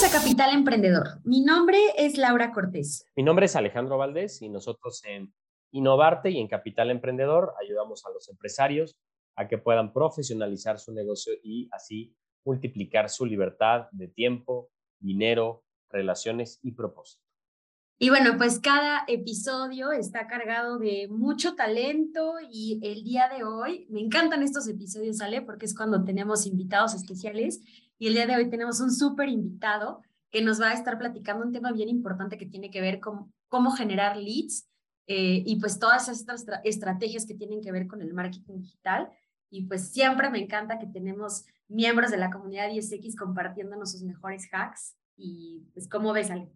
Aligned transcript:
Bienvenidos 0.00 0.18
a 0.18 0.22
Capital 0.22 0.54
Emprendedor. 0.54 1.20
Mi 1.24 1.42
nombre 1.42 1.78
es 1.98 2.16
Laura 2.16 2.52
Cortés. 2.52 3.04
Mi 3.16 3.22
nombre 3.22 3.44
es 3.44 3.54
Alejandro 3.54 3.98
Valdés 3.98 4.40
y 4.40 4.48
nosotros 4.48 5.02
en 5.04 5.34
Innovarte 5.72 6.30
y 6.30 6.38
en 6.38 6.48
Capital 6.48 6.90
Emprendedor 6.90 7.52
ayudamos 7.62 8.06
a 8.06 8.10
los 8.10 8.30
empresarios 8.30 8.96
a 9.36 9.46
que 9.46 9.58
puedan 9.58 9.92
profesionalizar 9.92 10.78
su 10.78 10.94
negocio 10.94 11.34
y 11.42 11.68
así 11.72 12.16
multiplicar 12.46 13.10
su 13.10 13.26
libertad 13.26 13.88
de 13.92 14.08
tiempo, 14.08 14.70
dinero, 15.00 15.64
relaciones 15.90 16.60
y 16.62 16.72
propósito. 16.72 17.22
Y 17.98 18.08
bueno, 18.08 18.38
pues 18.38 18.58
cada 18.58 19.04
episodio 19.06 19.92
está 19.92 20.26
cargado 20.28 20.78
de 20.78 21.08
mucho 21.10 21.56
talento 21.56 22.36
y 22.50 22.80
el 22.82 23.04
día 23.04 23.28
de 23.28 23.44
hoy, 23.44 23.86
me 23.90 24.00
encantan 24.00 24.42
estos 24.42 24.66
episodios, 24.66 25.20
Ale, 25.20 25.42
porque 25.42 25.66
es 25.66 25.76
cuando 25.76 26.02
tenemos 26.04 26.46
invitados 26.46 26.94
especiales 26.94 27.60
y 28.00 28.06
el 28.06 28.14
día 28.14 28.26
de 28.26 28.34
hoy 28.34 28.48
tenemos 28.48 28.80
un 28.80 28.90
súper 28.90 29.28
invitado 29.28 30.00
que 30.30 30.40
nos 30.40 30.58
va 30.58 30.70
a 30.70 30.72
estar 30.72 30.96
platicando 30.98 31.44
un 31.44 31.52
tema 31.52 31.70
bien 31.70 31.90
importante 31.90 32.38
que 32.38 32.46
tiene 32.46 32.70
que 32.70 32.80
ver 32.80 32.98
con 32.98 33.30
cómo 33.48 33.72
generar 33.72 34.16
leads 34.16 34.70
eh, 35.06 35.42
y 35.44 35.60
pues 35.60 35.78
todas 35.78 36.08
estas 36.08 36.46
estrategias 36.64 37.26
que 37.26 37.34
tienen 37.34 37.60
que 37.60 37.72
ver 37.72 37.86
con 37.86 38.00
el 38.00 38.14
marketing 38.14 38.60
digital. 38.60 39.10
Y 39.50 39.66
pues 39.66 39.92
siempre 39.92 40.30
me 40.30 40.38
encanta 40.38 40.78
que 40.78 40.86
tenemos 40.86 41.44
miembros 41.68 42.10
de 42.10 42.16
la 42.16 42.30
comunidad 42.30 42.70
10X 42.70 43.18
compartiéndonos 43.18 43.92
sus 43.92 44.02
mejores 44.02 44.48
hacks. 44.50 44.96
Y 45.18 45.66
pues, 45.74 45.86
¿cómo 45.86 46.14
ves, 46.14 46.30
Ale? 46.30 46.48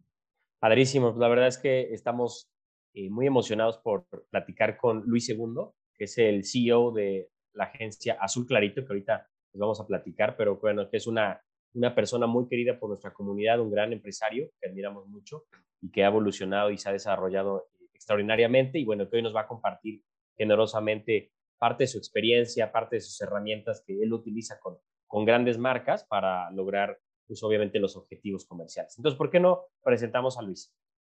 Padrísimo. 0.61 1.12
La 1.19 1.28
verdad 1.28 1.48
es 1.48 1.59
que 1.59 1.92
estamos 1.92 2.48
eh, 2.95 3.11
muy 3.11 3.27
emocionados 3.27 3.77
por 3.77 4.06
platicar 4.31 4.78
con 4.78 5.03
Luis 5.05 5.27
Segundo, 5.27 5.75
que 5.95 6.05
es 6.05 6.17
el 6.17 6.42
CEO 6.45 6.92
de 6.92 7.28
la 7.53 7.65
agencia 7.65 8.17
Azul 8.19 8.47
Clarito, 8.47 8.83
que 8.83 8.92
ahorita 8.95 9.28
nos 9.55 9.60
vamos 9.60 9.80
a 9.80 9.86
platicar, 9.86 10.36
pero 10.36 10.56
bueno, 10.56 10.88
que 10.91 10.97
es 10.97 11.06
una, 11.06 11.41
una 11.74 11.94
persona 11.94 12.27
muy 12.27 12.47
querida 12.48 12.78
por 12.78 12.88
nuestra 12.88 13.12
comunidad, 13.12 13.60
un 13.60 13.70
gran 13.70 13.92
empresario 13.92 14.50
que 14.60 14.69
admiramos 14.69 15.06
mucho 15.06 15.44
y 15.80 15.91
que 15.91 16.05
ha 16.05 16.08
evolucionado 16.08 16.70
y 16.70 16.78
se 16.78 16.88
ha 16.88 16.92
desarrollado 16.92 17.69
extraordinariamente 17.92 18.78
y 18.78 18.84
bueno, 18.84 19.08
que 19.08 19.16
hoy 19.16 19.22
nos 19.22 19.34
va 19.34 19.42
a 19.42 19.47
compartir 19.47 20.02
generosamente 20.36 21.32
parte 21.58 21.84
de 21.84 21.88
su 21.88 21.98
experiencia, 21.98 22.72
parte 22.72 22.97
de 22.97 23.00
sus 23.00 23.20
herramientas 23.20 23.82
que 23.86 24.02
él 24.02 24.12
utiliza 24.12 24.58
con, 24.58 24.78
con 25.06 25.25
grandes 25.25 25.58
marcas 25.58 26.05
para 26.05 26.50
lograr, 26.50 26.98
pues 27.27 27.42
obviamente, 27.42 27.78
los 27.78 27.97
objetivos 27.97 28.44
comerciales. 28.44 28.98
Entonces, 28.98 29.16
¿por 29.16 29.30
qué 29.30 29.41
no 29.41 29.62
presentamos 29.82 30.36
a 30.36 30.42
Luis? 30.42 30.75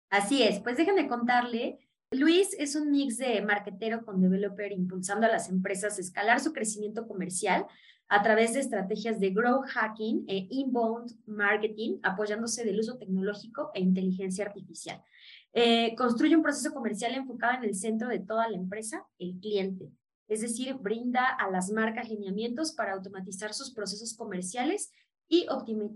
Así 0.09 0.41
es, 0.41 0.59
pues 0.59 0.77
déjenme 0.77 1.07
contarle. 1.07 1.79
Luis 2.11 2.55
es 2.57 2.75
un 2.75 2.89
mix 2.89 3.17
de 3.17 3.39
marketero 3.43 4.03
con 4.03 4.19
developer 4.19 4.71
impulsando 4.71 5.27
a 5.27 5.29
las 5.29 5.47
empresas 5.47 5.95
a 5.95 6.01
escalar 6.01 6.39
su 6.39 6.53
crecimiento 6.53 7.07
comercial 7.07 7.67
a 8.07 8.23
través 8.23 8.55
de 8.55 8.61
estrategias 8.61 9.19
de 9.19 9.29
growth 9.29 9.67
hacking 9.67 10.25
e 10.27 10.47
inbound 10.49 11.15
marketing, 11.27 11.99
apoyándose 12.01 12.65
del 12.65 12.79
uso 12.79 12.97
tecnológico 12.97 13.69
e 13.75 13.81
inteligencia 13.81 14.43
artificial. 14.45 15.03
Eh, 15.53 15.93
construye 15.95 16.35
un 16.35 16.41
proceso 16.41 16.73
comercial 16.73 17.13
enfocado 17.13 17.59
en 17.59 17.65
el 17.65 17.75
centro 17.75 18.07
de 18.07 18.17
toda 18.17 18.49
la 18.49 18.57
empresa, 18.57 19.05
el 19.19 19.39
cliente. 19.39 19.91
Es 20.27 20.41
decir, 20.41 20.73
brinda 20.73 21.27
a 21.27 21.51
las 21.51 21.69
marcas 21.69 22.09
lineamientos 22.09 22.73
para 22.73 22.93
automatizar 22.93 23.53
sus 23.53 23.71
procesos 23.71 24.15
comerciales 24.15 24.91
y 25.27 25.45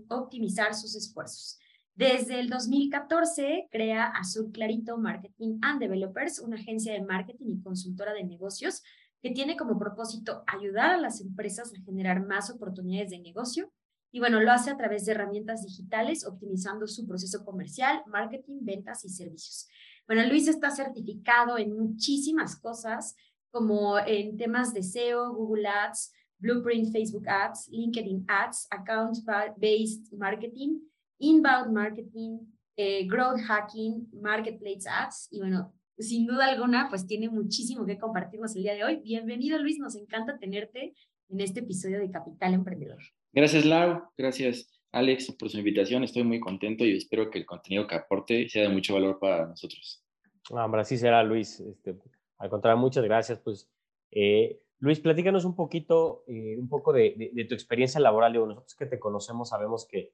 optimizar 0.08 0.74
sus 0.74 0.94
esfuerzos. 0.94 1.58
Desde 1.96 2.40
el 2.40 2.50
2014 2.50 3.68
crea 3.70 4.06
Azul 4.06 4.50
Clarito 4.50 4.98
Marketing 4.98 5.58
and 5.62 5.78
Developers, 5.78 6.40
una 6.40 6.56
agencia 6.56 6.92
de 6.92 7.02
marketing 7.02 7.46
y 7.50 7.62
consultora 7.62 8.12
de 8.12 8.24
negocios 8.24 8.82
que 9.22 9.30
tiene 9.30 9.56
como 9.56 9.78
propósito 9.78 10.42
ayudar 10.48 10.90
a 10.90 10.96
las 11.00 11.20
empresas 11.20 11.72
a 11.72 11.80
generar 11.84 12.26
más 12.26 12.50
oportunidades 12.50 13.10
de 13.10 13.20
negocio. 13.20 13.72
Y 14.10 14.18
bueno, 14.18 14.40
lo 14.40 14.50
hace 14.50 14.70
a 14.70 14.76
través 14.76 15.06
de 15.06 15.12
herramientas 15.12 15.62
digitales, 15.64 16.26
optimizando 16.26 16.88
su 16.88 17.06
proceso 17.06 17.44
comercial, 17.44 18.02
marketing, 18.06 18.58
ventas 18.62 19.04
y 19.04 19.08
servicios. 19.08 19.68
Bueno, 20.08 20.26
Luis 20.28 20.48
está 20.48 20.72
certificado 20.72 21.58
en 21.58 21.78
muchísimas 21.78 22.56
cosas, 22.56 23.14
como 23.52 24.00
en 24.00 24.36
temas 24.36 24.74
de 24.74 24.82
SEO, 24.82 25.32
Google 25.32 25.68
Ads, 25.68 26.12
Blueprint 26.38 26.92
Facebook 26.92 27.28
Ads, 27.28 27.68
LinkedIn 27.70 28.24
Ads, 28.26 28.66
Account-Based 28.70 30.12
Marketing, 30.18 30.80
Inbound 31.18 31.72
Marketing, 31.72 32.38
eh, 32.76 33.06
Growth 33.06 33.40
Hacking, 33.46 34.08
Marketplace 34.20 34.88
Ads. 34.88 35.28
Y 35.30 35.40
bueno, 35.40 35.72
sin 35.98 36.26
duda 36.26 36.46
alguna, 36.46 36.88
pues 36.88 37.06
tiene 37.06 37.28
muchísimo 37.28 37.86
que 37.86 37.98
compartirnos 37.98 38.54
el 38.56 38.62
día 38.62 38.74
de 38.74 38.84
hoy. 38.84 38.96
Bienvenido, 38.96 39.58
Luis. 39.58 39.78
Nos 39.78 39.94
encanta 39.96 40.38
tenerte 40.38 40.94
en 41.28 41.40
este 41.40 41.60
episodio 41.60 41.98
de 41.98 42.10
Capital 42.10 42.54
Emprendedor. 42.54 42.98
Gracias, 43.32 43.64
Lau. 43.64 44.02
Gracias, 44.16 44.68
Alex, 44.92 45.32
por 45.32 45.50
su 45.50 45.58
invitación. 45.58 46.04
Estoy 46.04 46.24
muy 46.24 46.40
contento 46.40 46.84
y 46.84 46.96
espero 46.96 47.30
que 47.30 47.38
el 47.38 47.46
contenido 47.46 47.86
que 47.86 47.96
aporte 47.96 48.48
sea 48.48 48.62
de 48.62 48.68
mucho 48.68 48.94
valor 48.94 49.18
para 49.18 49.46
nosotros. 49.46 50.04
No, 50.50 50.64
hombre, 50.64 50.82
así 50.82 50.98
será, 50.98 51.22
Luis. 51.22 51.60
Este, 51.60 51.96
al 52.38 52.50
contrario, 52.50 52.78
muchas 52.78 53.04
gracias. 53.04 53.38
Pues, 53.38 53.68
eh, 54.10 54.60
Luis, 54.78 55.00
platícanos 55.00 55.44
un 55.44 55.56
poquito, 55.56 56.24
eh, 56.26 56.56
un 56.58 56.68
poco 56.68 56.92
de, 56.92 57.30
de, 57.32 57.44
tu 57.44 57.54
experiencia 57.54 58.00
laboral. 58.00 58.34
nosotros 58.34 58.74
que 58.74 58.86
te 58.86 58.98
conocemos 58.98 59.48
sabemos 59.48 59.86
que 59.86 60.12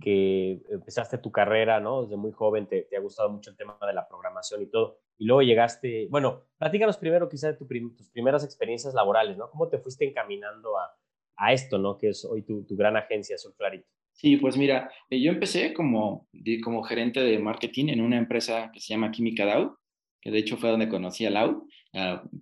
que 0.00 0.62
empezaste 0.68 1.18
tu 1.18 1.30
carrera, 1.30 1.80
¿no? 1.80 2.02
Desde 2.02 2.16
muy 2.16 2.32
joven 2.32 2.66
te, 2.66 2.82
te, 2.82 2.96
ha 2.96 3.00
gustado 3.00 3.30
mucho 3.30 3.50
el 3.50 3.56
tema 3.56 3.78
de 3.86 3.92
la 3.92 4.06
programación 4.08 4.62
y 4.62 4.66
todo. 4.66 4.98
Y 5.18 5.26
luego 5.26 5.42
llegaste, 5.42 6.08
bueno, 6.10 6.44
platícanos 6.58 6.96
primero 6.96 7.28
quizás 7.28 7.52
de 7.52 7.58
tus 7.58 8.10
primeras 8.10 8.44
experiencias 8.44 8.94
laborales, 8.94 9.36
¿no? 9.36 9.50
¿Cómo 9.50 9.68
te 9.68 9.78
fuiste 9.78 10.06
encaminando 10.06 10.78
a, 10.78 10.90
a 11.36 11.52
esto, 11.52 11.78
¿no? 11.78 11.96
Que 11.98 12.10
es 12.10 12.24
hoy 12.24 12.42
tu, 12.42 12.64
tu 12.64 12.76
gran 12.76 12.96
agencia, 12.96 13.38
Sol 13.38 13.54
Clarito. 13.56 13.88
Sí, 14.12 14.38
pues 14.38 14.56
mira, 14.56 14.90
eh, 15.10 15.20
yo 15.20 15.30
empecé 15.30 15.74
como, 15.74 16.28
como 16.64 16.82
gerente 16.82 17.20
de 17.20 17.38
marketing 17.38 17.88
en 17.88 18.00
una 18.00 18.16
empresa 18.16 18.70
que 18.72 18.80
se 18.80 18.94
llama 18.94 19.10
Química 19.10 19.44
Dow, 19.44 19.76
que 20.22 20.30
de 20.30 20.38
hecho 20.38 20.56
fue 20.56 20.70
donde 20.70 20.88
conocí 20.88 21.26
a 21.26 21.30
Lau, 21.30 21.66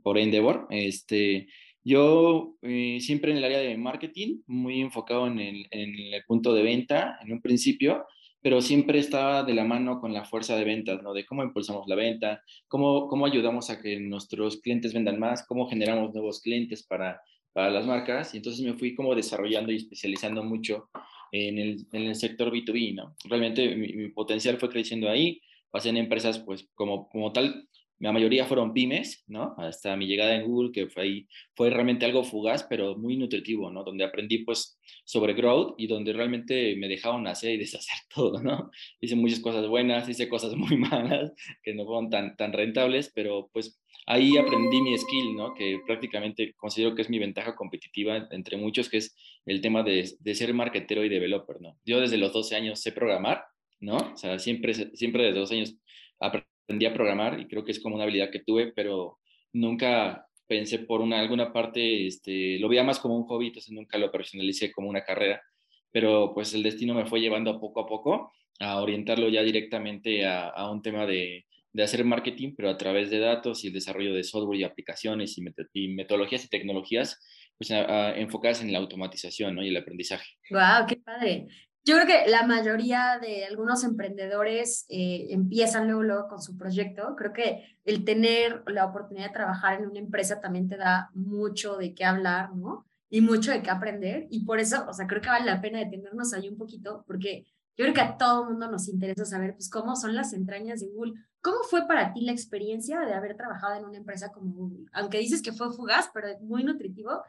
por 0.02 0.18
Endeavor. 0.18 0.66
Este, 0.70 1.48
yo 1.84 2.56
eh, 2.62 2.98
siempre 3.00 3.30
en 3.30 3.38
el 3.38 3.44
área 3.44 3.58
de 3.58 3.76
marketing, 3.76 4.40
muy 4.46 4.80
enfocado 4.80 5.26
en 5.26 5.38
el, 5.38 5.66
en 5.70 5.94
el, 6.14 6.24
punto 6.26 6.54
de 6.54 6.62
venta 6.62 7.18
en 7.22 7.32
un 7.32 7.42
principio, 7.42 8.06
pero 8.40 8.62
siempre 8.62 8.98
estaba 8.98 9.42
de 9.42 9.54
la 9.54 9.64
mano 9.64 10.00
con 10.00 10.12
la 10.12 10.24
fuerza 10.24 10.56
de 10.56 10.64
ventas, 10.64 11.02
¿no? 11.02 11.12
De 11.12 11.26
cómo 11.26 11.42
impulsamos 11.42 11.86
la 11.86 11.94
venta, 11.94 12.42
cómo, 12.68 13.06
cómo 13.08 13.26
ayudamos 13.26 13.70
a 13.70 13.80
que 13.80 14.00
nuestros 14.00 14.60
clientes 14.60 14.94
vendan 14.94 15.18
más, 15.18 15.46
cómo 15.46 15.68
generamos 15.68 16.12
nuevos 16.14 16.40
clientes 16.40 16.82
para, 16.86 17.20
para 17.52 17.70
las 17.70 17.86
marcas. 17.86 18.34
Y 18.34 18.38
entonces 18.38 18.64
me 18.64 18.74
fui 18.74 18.94
como 18.94 19.14
desarrollando 19.14 19.70
y 19.72 19.76
especializando 19.76 20.42
mucho 20.42 20.88
en 21.32 21.58
el, 21.58 21.86
en 21.92 22.02
el 22.02 22.14
sector 22.14 22.50
B2B, 22.50 22.94
¿no? 22.94 23.14
Realmente 23.24 23.76
mi, 23.76 23.92
mi, 23.92 24.08
potencial 24.08 24.56
fue 24.58 24.70
creciendo 24.70 25.10
ahí, 25.10 25.40
pasé 25.70 25.90
en 25.90 25.96
empresas 25.98 26.38
pues 26.38 26.68
como, 26.74 27.08
como 27.08 27.32
tal 27.32 27.68
la 28.04 28.12
mayoría 28.12 28.44
fueron 28.44 28.74
pymes, 28.74 29.24
¿no? 29.28 29.54
Hasta 29.56 29.96
mi 29.96 30.06
llegada 30.06 30.34
en 30.34 30.44
Google, 30.44 30.72
que 30.72 30.88
fue, 30.88 31.02
ahí, 31.02 31.28
fue 31.54 31.70
realmente 31.70 32.04
algo 32.04 32.22
fugaz, 32.22 32.64
pero 32.64 32.98
muy 32.98 33.16
nutritivo, 33.16 33.70
¿no? 33.70 33.82
Donde 33.82 34.04
aprendí, 34.04 34.44
pues, 34.44 34.78
sobre 35.06 35.32
growth 35.32 35.74
y 35.78 35.86
donde 35.86 36.12
realmente 36.12 36.76
me 36.76 36.86
dejaron 36.86 37.26
hacer 37.26 37.52
y 37.52 37.56
deshacer 37.64 37.96
todo, 38.14 38.42
¿no? 38.42 38.70
Hice 39.00 39.16
muchas 39.16 39.40
cosas 39.40 39.66
buenas, 39.68 40.06
hice 40.06 40.28
cosas 40.28 40.54
muy 40.56 40.76
malas, 40.76 41.32
que 41.62 41.72
no 41.72 41.86
fueron 41.86 42.10
tan, 42.10 42.36
tan 42.36 42.52
rentables, 42.52 43.10
pero 43.14 43.48
pues 43.54 43.80
ahí 44.06 44.36
aprendí 44.36 44.82
mi 44.82 44.98
skill, 44.98 45.34
¿no? 45.34 45.54
Que 45.54 45.80
prácticamente 45.86 46.52
considero 46.56 46.94
que 46.94 47.00
es 47.00 47.08
mi 47.08 47.18
ventaja 47.18 47.56
competitiva 47.56 48.28
entre 48.32 48.58
muchos, 48.58 48.90
que 48.90 48.98
es 48.98 49.16
el 49.46 49.62
tema 49.62 49.82
de, 49.82 50.10
de 50.20 50.34
ser 50.34 50.52
marketero 50.52 51.04
y 51.04 51.08
developer, 51.08 51.58
¿no? 51.58 51.78
Yo 51.86 52.00
desde 52.00 52.18
los 52.18 52.34
12 52.34 52.54
años 52.54 52.82
sé 52.82 52.92
programar, 52.92 53.44
¿no? 53.80 53.96
O 53.96 54.16
sea, 54.18 54.38
siempre, 54.38 54.74
siempre 54.74 55.24
desde 55.24 55.40
los 55.40 55.50
años 55.52 55.74
aprendí 56.20 56.53
aprendí 56.64 56.86
a 56.86 56.94
programar 56.94 57.38
y 57.38 57.46
creo 57.46 57.64
que 57.64 57.72
es 57.72 57.80
como 57.80 57.94
una 57.94 58.04
habilidad 58.04 58.30
que 58.30 58.40
tuve, 58.40 58.72
pero 58.72 59.18
nunca 59.52 60.26
pensé 60.46 60.80
por 60.80 61.00
una, 61.00 61.20
alguna 61.20 61.52
parte, 61.52 62.06
este, 62.06 62.58
lo 62.58 62.68
veía 62.68 62.82
más 62.82 62.98
como 62.98 63.16
un 63.16 63.24
hobby, 63.24 63.48
entonces 63.48 63.72
nunca 63.72 63.98
lo 63.98 64.10
profesionalicé 64.10 64.72
como 64.72 64.88
una 64.88 65.04
carrera, 65.04 65.42
pero 65.90 66.32
pues 66.34 66.54
el 66.54 66.62
destino 66.62 66.94
me 66.94 67.06
fue 67.06 67.20
llevando 67.20 67.60
poco 67.60 67.80
a 67.80 67.86
poco 67.86 68.32
a 68.60 68.80
orientarlo 68.80 69.28
ya 69.28 69.42
directamente 69.42 70.26
a, 70.26 70.48
a 70.48 70.70
un 70.70 70.80
tema 70.82 71.06
de, 71.06 71.46
de, 71.72 71.82
hacer 71.82 72.04
marketing, 72.04 72.54
pero 72.56 72.70
a 72.70 72.76
través 72.76 73.10
de 73.10 73.18
datos 73.18 73.64
y 73.64 73.68
el 73.68 73.72
desarrollo 73.72 74.14
de 74.14 74.22
software 74.22 74.60
y 74.60 74.64
aplicaciones 74.64 75.36
y, 75.38 75.44
y 75.72 75.88
metodologías 75.88 76.44
y 76.44 76.48
tecnologías 76.48 77.20
pues, 77.58 77.70
enfocadas 77.70 78.62
en 78.62 78.72
la 78.72 78.78
automatización 78.78 79.56
¿no? 79.56 79.64
y 79.64 79.68
el 79.68 79.76
aprendizaje. 79.76 80.34
¡Wow! 80.50 80.86
¡Qué 80.88 80.96
padre! 80.96 81.46
Yo 81.86 81.96
creo 81.96 82.06
que 82.06 82.30
la 82.30 82.46
mayoría 82.46 83.18
de 83.20 83.44
algunos 83.44 83.84
emprendedores 83.84 84.86
eh, 84.88 85.26
empiezan 85.30 85.86
luego, 85.86 86.02
luego 86.02 86.28
con 86.28 86.40
su 86.40 86.56
proyecto. 86.56 87.14
Creo 87.14 87.34
que 87.34 87.78
el 87.84 88.06
tener 88.06 88.62
la 88.68 88.86
oportunidad 88.86 89.26
de 89.26 89.34
trabajar 89.34 89.80
en 89.80 89.90
una 89.90 89.98
empresa 89.98 90.40
también 90.40 90.66
te 90.66 90.78
da 90.78 91.10
mucho 91.12 91.76
de 91.76 91.94
qué 91.94 92.06
hablar, 92.06 92.56
¿no? 92.56 92.86
Y 93.10 93.20
mucho 93.20 93.50
de 93.50 93.62
qué 93.62 93.68
aprender. 93.68 94.26
Y 94.30 94.46
por 94.46 94.60
eso, 94.60 94.86
o 94.88 94.94
sea, 94.94 95.06
creo 95.06 95.20
que 95.20 95.28
vale 95.28 95.44
la 95.44 95.60
pena 95.60 95.78
detenernos 95.78 96.32
ahí 96.32 96.48
un 96.48 96.56
poquito, 96.56 97.04
porque 97.06 97.44
yo 97.76 97.84
creo 97.84 97.92
que 97.92 98.00
a 98.00 98.16
todo 98.16 98.46
mundo 98.46 98.70
nos 98.70 98.88
interesa 98.88 99.26
saber, 99.26 99.52
pues, 99.52 99.68
cómo 99.68 99.94
son 99.94 100.14
las 100.14 100.32
entrañas 100.32 100.80
de 100.80 100.86
Google. 100.86 101.12
¿Cómo 101.42 101.64
fue 101.64 101.86
para 101.86 102.14
ti 102.14 102.22
la 102.22 102.32
experiencia 102.32 103.00
de 103.00 103.12
haber 103.12 103.36
trabajado 103.36 103.78
en 103.78 103.84
una 103.84 103.98
empresa 103.98 104.32
como 104.32 104.54
Google? 104.54 104.86
Aunque 104.92 105.18
dices 105.18 105.42
que 105.42 105.52
fue 105.52 105.70
fugaz, 105.70 106.08
pero 106.14 106.28
muy 106.40 106.64
nutritivo, 106.64 107.22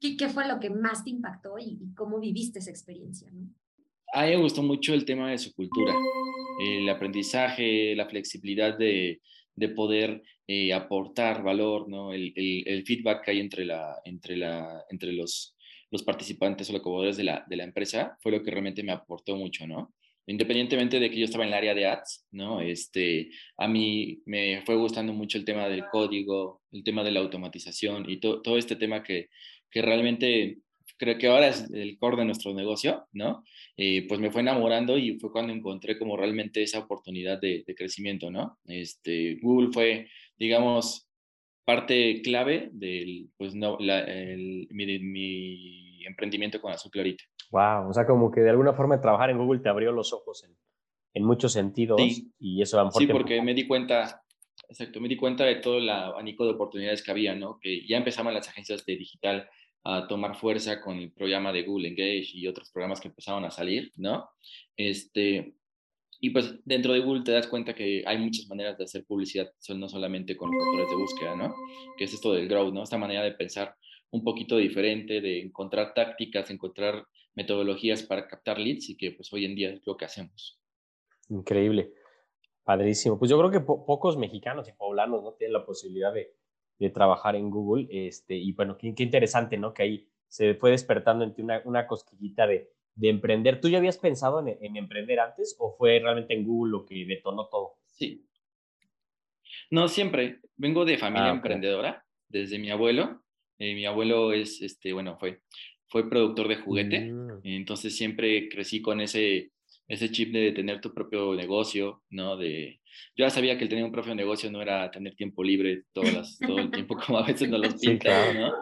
¿qué, 0.00 0.16
qué 0.16 0.30
fue 0.30 0.48
lo 0.48 0.60
que 0.60 0.70
más 0.70 1.04
te 1.04 1.10
impactó 1.10 1.58
y, 1.58 1.78
y 1.78 1.92
cómo 1.94 2.18
viviste 2.18 2.60
esa 2.60 2.70
experiencia, 2.70 3.30
¿no? 3.32 3.50
A 4.12 4.24
mí 4.24 4.30
me 4.30 4.42
gustó 4.42 4.62
mucho 4.62 4.94
el 4.94 5.04
tema 5.04 5.30
de 5.30 5.38
su 5.38 5.54
cultura, 5.54 5.94
el 6.60 6.88
aprendizaje, 6.88 7.94
la 7.94 8.08
flexibilidad 8.08 8.76
de, 8.76 9.20
de 9.54 9.68
poder 9.68 10.22
eh, 10.46 10.72
aportar 10.72 11.42
valor, 11.42 11.88
¿no? 11.88 12.12
El, 12.12 12.32
el, 12.34 12.84
feedback 12.86 13.24
que 13.24 13.32
hay 13.32 13.40
entre, 13.40 13.64
la, 13.64 14.00
entre, 14.04 14.36
la, 14.36 14.84
entre 14.88 15.12
los, 15.12 15.56
los 15.90 16.02
participantes 16.02 16.70
o 16.70 16.72
colaboradores 16.80 17.16
de 17.16 17.24
la, 17.24 17.44
de 17.46 17.56
la 17.56 17.64
empresa 17.64 18.16
fue 18.22 18.32
lo 18.32 18.42
que 18.42 18.50
realmente 18.50 18.82
me 18.82 18.92
aportó 18.92 19.36
mucho, 19.36 19.66
¿no? 19.66 19.94
Independientemente 20.26 21.00
de 21.00 21.10
que 21.10 21.18
yo 21.18 21.24
estaba 21.24 21.44
en 21.44 21.48
el 21.48 21.54
área 21.54 21.74
de 21.74 21.86
ads, 21.86 22.26
¿no? 22.32 22.60
Este, 22.60 23.30
a 23.56 23.66
mí 23.66 24.20
me 24.26 24.62
fue 24.64 24.76
gustando 24.76 25.12
mucho 25.12 25.38
el 25.38 25.44
tema 25.44 25.68
del 25.68 25.84
código, 25.90 26.62
el 26.72 26.84
tema 26.84 27.02
de 27.02 27.10
la 27.10 27.20
automatización 27.20 28.08
y 28.08 28.18
todo 28.20 28.58
este 28.58 28.76
tema 28.76 29.02
que, 29.02 29.28
que 29.70 29.82
realmente 29.82 30.58
creo 30.98 31.16
que 31.16 31.28
ahora 31.28 31.48
es 31.48 31.70
el 31.70 31.96
core 31.98 32.16
de 32.16 32.24
nuestro 32.26 32.52
negocio, 32.52 33.06
¿no? 33.12 33.42
Eh, 33.76 34.06
pues 34.08 34.20
me 34.20 34.30
fue 34.30 34.42
enamorando 34.42 34.98
y 34.98 35.18
fue 35.18 35.32
cuando 35.32 35.52
encontré 35.52 35.98
como 35.98 36.16
realmente 36.16 36.62
esa 36.62 36.80
oportunidad 36.80 37.40
de, 37.40 37.64
crecimiento, 37.76 38.30
¿no? 38.30 38.58
Este, 38.66 39.38
Google 39.40 39.70
fue, 39.72 40.08
digamos, 40.36 41.08
parte 41.64 42.20
clave 42.22 42.70
del, 42.72 43.30
pues 43.36 43.54
no, 43.54 43.76
la, 43.78 44.00
el, 44.00 44.66
mi, 44.70 46.04
emprendimiento 46.04 46.60
con 46.60 46.72
Azul 46.72 46.90
Clarita. 46.90 47.24
Wow, 47.50 47.90
o 47.90 47.92
sea, 47.92 48.06
como 48.06 48.30
que 48.30 48.40
de 48.40 48.50
alguna 48.50 48.72
forma 48.72 49.00
trabajar 49.00 49.30
en 49.30 49.38
Google 49.38 49.60
te 49.60 49.68
abrió 49.68 49.92
los 49.92 50.12
ojos 50.12 50.44
en, 50.44 50.56
en 51.14 51.24
muchos 51.24 51.52
sentidos 51.52 52.00
sí. 52.00 52.32
y 52.38 52.60
eso 52.60 52.78
a 52.78 52.82
lo 52.82 52.86
mejor 52.86 53.02
Sí, 53.02 53.08
porque 53.08 53.40
me 53.42 53.54
di 53.54 53.66
cuenta, 53.66 54.22
exacto, 54.68 55.00
me 55.00 55.08
di 55.08 55.16
cuenta 55.16 55.44
de 55.44 55.56
todo 55.56 55.78
el 55.78 55.88
abanico 55.88 56.44
de 56.44 56.52
oportunidades 56.52 57.02
que 57.02 57.10
había, 57.10 57.34
¿no? 57.34 57.58
Que 57.60 57.86
ya 57.86 57.98
empezaban 57.98 58.34
las 58.34 58.48
agencias 58.48 58.84
de 58.84 58.96
digital 58.96 59.48
a 59.84 60.06
tomar 60.06 60.36
fuerza 60.36 60.80
con 60.80 60.98
el 60.98 61.12
programa 61.12 61.52
de 61.52 61.62
Google 61.62 61.88
Engage 61.88 62.30
y 62.34 62.46
otros 62.46 62.70
programas 62.70 63.00
que 63.00 63.08
empezaron 63.08 63.44
a 63.44 63.50
salir, 63.50 63.92
¿no? 63.96 64.28
Este, 64.76 65.54
y 66.20 66.30
pues 66.30 66.54
dentro 66.64 66.92
de 66.92 67.00
Google 67.00 67.22
te 67.22 67.32
das 67.32 67.46
cuenta 67.46 67.74
que 67.74 68.02
hay 68.06 68.18
muchas 68.18 68.48
maneras 68.48 68.76
de 68.76 68.84
hacer 68.84 69.04
publicidad, 69.04 69.50
no 69.76 69.88
solamente 69.88 70.36
con 70.36 70.50
motores 70.50 70.90
de 70.90 70.96
búsqueda, 70.96 71.36
¿no? 71.36 71.54
Que 71.96 72.04
es 72.04 72.12
esto 72.12 72.32
del 72.32 72.48
growth, 72.48 72.74
¿no? 72.74 72.82
Esta 72.82 72.98
manera 72.98 73.22
de 73.22 73.32
pensar 73.32 73.74
un 74.10 74.24
poquito 74.24 74.56
diferente, 74.56 75.20
de 75.20 75.40
encontrar 75.40 75.94
tácticas, 75.94 76.50
encontrar 76.50 77.06
metodologías 77.34 78.02
para 78.02 78.26
captar 78.26 78.58
leads 78.58 78.90
y 78.90 78.96
que 78.96 79.12
pues 79.12 79.32
hoy 79.32 79.44
en 79.44 79.54
día 79.54 79.70
es 79.70 79.86
lo 79.86 79.96
que 79.96 80.06
hacemos. 80.06 80.60
Increíble, 81.28 81.92
padrísimo. 82.64 83.18
Pues 83.18 83.30
yo 83.30 83.38
creo 83.38 83.50
que 83.50 83.60
po 83.60 83.86
pocos 83.86 84.16
mexicanos 84.16 84.68
y 84.68 84.72
poblanos 84.72 85.22
no 85.22 85.34
tienen 85.34 85.52
la 85.52 85.64
posibilidad 85.64 86.12
de, 86.12 86.34
de 86.78 86.90
trabajar 86.90 87.36
en 87.36 87.50
Google. 87.50 87.88
Este, 87.90 88.36
y 88.36 88.52
bueno, 88.52 88.76
qué, 88.78 88.94
qué, 88.94 89.02
interesante, 89.02 89.56
¿no? 89.56 89.74
Que 89.74 89.82
ahí 89.82 90.08
se 90.26 90.54
fue 90.54 90.70
despertando 90.70 91.24
en 91.24 91.34
ti 91.34 91.42
una, 91.42 91.62
una 91.64 91.86
cosquillita 91.86 92.46
de, 92.46 92.70
de, 92.94 93.08
emprender. 93.08 93.60
¿Tú 93.60 93.68
ya 93.68 93.78
habías 93.78 93.98
pensado 93.98 94.40
en, 94.40 94.56
en, 94.60 94.76
emprender 94.76 95.20
antes 95.20 95.56
o 95.58 95.74
fue 95.76 95.98
realmente 96.00 96.34
en 96.34 96.44
Google 96.44 96.72
lo 96.72 96.86
que 96.86 97.04
detonó 97.04 97.48
todo? 97.48 97.76
Sí. 97.86 98.24
No, 99.70 99.88
siempre. 99.88 100.40
Vengo 100.56 100.84
de 100.84 100.98
familia 100.98 101.28
ah, 101.28 101.34
emprendedora, 101.34 102.04
desde 102.28 102.58
mi 102.58 102.70
abuelo. 102.70 103.22
Eh, 103.58 103.74
mi 103.74 103.86
abuelo 103.86 104.32
es, 104.32 104.62
este, 104.62 104.92
bueno, 104.92 105.16
fue, 105.18 105.42
fue 105.88 106.08
productor 106.08 106.48
de 106.48 106.56
juguete, 106.56 107.12
mm. 107.12 107.40
entonces 107.42 107.96
siempre 107.96 108.48
crecí 108.48 108.80
con 108.80 109.00
ese, 109.00 109.52
ese 109.88 110.10
chip 110.10 110.32
de 110.32 110.52
tener 110.52 110.80
tu 110.80 110.92
propio 110.92 111.34
negocio, 111.34 112.02
¿no? 112.10 112.36
De, 112.36 112.80
yo 113.16 113.24
ya 113.24 113.30
sabía 113.30 113.56
que 113.56 113.64
el 113.64 113.70
tener 113.70 113.84
un 113.84 113.92
propio 113.92 114.14
negocio 114.14 114.50
no 114.50 114.60
era 114.60 114.90
tener 114.90 115.14
tiempo 115.14 115.42
libre 115.42 115.84
todas 115.92 116.14
las, 116.14 116.38
todo 116.46 116.58
el 116.58 116.70
tiempo 116.70 116.96
como 116.96 117.18
a 117.18 117.26
veces 117.26 117.48
nos 117.48 117.60
los 117.60 117.74
pintan, 117.74 118.38
¿no? 118.38 118.52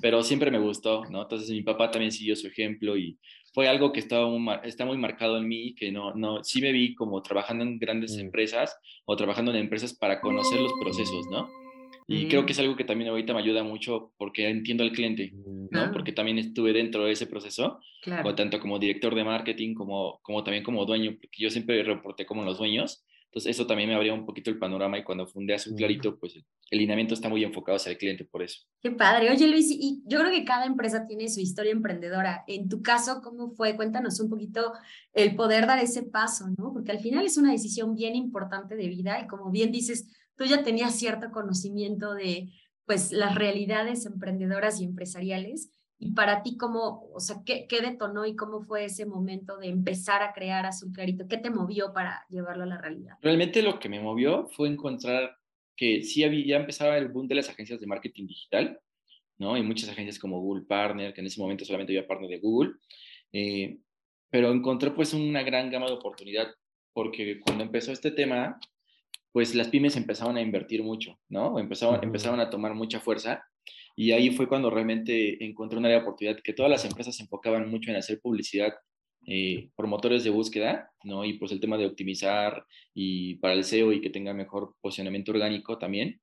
Pero 0.00 0.22
siempre 0.22 0.50
me 0.50 0.60
gustó, 0.60 1.04
¿no? 1.10 1.22
Entonces 1.22 1.50
mi 1.50 1.62
papá 1.62 1.90
también 1.90 2.12
siguió 2.12 2.36
su 2.36 2.46
ejemplo 2.46 2.96
y 2.96 3.18
fue 3.52 3.68
algo 3.68 3.92
que 3.92 3.98
estaba 3.98 4.28
muy, 4.28 4.54
está 4.62 4.84
muy 4.84 4.96
marcado 4.96 5.38
en 5.38 5.48
mí, 5.48 5.74
que 5.74 5.90
no, 5.90 6.14
no, 6.14 6.44
sí 6.44 6.62
me 6.62 6.70
vi 6.70 6.94
como 6.94 7.20
trabajando 7.20 7.64
en 7.64 7.78
grandes 7.78 8.16
mm. 8.16 8.20
empresas 8.20 8.78
o 9.04 9.16
trabajando 9.16 9.50
en 9.50 9.58
empresas 9.58 9.92
para 9.94 10.20
conocer 10.20 10.60
los 10.60 10.72
procesos, 10.80 11.26
¿no? 11.32 11.48
Y 12.12 12.26
creo 12.26 12.44
que 12.44 12.52
es 12.52 12.58
mm. 12.58 12.62
algo 12.62 12.76
que 12.76 12.82
también 12.82 13.08
ahorita 13.08 13.32
me 13.32 13.38
ayuda 13.38 13.62
mucho 13.62 14.12
porque 14.18 14.48
entiendo 14.48 14.82
al 14.82 14.90
cliente, 14.90 15.32
¿no? 15.70 15.80
Ah. 15.80 15.90
Porque 15.92 16.12
también 16.12 16.38
estuve 16.38 16.72
dentro 16.72 17.04
de 17.04 17.12
ese 17.12 17.28
proceso, 17.28 17.78
claro. 18.02 18.34
tanto 18.34 18.58
como 18.58 18.80
director 18.80 19.14
de 19.14 19.22
marketing 19.22 19.74
como, 19.74 20.18
como 20.22 20.42
también 20.42 20.64
como 20.64 20.84
dueño, 20.86 21.12
porque 21.12 21.40
yo 21.42 21.50
siempre 21.50 21.84
reporté 21.84 22.26
como 22.26 22.44
los 22.44 22.58
dueños. 22.58 23.04
Entonces 23.26 23.54
eso 23.54 23.64
también 23.64 23.88
me 23.88 23.94
abría 23.94 24.12
un 24.12 24.26
poquito 24.26 24.50
el 24.50 24.58
panorama 24.58 24.98
y 24.98 25.04
cuando 25.04 25.24
fundé 25.24 25.54
Azul 25.54 25.76
Clarito, 25.76 26.18
pues 26.18 26.34
el 26.34 26.78
lineamiento 26.78 27.14
está 27.14 27.28
muy 27.28 27.44
enfocado 27.44 27.76
hacia 27.76 27.92
el 27.92 27.98
cliente 27.98 28.24
por 28.24 28.42
eso. 28.42 28.66
Qué 28.82 28.90
padre. 28.90 29.30
Oye 29.30 29.46
Luis, 29.46 29.70
y 29.70 30.02
yo 30.04 30.18
creo 30.18 30.32
que 30.32 30.44
cada 30.44 30.66
empresa 30.66 31.06
tiene 31.06 31.28
su 31.28 31.38
historia 31.38 31.70
emprendedora. 31.70 32.42
En 32.48 32.68
tu 32.68 32.82
caso, 32.82 33.20
¿cómo 33.22 33.52
fue? 33.52 33.76
Cuéntanos 33.76 34.18
un 34.18 34.28
poquito 34.28 34.72
el 35.12 35.36
poder 35.36 35.68
dar 35.68 35.78
ese 35.78 36.02
paso, 36.02 36.46
¿no? 36.58 36.72
Porque 36.72 36.90
al 36.90 36.98
final 36.98 37.24
es 37.24 37.36
una 37.36 37.52
decisión 37.52 37.94
bien 37.94 38.16
importante 38.16 38.74
de 38.74 38.88
vida 38.88 39.20
y 39.20 39.28
como 39.28 39.52
bien 39.52 39.70
dices, 39.70 40.08
tú 40.40 40.46
ya 40.46 40.64
tenías 40.64 40.98
cierto 40.98 41.30
conocimiento 41.32 42.14
de 42.14 42.48
pues 42.86 43.12
las 43.12 43.34
realidades 43.34 44.06
emprendedoras 44.06 44.80
y 44.80 44.84
empresariales. 44.84 45.70
Y 45.98 46.12
para 46.12 46.42
ti, 46.42 46.56
¿cómo, 46.56 47.10
o 47.12 47.20
sea, 47.20 47.42
qué, 47.44 47.66
qué 47.68 47.82
detonó 47.82 48.24
y 48.24 48.34
cómo 48.34 48.62
fue 48.62 48.86
ese 48.86 49.04
momento 49.04 49.58
de 49.58 49.68
empezar 49.68 50.22
a 50.22 50.32
crear 50.32 50.64
Azul 50.64 50.92
Clarito? 50.94 51.28
¿Qué 51.28 51.36
te 51.36 51.50
movió 51.50 51.92
para 51.92 52.24
llevarlo 52.30 52.62
a 52.62 52.68
la 52.68 52.80
realidad? 52.80 53.16
Realmente 53.20 53.60
lo 53.60 53.78
que 53.78 53.90
me 53.90 54.00
movió 54.00 54.46
fue 54.46 54.68
encontrar 54.68 55.36
que 55.76 56.02
sí 56.04 56.24
había, 56.24 56.46
ya 56.46 56.56
empezaba 56.56 56.96
el 56.96 57.08
boom 57.08 57.28
de 57.28 57.34
las 57.34 57.50
agencias 57.50 57.78
de 57.78 57.86
marketing 57.86 58.26
digital, 58.26 58.80
¿no? 59.36 59.56
Hay 59.56 59.62
muchas 59.62 59.90
agencias 59.90 60.18
como 60.18 60.40
Google 60.40 60.64
Partner, 60.64 61.12
que 61.12 61.20
en 61.20 61.26
ese 61.26 61.38
momento 61.38 61.66
solamente 61.66 61.92
había 61.92 62.08
partner 62.08 62.30
de 62.30 62.40
Google, 62.40 62.72
eh, 63.34 63.78
pero 64.30 64.50
encontré 64.50 64.90
pues 64.92 65.12
una 65.12 65.42
gran 65.42 65.70
gama 65.70 65.88
de 65.88 65.92
oportunidad 65.92 66.48
porque 66.94 67.40
cuando 67.40 67.62
empezó 67.62 67.92
este 67.92 68.10
tema, 68.10 68.58
pues 69.32 69.54
las 69.54 69.68
pymes 69.68 69.96
empezaban 69.96 70.36
a 70.36 70.42
invertir 70.42 70.82
mucho, 70.82 71.18
¿no? 71.28 71.58
Empezaban, 71.58 72.02
empezaban 72.02 72.40
a 72.40 72.50
tomar 72.50 72.74
mucha 72.74 73.00
fuerza 73.00 73.44
y 73.96 74.12
ahí 74.12 74.30
fue 74.30 74.48
cuando 74.48 74.70
realmente 74.70 75.44
encontré 75.44 75.78
una 75.78 75.88
área 75.88 75.98
de 75.98 76.04
oportunidad 76.04 76.40
que 76.42 76.52
todas 76.52 76.70
las 76.70 76.84
empresas 76.84 77.16
se 77.16 77.22
enfocaban 77.22 77.70
mucho 77.70 77.90
en 77.90 77.96
hacer 77.96 78.20
publicidad 78.20 78.72
eh, 79.26 79.68
por 79.76 79.86
motores 79.86 80.24
de 80.24 80.30
búsqueda, 80.30 80.90
¿no? 81.04 81.24
Y 81.24 81.34
pues 81.34 81.52
el 81.52 81.60
tema 81.60 81.76
de 81.76 81.86
optimizar 81.86 82.64
y 82.94 83.36
para 83.36 83.54
el 83.54 83.64
SEO 83.64 83.92
y 83.92 84.00
que 84.00 84.10
tenga 84.10 84.32
mejor 84.32 84.74
posicionamiento 84.80 85.32
orgánico 85.32 85.78
también, 85.78 86.20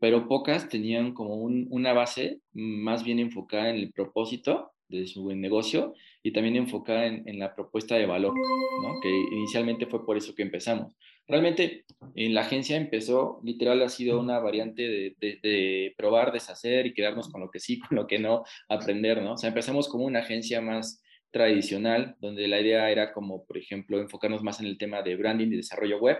pero 0.00 0.26
pocas 0.28 0.68
tenían 0.68 1.14
como 1.14 1.36
una 1.36 1.92
base 1.92 2.40
más 2.52 3.04
bien 3.04 3.20
enfocada 3.20 3.70
en 3.70 3.76
el 3.76 3.92
propósito 3.92 4.72
de 4.88 5.06
su 5.06 5.32
negocio 5.34 5.94
y 6.22 6.32
también 6.32 6.56
enfocada 6.56 7.06
en, 7.06 7.26
en 7.28 7.38
la 7.38 7.54
propuesta 7.54 7.94
de 7.94 8.06
valor, 8.06 8.34
¿no? 8.34 9.00
Que 9.00 9.10
inicialmente 9.36 9.86
fue 9.86 10.04
por 10.04 10.16
eso 10.16 10.34
que 10.34 10.42
empezamos 10.42 10.94
Realmente 11.26 11.86
en 12.14 12.34
la 12.34 12.42
agencia 12.42 12.76
empezó, 12.76 13.40
literal 13.42 13.80
ha 13.82 13.88
sido 13.88 14.20
una 14.20 14.38
variante 14.40 14.82
de, 14.82 15.38
de, 15.42 15.94
probar, 15.96 16.32
deshacer 16.32 16.86
y 16.86 16.92
quedarnos 16.92 17.30
con 17.30 17.40
lo 17.40 17.50
que 17.50 17.60
sí, 17.60 17.78
con 17.88 17.96
lo 17.96 18.06
que 18.06 18.18
no, 18.18 18.44
aprender, 18.68 19.22
¿no? 19.22 19.32
O 19.32 19.36
sea, 19.36 19.48
empezamos 19.48 19.88
como 19.88 20.04
una 20.04 20.20
agencia 20.20 20.60
más 20.60 21.02
tradicional, 21.30 22.16
donde 22.20 22.46
la 22.46 22.60
idea 22.60 22.90
era 22.90 23.12
como, 23.12 23.44
por 23.44 23.56
ejemplo, 23.56 23.98
enfocarnos 23.98 24.42
más 24.42 24.60
en 24.60 24.66
el 24.66 24.78
tema 24.78 25.02
de 25.02 25.16
branding 25.16 25.48
y 25.48 25.56
desarrollo 25.56 25.98
web. 25.98 26.18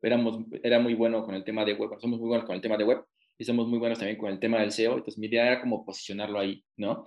Éramos, 0.00 0.38
era 0.62 0.78
muy 0.78 0.94
bueno 0.94 1.24
con 1.24 1.34
el 1.34 1.44
tema 1.44 1.64
de 1.64 1.74
web, 1.74 1.90
somos 2.00 2.20
muy 2.20 2.28
buenos 2.28 2.46
con 2.46 2.54
el 2.54 2.62
tema 2.62 2.76
de 2.76 2.84
web 2.84 3.04
y 3.36 3.44
somos 3.44 3.66
muy 3.66 3.78
buenos 3.78 3.98
también 3.98 4.18
con 4.18 4.30
el 4.30 4.38
tema 4.38 4.60
del 4.60 4.70
SEO, 4.70 4.92
entonces 4.92 5.18
mi 5.18 5.26
idea 5.26 5.46
era 5.46 5.60
como 5.60 5.84
posicionarlo 5.84 6.38
ahí, 6.38 6.62
¿no? 6.76 7.06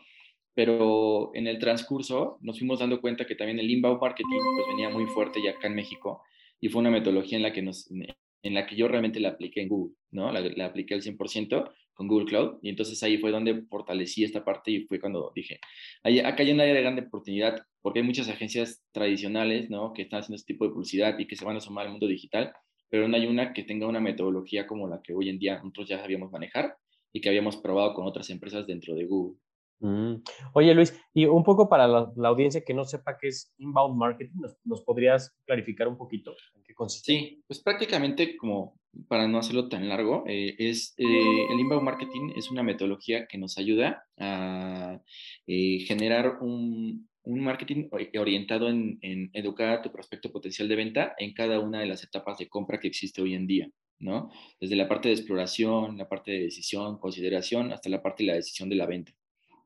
Pero 0.54 1.32
en 1.34 1.48
el 1.48 1.60
transcurso 1.60 2.38
nos 2.42 2.58
fuimos 2.58 2.80
dando 2.80 3.00
cuenta 3.00 3.26
que 3.26 3.36
también 3.36 3.60
el 3.60 3.70
inbound 3.70 4.02
marketing 4.02 4.40
pues 4.56 4.68
venía 4.70 4.90
muy 4.90 5.06
fuerte 5.08 5.40
ya 5.44 5.52
acá 5.52 5.68
en 5.68 5.76
México 5.76 6.24
y 6.60 6.70
fue 6.70 6.82
una 6.82 6.92
metodología 6.92 7.38
en 7.38 7.44
la 7.44 7.54
que, 7.54 7.62
nos, 7.62 7.90
en 7.92 8.54
la 8.54 8.66
que 8.66 8.76
yo 8.76 8.88
realmente 8.88 9.20
la 9.20 9.30
apliqué 9.30 9.62
en 9.62 9.70
Google, 9.70 9.96
¿no? 10.12 10.32
La, 10.32 10.42
la 10.42 10.66
apliqué 10.66 10.94
al 10.94 11.02
100% 11.02 11.72
con 11.98 12.08
Google 12.08 12.28
Cloud 12.28 12.60
y 12.62 12.70
entonces 12.70 13.02
ahí 13.02 13.18
fue 13.18 13.32
donde 13.32 13.64
fortalecí 13.64 14.24
esta 14.24 14.46
parte 14.46 14.72
y 14.72 14.86
fue 14.86 15.00
cuando 15.00 15.32
dije, 15.36 15.60
acá 16.04 16.44
hay 16.44 16.52
una 16.52 16.64
área 16.64 16.76
de 16.76 16.82
gran 16.82 17.00
oportunidad 17.00 17.60
porque 17.82 18.00
hay 18.00 18.06
muchas 18.06 18.30
agencias 18.30 18.84
tradicionales, 18.92 19.70
¿no? 19.70 19.94
Que 19.94 20.04
están 20.04 20.20
haciendo 20.20 20.36
este 20.36 20.54
tipo 20.54 20.66
de 20.66 20.72
publicidad 20.72 21.18
y 21.18 21.26
que 21.26 21.36
se 21.36 21.44
van 21.44 21.58
a 21.58 21.60
sumar 21.60 21.86
al 21.86 21.92
mundo 21.92 22.08
digital, 22.08 22.54
pero 22.90 23.08
no 23.08 23.18
hay 23.18 23.26
una 23.26 23.52
que 23.52 23.64
tenga 23.64 23.88
una 23.88 24.00
metodología 24.00 24.68
como 24.68 24.88
la 24.88 25.02
que 25.02 25.14
hoy 25.14 25.30
en 25.30 25.40
día 25.40 25.58
nosotros 25.58 25.90
ya 25.90 26.00
sabíamos 26.00 26.32
manejar 26.32 26.76
y 27.12 27.20
que 27.20 27.30
habíamos 27.30 27.58
probado 27.58 27.94
con 27.96 28.06
otras 28.06 28.30
empresas 28.30 28.68
dentro 28.68 28.94
de 28.94 29.06
Google. 29.06 29.40
Mm. 29.80 30.16
Oye, 30.54 30.74
Luis, 30.74 31.00
y 31.14 31.26
un 31.26 31.44
poco 31.44 31.70
para 31.70 31.88
la, 31.88 32.12
audiencia 32.26 32.64
que 32.66 32.74
no 32.74 32.86
sepa 32.86 33.18
qué 33.20 33.28
es 33.28 33.54
inbound 33.58 33.98
marketing, 33.98 34.42
¿nos, 34.64 34.82
podrías 34.82 35.36
clarificar 35.46 35.88
un 35.88 35.98
poquito 35.98 36.36
en 36.56 36.64
qué 36.64 36.74
consiste? 36.74 37.12
Sí, 37.12 37.44
pues 37.48 37.62
prácticamente 37.62 38.36
como 38.38 38.80
para 39.08 39.28
no 39.28 39.38
hacerlo 39.38 39.70
tan 39.70 39.88
largo, 39.88 40.24
eh, 40.28 40.56
es 40.58 40.96
eh, 40.98 41.06
el 41.52 41.60
inbound 41.60 41.84
marketing 41.84 42.32
es 42.36 42.50
una 42.50 42.64
metodología 42.64 43.28
que 43.28 43.38
nos 43.38 43.58
ayuda 43.60 44.04
a 44.18 45.00
eh, 45.46 45.80
generar 45.86 46.40
un, 46.42 47.08
un, 47.24 47.40
marketing 47.40 47.90
orientado 47.92 48.70
en, 48.70 48.98
en 49.02 49.30
educar 49.34 49.70
a 49.70 49.82
tu 49.84 49.92
prospecto 49.92 50.32
potencial 50.32 50.68
de 50.68 50.76
venta 50.76 51.14
en 51.20 51.34
cada 51.34 51.60
una 51.60 51.80
de 51.80 51.86
las 51.86 52.04
etapas 52.04 52.40
de 52.40 52.50
compra 52.50 52.80
que 52.80 52.88
existe 52.88 53.22
hoy 53.22 53.36
en 53.36 53.46
día. 53.46 53.70
¿no? 54.00 54.32
Desde 54.60 54.76
la 54.76 54.88
parte 54.88 55.10
de 55.10 55.16
exploración, 55.16 55.98
la 55.98 56.08
parte 56.08 56.32
de 56.32 56.40
decisión, 56.42 57.00
consideración, 57.00 57.72
hasta 57.72 57.90
la 57.90 58.02
parte 58.02 58.24
de 58.24 58.28
la 58.28 58.36
decisión 58.36 58.70
de 58.70 58.76
la 58.76 58.86
venta. 58.86 59.12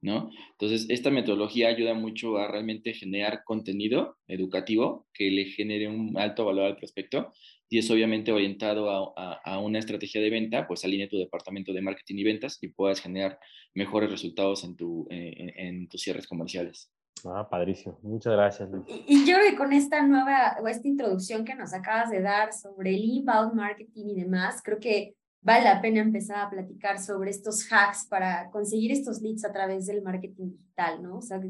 ¿No? 0.02 0.32
Entonces, 0.52 0.88
esta 0.90 1.12
metodología 1.12 1.70
ayuda 1.70 1.94
mucho 1.94 2.38
a 2.38 2.48
realmente 2.48 2.94
generar 2.94 3.44
contenido 3.44 4.18
educativo 4.28 5.08
que 5.14 5.30
le 5.30 5.46
genere 5.46 5.88
un 5.88 6.18
alto 6.18 6.46
valor 6.46 6.66
al 6.66 6.78
prospecto 6.78 7.32
y 7.70 7.78
es 7.78 7.90
obviamente 7.90 8.34
orientado 8.34 8.90
a, 9.18 9.60
una 9.60 9.80
estrategia 9.80 10.20
de 10.20 10.30
venta, 10.30 10.68
pues 10.68 10.84
alinea 10.84 11.08
tu 11.08 11.18
departamento 11.18 11.72
de 11.72 11.82
marketing 11.82 12.16
y 12.18 12.24
ventas 12.24 12.58
y 12.62 12.68
puedas 12.68 13.00
generar 13.00 13.40
mejores 13.74 14.12
resultados 14.12 14.66
en, 14.66 14.76
tu, 14.76 15.08
eh, 15.10 15.54
en, 15.56 15.88
tus 15.88 16.02
cierres 16.02 16.28
comerciales. 16.28 16.92
Ah, 17.24 17.48
padrísimo. 17.50 17.98
Muchas 18.02 18.34
gracias, 18.34 18.70
Y, 19.08 19.26
yo 19.26 19.36
creo 19.36 19.52
que 19.52 19.56
con 19.56 19.72
esta 19.72 20.06
nueva 20.06 20.58
o 20.62 20.68
esta 20.68 20.86
introducción 20.86 21.46
que 21.46 21.56
nos 21.56 21.74
acabas 21.74 22.10
de 22.10 22.22
dar 22.22 22.52
sobre 22.52 22.90
el 22.94 23.06
inbound 23.06 23.54
marketing 23.54 24.06
y 24.10 24.16
demás, 24.16 24.62
creo 24.62 24.80
que 24.80 25.16
vale 25.42 25.66
la 25.66 25.82
pena 25.82 26.02
empezar 26.02 26.38
a 26.38 26.50
platicar 26.50 27.00
sobre 27.00 27.32
estos 27.32 27.68
hacks 27.72 28.06
para 28.06 28.50
conseguir 28.52 28.92
estos 28.92 29.22
leads 29.22 29.44
a 29.44 29.52
través 29.52 29.88
del 29.88 30.02
marketing 30.02 30.52
digital, 30.52 31.02
¿no? 31.02 31.18
O 31.18 31.22
sea, 31.22 31.42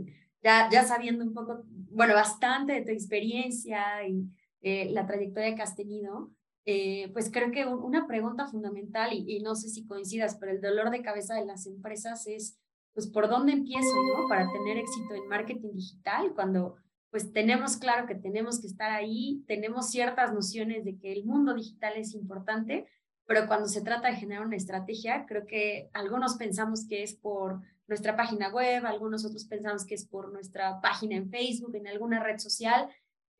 ya, 0.41 0.69
ya 0.71 0.83
sabiendo 0.83 1.24
un 1.24 1.33
poco, 1.33 1.63
bueno, 1.91 2.13
bastante 2.13 2.74
de 2.74 2.81
tu 2.81 2.91
experiencia 2.91 4.07
y 4.07 4.25
eh, 4.62 4.89
la 4.91 5.05
trayectoria 5.05 5.55
que 5.55 5.62
has 5.62 5.75
tenido, 5.75 6.31
eh, 6.65 7.10
pues 7.13 7.29
creo 7.31 7.51
que 7.51 7.65
una 7.65 8.07
pregunta 8.07 8.48
fundamental, 8.48 9.13
y, 9.13 9.25
y, 9.27 9.41
no 9.41 9.55
sé 9.55 9.69
si 9.69 9.86
coincidas, 9.86 10.38
pero 10.39 10.51
el 10.51 10.62
dolor 10.62 10.91
de 10.91 11.01
cabeza 11.01 11.36
de 11.36 11.45
las 11.45 11.65
empresas 11.65 12.27
es, 12.27 12.60
pues, 12.93 13.07
¿por 13.07 13.27
dónde 13.29 13.53
empiezo, 13.53 13.95
no? 14.15 14.27
Para 14.29 14.48
tener 14.51 14.77
éxito 14.77 15.15
en 15.15 15.27
marketing 15.27 15.74
digital, 15.74 16.33
cuando 16.36 16.75
pues 17.10 17.33
tenemos 17.33 17.75
claro 17.75 18.07
que 18.07 18.15
tenemos 18.15 18.62
que 18.62 18.67
estar 18.67 18.89
ahí, 18.89 19.43
tenemos 19.45 19.89
ciertas 19.89 20.33
nociones 20.33 20.86
de 20.86 20.98
que 20.98 21.12
el 21.12 21.25
mundo 21.25 21.53
digital 21.53 21.93
es 21.98 22.13
importante, 22.13 22.88
pero 23.31 23.47
cuando 23.47 23.69
se 23.69 23.81
trata 23.81 24.09
de 24.09 24.17
generar 24.17 24.45
una 24.45 24.57
estrategia, 24.57 25.25
creo 25.25 25.47
que 25.47 25.88
algunos 25.93 26.35
pensamos 26.35 26.85
que 26.85 27.01
es 27.01 27.15
por 27.15 27.61
nuestra 27.88 28.17
página 28.17 28.50
web, 28.50 28.85
algunos 28.85 29.23
otros 29.23 29.45
pensamos 29.45 29.85
que 29.85 29.95
es 29.95 30.05
por 30.05 30.33
nuestra 30.33 30.81
página 30.81 31.15
en 31.15 31.29
Facebook, 31.29 31.73
en 31.75 31.88
alguna 31.88 32.21
red 32.21 32.39
social. 32.39 32.89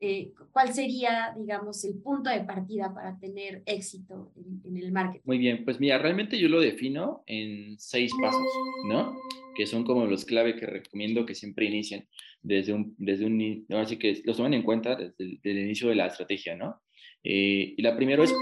Eh, 0.00 0.32
¿Cuál 0.50 0.72
sería, 0.72 1.34
digamos, 1.36 1.84
el 1.84 2.00
punto 2.00 2.30
de 2.30 2.40
partida 2.40 2.94
para 2.94 3.18
tener 3.18 3.62
éxito 3.66 4.32
en, 4.64 4.76
el 4.78 4.92
marketing? 4.92 5.26
Muy 5.26 5.36
bien, 5.36 5.62
pues 5.62 5.78
mira, 5.78 5.98
realmente 5.98 6.38
yo 6.38 6.48
lo 6.48 6.60
defino 6.60 7.22
en 7.26 7.78
seis 7.78 8.10
pasos, 8.20 8.40
¿no? 8.88 9.14
Que 9.54 9.66
son 9.66 9.84
como 9.84 10.06
los 10.06 10.24
clave 10.24 10.56
que 10.56 10.64
recomiendo 10.64 11.26
que 11.26 11.34
siempre 11.34 11.66
inicien 11.66 12.08
desde 12.40 12.72
un, 12.72 12.94
desde 12.96 13.26
un, 13.26 13.66
así 13.76 13.98
que 13.98 14.22
los 14.24 14.38
tomen 14.38 14.54
en 14.54 14.62
cuenta 14.62 14.96
desde 14.96 15.38
el 15.42 15.58
inicio 15.58 15.90
de 15.90 15.96
la 15.96 16.06
estrategia, 16.06 16.56
¿no? 16.56 16.81
Eh, 17.24 17.74
y 17.76 17.82
la, 17.82 17.96
primero 17.96 18.24
es 18.24 18.32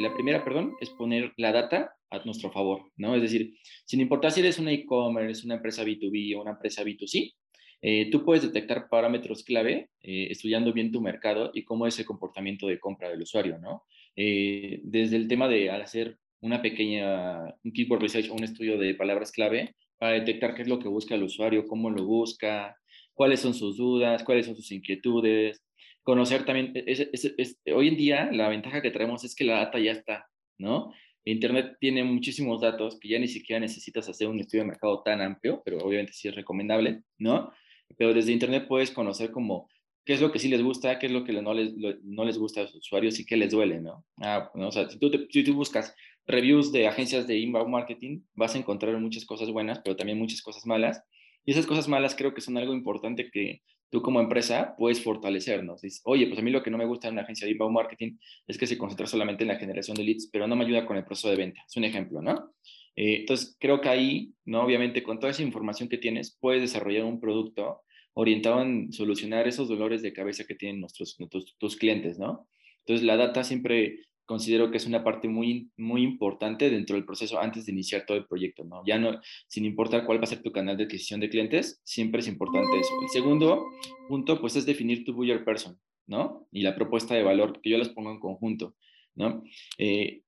la 0.00 0.14
primera 0.14 0.44
perdón, 0.44 0.72
es 0.80 0.90
poner 0.90 1.32
la 1.36 1.52
data 1.52 1.94
a 2.10 2.18
nuestro 2.24 2.50
favor, 2.50 2.90
¿no? 2.96 3.14
Es 3.14 3.22
decir, 3.22 3.54
sin 3.84 4.00
importar 4.00 4.32
si 4.32 4.40
eres 4.40 4.58
una 4.58 4.72
e-commerce, 4.72 5.44
una 5.44 5.56
empresa 5.56 5.84
B2B 5.84 6.36
o 6.36 6.42
una 6.42 6.52
empresa 6.52 6.82
B2C, 6.82 7.34
eh, 7.82 8.10
tú 8.10 8.24
puedes 8.24 8.42
detectar 8.42 8.88
parámetros 8.88 9.42
clave 9.42 9.90
eh, 10.02 10.28
estudiando 10.30 10.72
bien 10.72 10.92
tu 10.92 11.00
mercado 11.00 11.50
y 11.52 11.64
cómo 11.64 11.86
es 11.86 11.98
el 11.98 12.06
comportamiento 12.06 12.66
de 12.68 12.78
compra 12.78 13.08
del 13.08 13.22
usuario, 13.22 13.58
¿no? 13.58 13.84
desde 14.14 15.16
el 15.16 15.26
tema 15.26 15.48
de 15.48 15.70
hacer 15.70 16.18
una 16.42 16.60
pequeña, 16.60 17.44
un 17.64 17.72
keyword 17.72 18.02
research 18.02 18.28
o 18.28 18.34
un 18.34 18.44
estudio 18.44 18.76
de 18.76 18.94
palabras 18.94 19.32
clave 19.32 19.74
para 19.96 20.12
detectar 20.12 20.54
qué 20.54 20.62
es 20.62 20.68
lo 20.68 20.78
que 20.78 20.88
busca 20.88 21.14
el 21.14 21.22
usuario, 21.22 21.66
cómo 21.66 21.88
lo 21.88 22.04
busca, 22.04 22.76
cuáles 23.14 23.40
son 23.40 23.54
sus 23.54 23.76
dudas, 23.76 24.24
cuáles 24.24 24.46
son 24.46 24.56
sus 24.56 24.70
inquietudes, 24.72 25.62
conocer 26.02 26.44
también, 26.44 26.72
es, 26.74 27.60
hoy 27.74 27.88
en 27.88 27.96
día 27.96 28.30
la 28.32 28.48
ventaja 28.48 28.82
que 28.82 28.90
traemos 28.90 29.24
es 29.24 29.34
que 29.34 29.44
la 29.44 29.58
data 29.58 29.78
ya 29.78 29.92
está, 29.92 30.28
¿no? 30.58 30.92
Internet 31.24 31.76
tiene 31.78 32.02
muchísimos 32.02 32.60
datos 32.60 32.98
que 32.98 33.08
ya 33.08 33.18
ni 33.18 33.28
siquiera 33.28 33.60
necesitas 33.60 34.08
hacer 34.08 34.28
un 34.28 34.40
estudio 34.40 34.64
de 34.64 34.70
mercado 34.70 35.02
tan 35.02 35.20
amplio, 35.20 35.62
pero 35.64 35.78
obviamente 35.78 36.12
sí 36.12 36.28
es 36.28 36.34
recomendable, 36.34 37.02
¿no? 37.18 37.52
Pero 37.96 38.12
desde 38.12 38.32
Internet 38.32 38.66
puedes 38.66 38.90
conocer 38.90 39.30
como 39.30 39.68
qué 40.04 40.14
es 40.14 40.20
lo 40.20 40.32
que 40.32 40.38
sí 40.38 40.48
les 40.48 40.62
gusta, 40.62 40.98
qué 40.98 41.06
es 41.06 41.12
lo 41.12 41.24
que 41.24 41.32
no 41.40 41.54
les, 41.54 41.74
no 42.02 42.24
les 42.24 42.38
gusta 42.38 42.60
a 42.60 42.64
los 42.64 42.74
usuarios 42.74 43.20
y 43.20 43.24
qué 43.24 43.36
les 43.36 43.52
duele, 43.52 43.80
¿no? 43.80 44.04
Ah. 44.20 44.50
O 44.54 44.72
sea, 44.72 44.90
si 44.90 44.98
tú, 44.98 45.10
si 45.30 45.44
tú 45.44 45.54
buscas 45.54 45.94
reviews 46.26 46.72
de 46.72 46.88
agencias 46.88 47.26
de 47.26 47.38
inbound 47.38 47.70
marketing, 47.70 48.22
vas 48.34 48.54
a 48.54 48.58
encontrar 48.58 48.98
muchas 48.98 49.24
cosas 49.24 49.50
buenas, 49.50 49.80
pero 49.84 49.96
también 49.96 50.18
muchas 50.18 50.42
cosas 50.42 50.66
malas. 50.66 51.02
Y 51.44 51.52
esas 51.52 51.66
cosas 51.66 51.88
malas 51.88 52.14
creo 52.14 52.34
que 52.34 52.40
son 52.40 52.56
algo 52.56 52.72
importante 52.72 53.30
que 53.30 53.62
tú 53.92 54.00
como 54.00 54.20
empresa 54.20 54.74
puedes 54.78 55.02
fortalecernos. 55.02 55.82
Dices, 55.82 56.00
oye, 56.06 56.26
pues 56.26 56.38
a 56.38 56.42
mí 56.42 56.50
lo 56.50 56.62
que 56.62 56.70
no 56.70 56.78
me 56.78 56.86
gusta 56.86 57.08
en 57.08 57.12
una 57.12 57.22
agencia 57.22 57.44
de 57.44 57.52
inbound 57.52 57.74
marketing 57.74 58.16
es 58.46 58.56
que 58.56 58.66
se 58.66 58.78
concentra 58.78 59.06
solamente 59.06 59.44
en 59.44 59.48
la 59.48 59.56
generación 59.56 59.94
de 59.98 60.02
leads, 60.02 60.30
pero 60.32 60.46
no 60.46 60.56
me 60.56 60.64
ayuda 60.64 60.86
con 60.86 60.96
el 60.96 61.04
proceso 61.04 61.28
de 61.28 61.36
venta. 61.36 61.60
Es 61.66 61.76
un 61.76 61.84
ejemplo, 61.84 62.22
¿no? 62.22 62.54
Eh, 62.96 63.16
entonces, 63.20 63.54
creo 63.60 63.82
que 63.82 63.90
ahí, 63.90 64.32
¿no? 64.46 64.62
Obviamente, 64.62 65.02
con 65.02 65.20
toda 65.20 65.30
esa 65.30 65.42
información 65.42 65.90
que 65.90 65.98
tienes, 65.98 66.38
puedes 66.40 66.62
desarrollar 66.62 67.04
un 67.04 67.20
producto 67.20 67.82
orientado 68.14 68.62
en 68.62 68.94
solucionar 68.94 69.46
esos 69.46 69.68
dolores 69.68 70.00
de 70.00 70.14
cabeza 70.14 70.44
que 70.44 70.54
tienen 70.54 70.80
nuestros, 70.80 71.16
nuestros 71.18 71.54
tus 71.58 71.76
clientes, 71.76 72.18
¿no? 72.18 72.48
Entonces, 72.86 73.04
la 73.04 73.18
data 73.18 73.44
siempre 73.44 73.98
considero 74.24 74.70
que 74.70 74.76
es 74.76 74.86
una 74.86 75.04
parte 75.04 75.28
muy, 75.28 75.70
muy 75.76 76.02
importante 76.02 76.70
dentro 76.70 76.96
del 76.96 77.04
proceso 77.04 77.40
antes 77.40 77.66
de 77.66 77.72
iniciar 77.72 78.04
todo 78.06 78.16
el 78.16 78.26
proyecto, 78.26 78.64
¿no? 78.64 78.82
Ya 78.86 78.98
no, 78.98 79.20
sin 79.48 79.64
importar 79.64 80.06
cuál 80.06 80.18
va 80.18 80.24
a 80.24 80.26
ser 80.26 80.42
tu 80.42 80.52
canal 80.52 80.76
de 80.76 80.84
adquisición 80.84 81.20
de 81.20 81.28
clientes, 81.28 81.80
siempre 81.84 82.20
es 82.20 82.28
importante 82.28 82.78
eso. 82.78 82.90
El 83.02 83.08
segundo 83.08 83.64
punto, 84.08 84.40
pues, 84.40 84.56
es 84.56 84.66
definir 84.66 85.04
tu 85.04 85.12
buyer 85.12 85.44
person, 85.44 85.78
¿no? 86.06 86.46
Y 86.50 86.62
la 86.62 86.74
propuesta 86.74 87.14
de 87.14 87.22
valor, 87.22 87.60
que 87.60 87.70
yo 87.70 87.78
las 87.78 87.88
pongo 87.88 88.10
en 88.10 88.20
conjunto, 88.20 88.74
¿no? 89.14 89.42
Eh, 89.78 90.22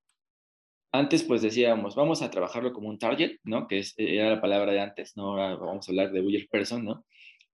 antes, 0.91 1.23
pues 1.23 1.41
decíamos, 1.41 1.95
vamos 1.95 2.21
a 2.21 2.31
trabajarlo 2.31 2.71
como 2.71 2.89
un 2.89 2.97
target, 2.97 3.39
¿no? 3.43 3.67
Que 3.67 3.79
es, 3.79 3.93
era 3.97 4.29
la 4.29 4.41
palabra 4.41 4.71
de 4.71 4.79
antes, 4.79 5.17
¿no? 5.17 5.31
Ahora 5.31 5.55
vamos 5.55 5.87
a 5.87 5.91
hablar 5.91 6.11
de 6.11 6.21
buyer 6.21 6.47
person, 6.49 6.85
¿no? 6.85 7.05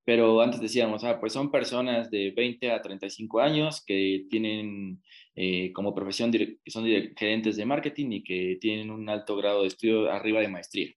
Pero 0.03 0.41
antes 0.41 0.59
decíamos, 0.59 1.03
ah, 1.03 1.19
pues 1.19 1.33
son 1.33 1.51
personas 1.51 2.09
de 2.09 2.31
20 2.31 2.71
a 2.71 2.81
35 2.81 3.39
años 3.39 3.83
que 3.85 4.25
tienen 4.29 5.01
eh, 5.35 5.71
como 5.73 5.93
profesión, 5.93 6.31
son 6.67 6.85
gerentes 7.17 7.55
de 7.55 7.65
marketing 7.65 8.11
y 8.11 8.23
que 8.23 8.57
tienen 8.59 8.89
un 8.89 9.07
alto 9.09 9.35
grado 9.35 9.61
de 9.61 9.67
estudio 9.67 10.11
arriba 10.11 10.41
de 10.41 10.47
maestría, 10.47 10.91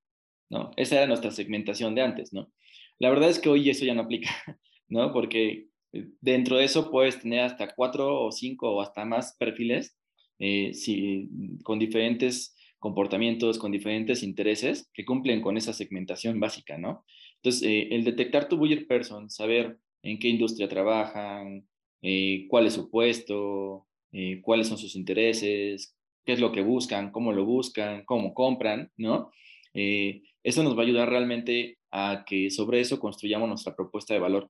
¿no? 0.51 0.71
Esa 0.77 0.97
era 0.97 1.07
nuestra 1.07 1.31
segmentación 1.31 1.95
de 1.95 2.03
antes, 2.03 2.33
¿no? 2.33 2.51
La 2.99 3.11
verdad 3.11 3.29
es 3.31 3.39
que 3.39 3.49
hoy 3.49 3.69
eso 3.69 3.85
ya 3.85 3.95
no 3.95 4.03
aplica, 4.03 4.31
¿no? 4.89 5.13
Porque 5.13 5.69
eh, 5.93 6.09
dentro 6.21 6.57
de 6.57 6.65
eso 6.65 6.91
puedes 6.91 7.21
tener 7.21 7.41
hasta 7.41 7.75
cuatro 7.75 8.21
o 8.23 8.33
cinco 8.33 8.71
o 8.71 8.81
hasta 8.81 9.05
más 9.05 9.37
perfiles 9.39 9.97
eh, 10.39 10.73
si, 10.75 11.29
con 11.63 11.79
diferentes 11.79 12.57
comportamientos, 12.79 13.59
con 13.59 13.73
diferentes 13.73 14.23
intereses 14.23 14.91
que 14.93 15.05
cumplen 15.05 15.41
con 15.41 15.57
esa 15.57 15.73
segmentación 15.73 16.39
básica, 16.41 16.77
¿no? 16.77 17.05
Entonces, 17.45 17.69
eh, 17.69 17.89
el 17.91 18.05
detectar 18.05 18.49
tu 18.49 18.57
buyer 18.57 18.87
person, 18.87 19.29
saber 19.29 19.79
en 20.03 20.19
qué 20.19 20.29
industria 20.29 20.67
trabajan, 20.67 21.69
eh, 22.01 22.47
cuál 22.49 22.67
es 22.67 22.73
su 22.73 22.89
puesto, 22.89 23.87
eh, 24.13 24.41
cuáles 24.41 24.67
son 24.67 24.79
sus 24.79 24.97
intereses, 24.97 25.95
qué 26.25 26.33
es 26.33 26.41
lo 26.41 26.53
que 26.53 26.63
buscan, 26.63 27.13
cómo 27.13 27.35
lo 27.35 27.45
buscan, 27.45 28.07
cómo 28.07 28.33
compran, 28.33 28.91
¿no? 28.97 29.31
eso 29.75 30.63
nos 30.63 30.77
va 30.77 30.83
a 30.83 30.85
ayudar 30.85 31.11
realmente 31.11 31.79
a 31.91 32.25
que 32.25 32.49
sobre 32.49 32.79
eso 32.81 33.01
construyamos 33.01 33.49
nuestra 33.49 33.75
propuesta 33.75 34.15
de 34.15 34.21
valor, 34.21 34.49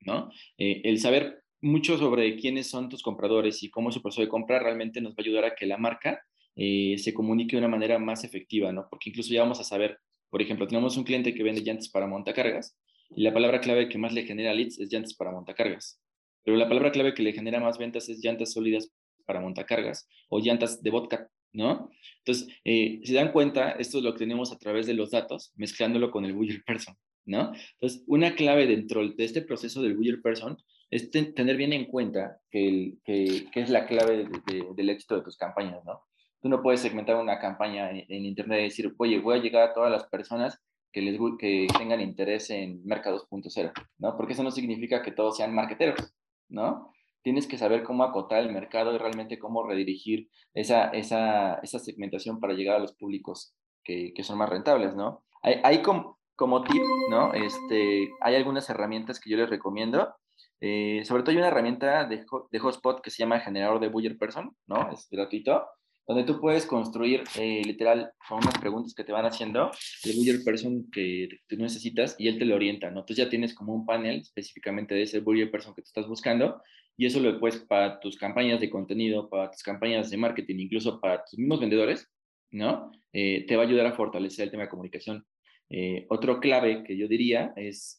¿no? 0.00 0.30
el 0.58 0.98
saber 0.98 1.42
mucho 1.62 1.96
sobre 1.96 2.36
quiénes 2.36 2.68
son 2.68 2.90
tus 2.90 3.02
compradores 3.02 3.62
y 3.62 3.70
cómo 3.70 3.88
es 3.88 3.94
su 3.94 4.02
proceso 4.02 4.20
de 4.20 4.28
compra 4.28 4.58
realmente 4.58 5.00
nos 5.00 5.12
va 5.12 5.16
a 5.18 5.22
ayudar 5.22 5.44
a 5.46 5.54
que 5.54 5.64
la 5.64 5.78
marca 5.78 6.22
se 6.54 7.14
comunique 7.14 7.56
de 7.56 7.60
una 7.60 7.68
manera 7.68 7.98
más 7.98 8.24
efectiva, 8.24 8.72
¿no? 8.72 8.86
Porque 8.90 9.08
incluso 9.08 9.32
ya 9.32 9.40
vamos 9.40 9.58
a 9.58 9.64
saber 9.64 9.98
por 10.32 10.40
ejemplo, 10.40 10.66
tenemos 10.66 10.96
un 10.96 11.04
cliente 11.04 11.34
que 11.34 11.42
vende 11.42 11.60
llantas 11.60 11.90
para 11.90 12.06
montacargas 12.06 12.74
y 13.14 13.22
la 13.22 13.34
palabra 13.34 13.60
clave 13.60 13.90
que 13.90 13.98
más 13.98 14.14
le 14.14 14.22
genera 14.22 14.54
leads 14.54 14.80
es 14.80 14.90
llantas 14.90 15.12
para 15.12 15.30
montacargas. 15.30 16.00
Pero 16.42 16.56
la 16.56 16.66
palabra 16.66 16.90
clave 16.90 17.12
que 17.12 17.22
le 17.22 17.34
genera 17.34 17.60
más 17.60 17.76
ventas 17.76 18.08
es 18.08 18.18
llantas 18.24 18.54
sólidas 18.54 18.90
para 19.26 19.42
montacargas 19.42 20.08
o 20.30 20.40
llantas 20.40 20.82
de 20.82 20.88
vodka, 20.88 21.28
¿no? 21.52 21.90
Entonces, 22.24 22.48
eh, 22.64 23.00
si 23.04 23.12
dan 23.12 23.30
cuenta, 23.30 23.72
esto 23.72 23.98
es 23.98 24.04
lo 24.04 24.14
que 24.14 24.20
tenemos 24.20 24.50
a 24.52 24.58
través 24.58 24.86
de 24.86 24.94
los 24.94 25.10
datos, 25.10 25.52
mezclándolo 25.56 26.10
con 26.10 26.24
el 26.24 26.32
buyer 26.32 26.62
person, 26.64 26.96
¿no? 27.26 27.52
Entonces, 27.74 28.02
una 28.06 28.34
clave 28.34 28.66
dentro 28.66 29.06
de 29.06 29.24
este 29.24 29.42
proceso 29.42 29.82
del 29.82 29.98
buyer 29.98 30.22
person 30.22 30.56
es 30.90 31.10
tener 31.10 31.58
bien 31.58 31.74
en 31.74 31.84
cuenta 31.84 32.40
que, 32.50 32.94
es 33.04 33.68
la 33.68 33.86
clave 33.86 34.30
del 34.74 34.88
éxito 34.88 35.16
de 35.16 35.24
tus 35.24 35.36
campañas, 35.36 35.84
¿no? 35.84 36.00
Tú 36.42 36.48
no 36.48 36.60
puedes 36.60 36.80
segmentar 36.80 37.16
una 37.16 37.38
campaña 37.38 37.90
en, 37.90 38.24
Internet 38.24 38.60
y 38.60 38.64
decir, 38.64 38.92
oye, 38.98 39.20
voy 39.20 39.38
a 39.38 39.40
llegar 39.40 39.62
a 39.62 39.72
todas 39.72 39.92
las 39.92 40.08
personas 40.08 40.60
que, 40.90 41.00
les, 41.00 41.16
que 41.38 41.68
tengan 41.78 42.00
interés 42.00 42.50
en 42.50 42.84
Mercado 42.84 43.24
2.0, 43.30 43.72
¿no? 43.98 44.16
Porque 44.16 44.32
eso 44.32 44.42
no 44.42 44.50
significa 44.50 45.02
que 45.02 45.12
todos 45.12 45.36
sean 45.36 45.54
marqueteros, 45.54 46.12
¿no? 46.48 46.92
Tienes 47.22 47.46
que 47.46 47.56
saber 47.56 47.84
cómo 47.84 48.02
acotar 48.02 48.40
el 48.40 48.52
mercado 48.52 48.92
y 48.92 48.98
realmente 48.98 49.38
cómo 49.38 49.62
redirigir 49.62 50.28
esa, 50.52 50.88
esa, 50.88 51.54
esa 51.62 51.78
segmentación 51.78 52.40
para 52.40 52.54
llegar 52.54 52.76
a 52.76 52.80
los 52.80 52.94
públicos 52.94 53.54
que, 53.84 54.12
que 54.12 54.24
son 54.24 54.38
más 54.38 54.50
rentables, 54.50 54.96
¿no? 54.96 55.22
Hay, 55.42 55.60
hay 55.62 55.80
como, 55.80 56.18
como 56.34 56.64
tip, 56.64 56.82
¿no? 57.08 57.32
Este, 57.34 58.10
hay 58.20 58.34
algunas 58.34 58.68
herramientas 58.68 59.20
que 59.20 59.30
yo 59.30 59.36
les 59.36 59.48
recomiendo. 59.48 60.12
Eh, 60.60 61.02
sobre 61.04 61.22
todo 61.22 61.30
hay 61.30 61.38
una 61.38 61.48
herramienta 61.48 62.04
de, 62.04 62.24
de 62.50 62.58
Hotspot 62.58 63.00
que 63.00 63.10
se 63.10 63.22
llama 63.22 63.38
generador 63.38 63.78
de 63.78 63.88
Buyer 63.88 64.18
Person, 64.18 64.56
¿no? 64.66 64.90
Es 64.90 65.08
gratuito 65.08 65.62
donde 66.06 66.24
tú 66.24 66.40
puedes 66.40 66.66
construir 66.66 67.22
eh, 67.38 67.62
literal 67.64 68.12
con 68.28 68.38
unas 68.38 68.58
preguntas 68.58 68.94
que 68.94 69.04
te 69.04 69.12
van 69.12 69.24
haciendo 69.24 69.70
el 70.04 70.16
buyer 70.16 70.42
person 70.44 70.90
que 70.90 71.28
tú 71.48 71.56
necesitas 71.56 72.16
y 72.18 72.28
él 72.28 72.38
te 72.38 72.44
lo 72.44 72.56
orienta, 72.56 72.90
¿no? 72.90 73.00
Entonces 73.00 73.24
ya 73.24 73.30
tienes 73.30 73.54
como 73.54 73.74
un 73.74 73.86
panel 73.86 74.20
específicamente 74.20 74.94
de 74.94 75.02
ese 75.02 75.20
buyer 75.20 75.50
person 75.50 75.74
que 75.74 75.82
tú 75.82 75.86
estás 75.86 76.08
buscando 76.08 76.60
y 76.96 77.06
eso 77.06 77.20
lo 77.20 77.38
puedes 77.38 77.60
para 77.60 78.00
tus 78.00 78.16
campañas 78.16 78.60
de 78.60 78.68
contenido, 78.68 79.28
para 79.28 79.50
tus 79.50 79.62
campañas 79.62 80.10
de 80.10 80.16
marketing, 80.16 80.56
incluso 80.58 81.00
para 81.00 81.24
tus 81.24 81.38
mismos 81.38 81.60
vendedores, 81.60 82.08
¿no? 82.50 82.90
Eh, 83.12 83.44
te 83.46 83.56
va 83.56 83.62
a 83.62 83.66
ayudar 83.66 83.86
a 83.86 83.92
fortalecer 83.92 84.44
el 84.44 84.50
tema 84.50 84.64
de 84.64 84.68
comunicación. 84.68 85.24
Eh, 85.70 86.04
otro 86.10 86.38
clave 86.38 86.84
que 86.84 86.96
yo 86.98 87.08
diría 87.08 87.54
es 87.56 87.98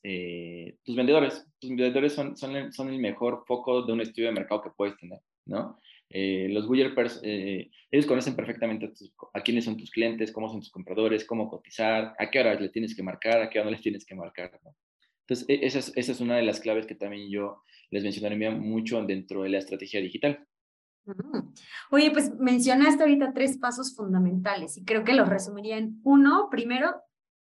tus 0.83 0.95
vendedores. 0.95 1.47
Tus 1.57 1.69
vendedores 1.71 2.13
son, 2.13 2.37
son, 2.37 2.71
son 2.71 2.89
el 2.89 2.99
mejor 2.99 3.43
foco 3.47 3.81
de 3.81 3.93
un 3.93 4.01
estudio 4.01 4.27
de 4.27 4.35
mercado 4.35 4.61
que 4.61 4.69
puedes 4.75 4.95
tener, 4.97 5.19
¿no? 5.45 5.79
Eh, 6.15 6.47
los 6.51 6.67
Buyer, 6.67 6.93
eh, 7.23 7.71
ellos 7.89 8.05
conocen 8.05 8.35
perfectamente 8.35 8.93
a, 9.33 9.41
quiénes 9.41 9.65
son 9.65 9.77
tus 9.77 9.89
clientes, 9.89 10.31
cómo 10.31 10.47
son 10.47 10.59
tus 10.59 10.69
compradores, 10.69 11.25
cómo 11.25 11.49
cotizar, 11.49 12.13
a 12.19 12.29
qué 12.29 12.39
hora 12.39 12.53
le 12.53 12.69
tienes 12.69 12.95
que 12.95 13.01
marcar, 13.01 13.41
a 13.41 13.49
qué 13.49 13.57
hora 13.57 13.65
no 13.65 13.71
les 13.71 13.81
tienes 13.81 14.05
que 14.05 14.13
marcar. 14.13 14.59
Entonces, 15.21 15.49
e, 15.49 15.65
esa 15.65 15.79
es, 15.79 15.91
esa 15.95 16.11
es, 16.11 16.21
una 16.21 16.35
de 16.35 16.43
las 16.43 16.59
claves 16.59 16.85
que 16.85 16.93
también 16.93 17.31
yo 17.31 17.63
les 17.89 18.03
mencionaría 18.03 18.51
mucho 18.51 19.01
dentro 19.03 19.41
de 19.41 19.49
la 19.49 19.57
estrategia 19.57 20.01
digital. 20.01 20.47
Oye, 21.89 22.11
pues 22.11 22.31
mencionaste 22.35 23.01
ahorita 23.01 23.33
tres 23.33 23.57
pasos 23.57 23.95
fundamentales 23.95 24.77
y 24.77 24.85
creo 24.85 25.03
que 25.03 25.13
los 25.13 25.27
resumiría 25.27 25.79
en 25.79 25.99
uno, 26.03 26.47
primero, 26.51 26.93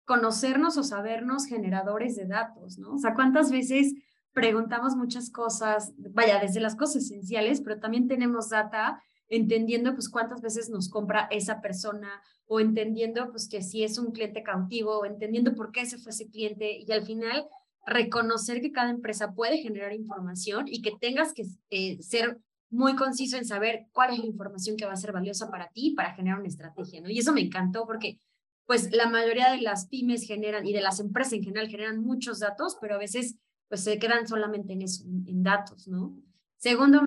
conocernos 0.04 0.76
o 0.78 0.84
sabernos 0.84 1.46
generadores 1.46 2.14
de 2.14 2.26
datos, 2.26 2.78
¿no? 2.78 2.94
O 2.94 2.98
sea, 2.98 3.14
¿cuántas 3.14 3.50
veces 3.50 3.92
preguntamos 4.32 4.96
muchas 4.96 5.30
cosas, 5.30 5.92
vaya, 5.96 6.40
desde 6.40 6.60
las 6.60 6.76
cosas 6.76 7.04
esenciales, 7.04 7.60
pero 7.60 7.80
también 7.80 8.08
tenemos 8.08 8.48
data 8.48 9.02
entendiendo 9.28 9.94
pues 9.94 10.08
cuántas 10.08 10.42
veces 10.42 10.68
nos 10.68 10.90
compra 10.90 11.26
esa 11.30 11.60
persona 11.60 12.22
o 12.46 12.60
entendiendo 12.60 13.30
pues 13.30 13.48
que 13.48 13.62
si 13.62 13.82
es 13.82 13.98
un 13.98 14.12
cliente 14.12 14.42
cautivo 14.42 14.98
o 14.98 15.04
entendiendo 15.06 15.54
por 15.54 15.72
qué 15.72 15.86
se 15.86 15.98
fue 15.98 16.10
ese 16.10 16.28
cliente 16.28 16.78
y 16.78 16.90
al 16.92 17.06
final 17.06 17.46
reconocer 17.86 18.60
que 18.60 18.72
cada 18.72 18.90
empresa 18.90 19.32
puede 19.32 19.58
generar 19.58 19.92
información 19.92 20.66
y 20.68 20.82
que 20.82 20.92
tengas 21.00 21.32
que 21.32 21.46
eh, 21.70 22.02
ser 22.02 22.38
muy 22.70 22.94
conciso 22.94 23.36
en 23.36 23.44
saber 23.44 23.86
cuál 23.92 24.12
es 24.12 24.18
la 24.18 24.26
información 24.26 24.76
que 24.76 24.86
va 24.86 24.92
a 24.92 24.96
ser 24.96 25.12
valiosa 25.12 25.50
para 25.50 25.68
ti 25.68 25.94
para 25.94 26.14
generar 26.14 26.38
una 26.38 26.48
estrategia, 26.48 27.00
¿no? 27.00 27.10
Y 27.10 27.18
eso 27.18 27.32
me 27.32 27.42
encantó 27.42 27.86
porque 27.86 28.18
pues 28.66 28.92
la 28.92 29.08
mayoría 29.08 29.50
de 29.50 29.60
las 29.60 29.88
pymes 29.88 30.26
generan 30.26 30.66
y 30.66 30.72
de 30.72 30.80
las 30.80 31.00
empresas 31.00 31.34
en 31.34 31.42
general 31.42 31.68
generan 31.68 32.00
muchos 32.00 32.38
datos, 32.38 32.76
pero 32.80 32.94
a 32.94 32.98
veces 32.98 33.36
pues 33.72 33.84
se 33.84 33.98
quedan 33.98 34.28
solamente 34.28 34.74
en 34.74 34.82
eso, 34.82 35.02
en 35.06 35.42
datos, 35.42 35.88
¿no? 35.88 36.14
Segundo, 36.58 37.06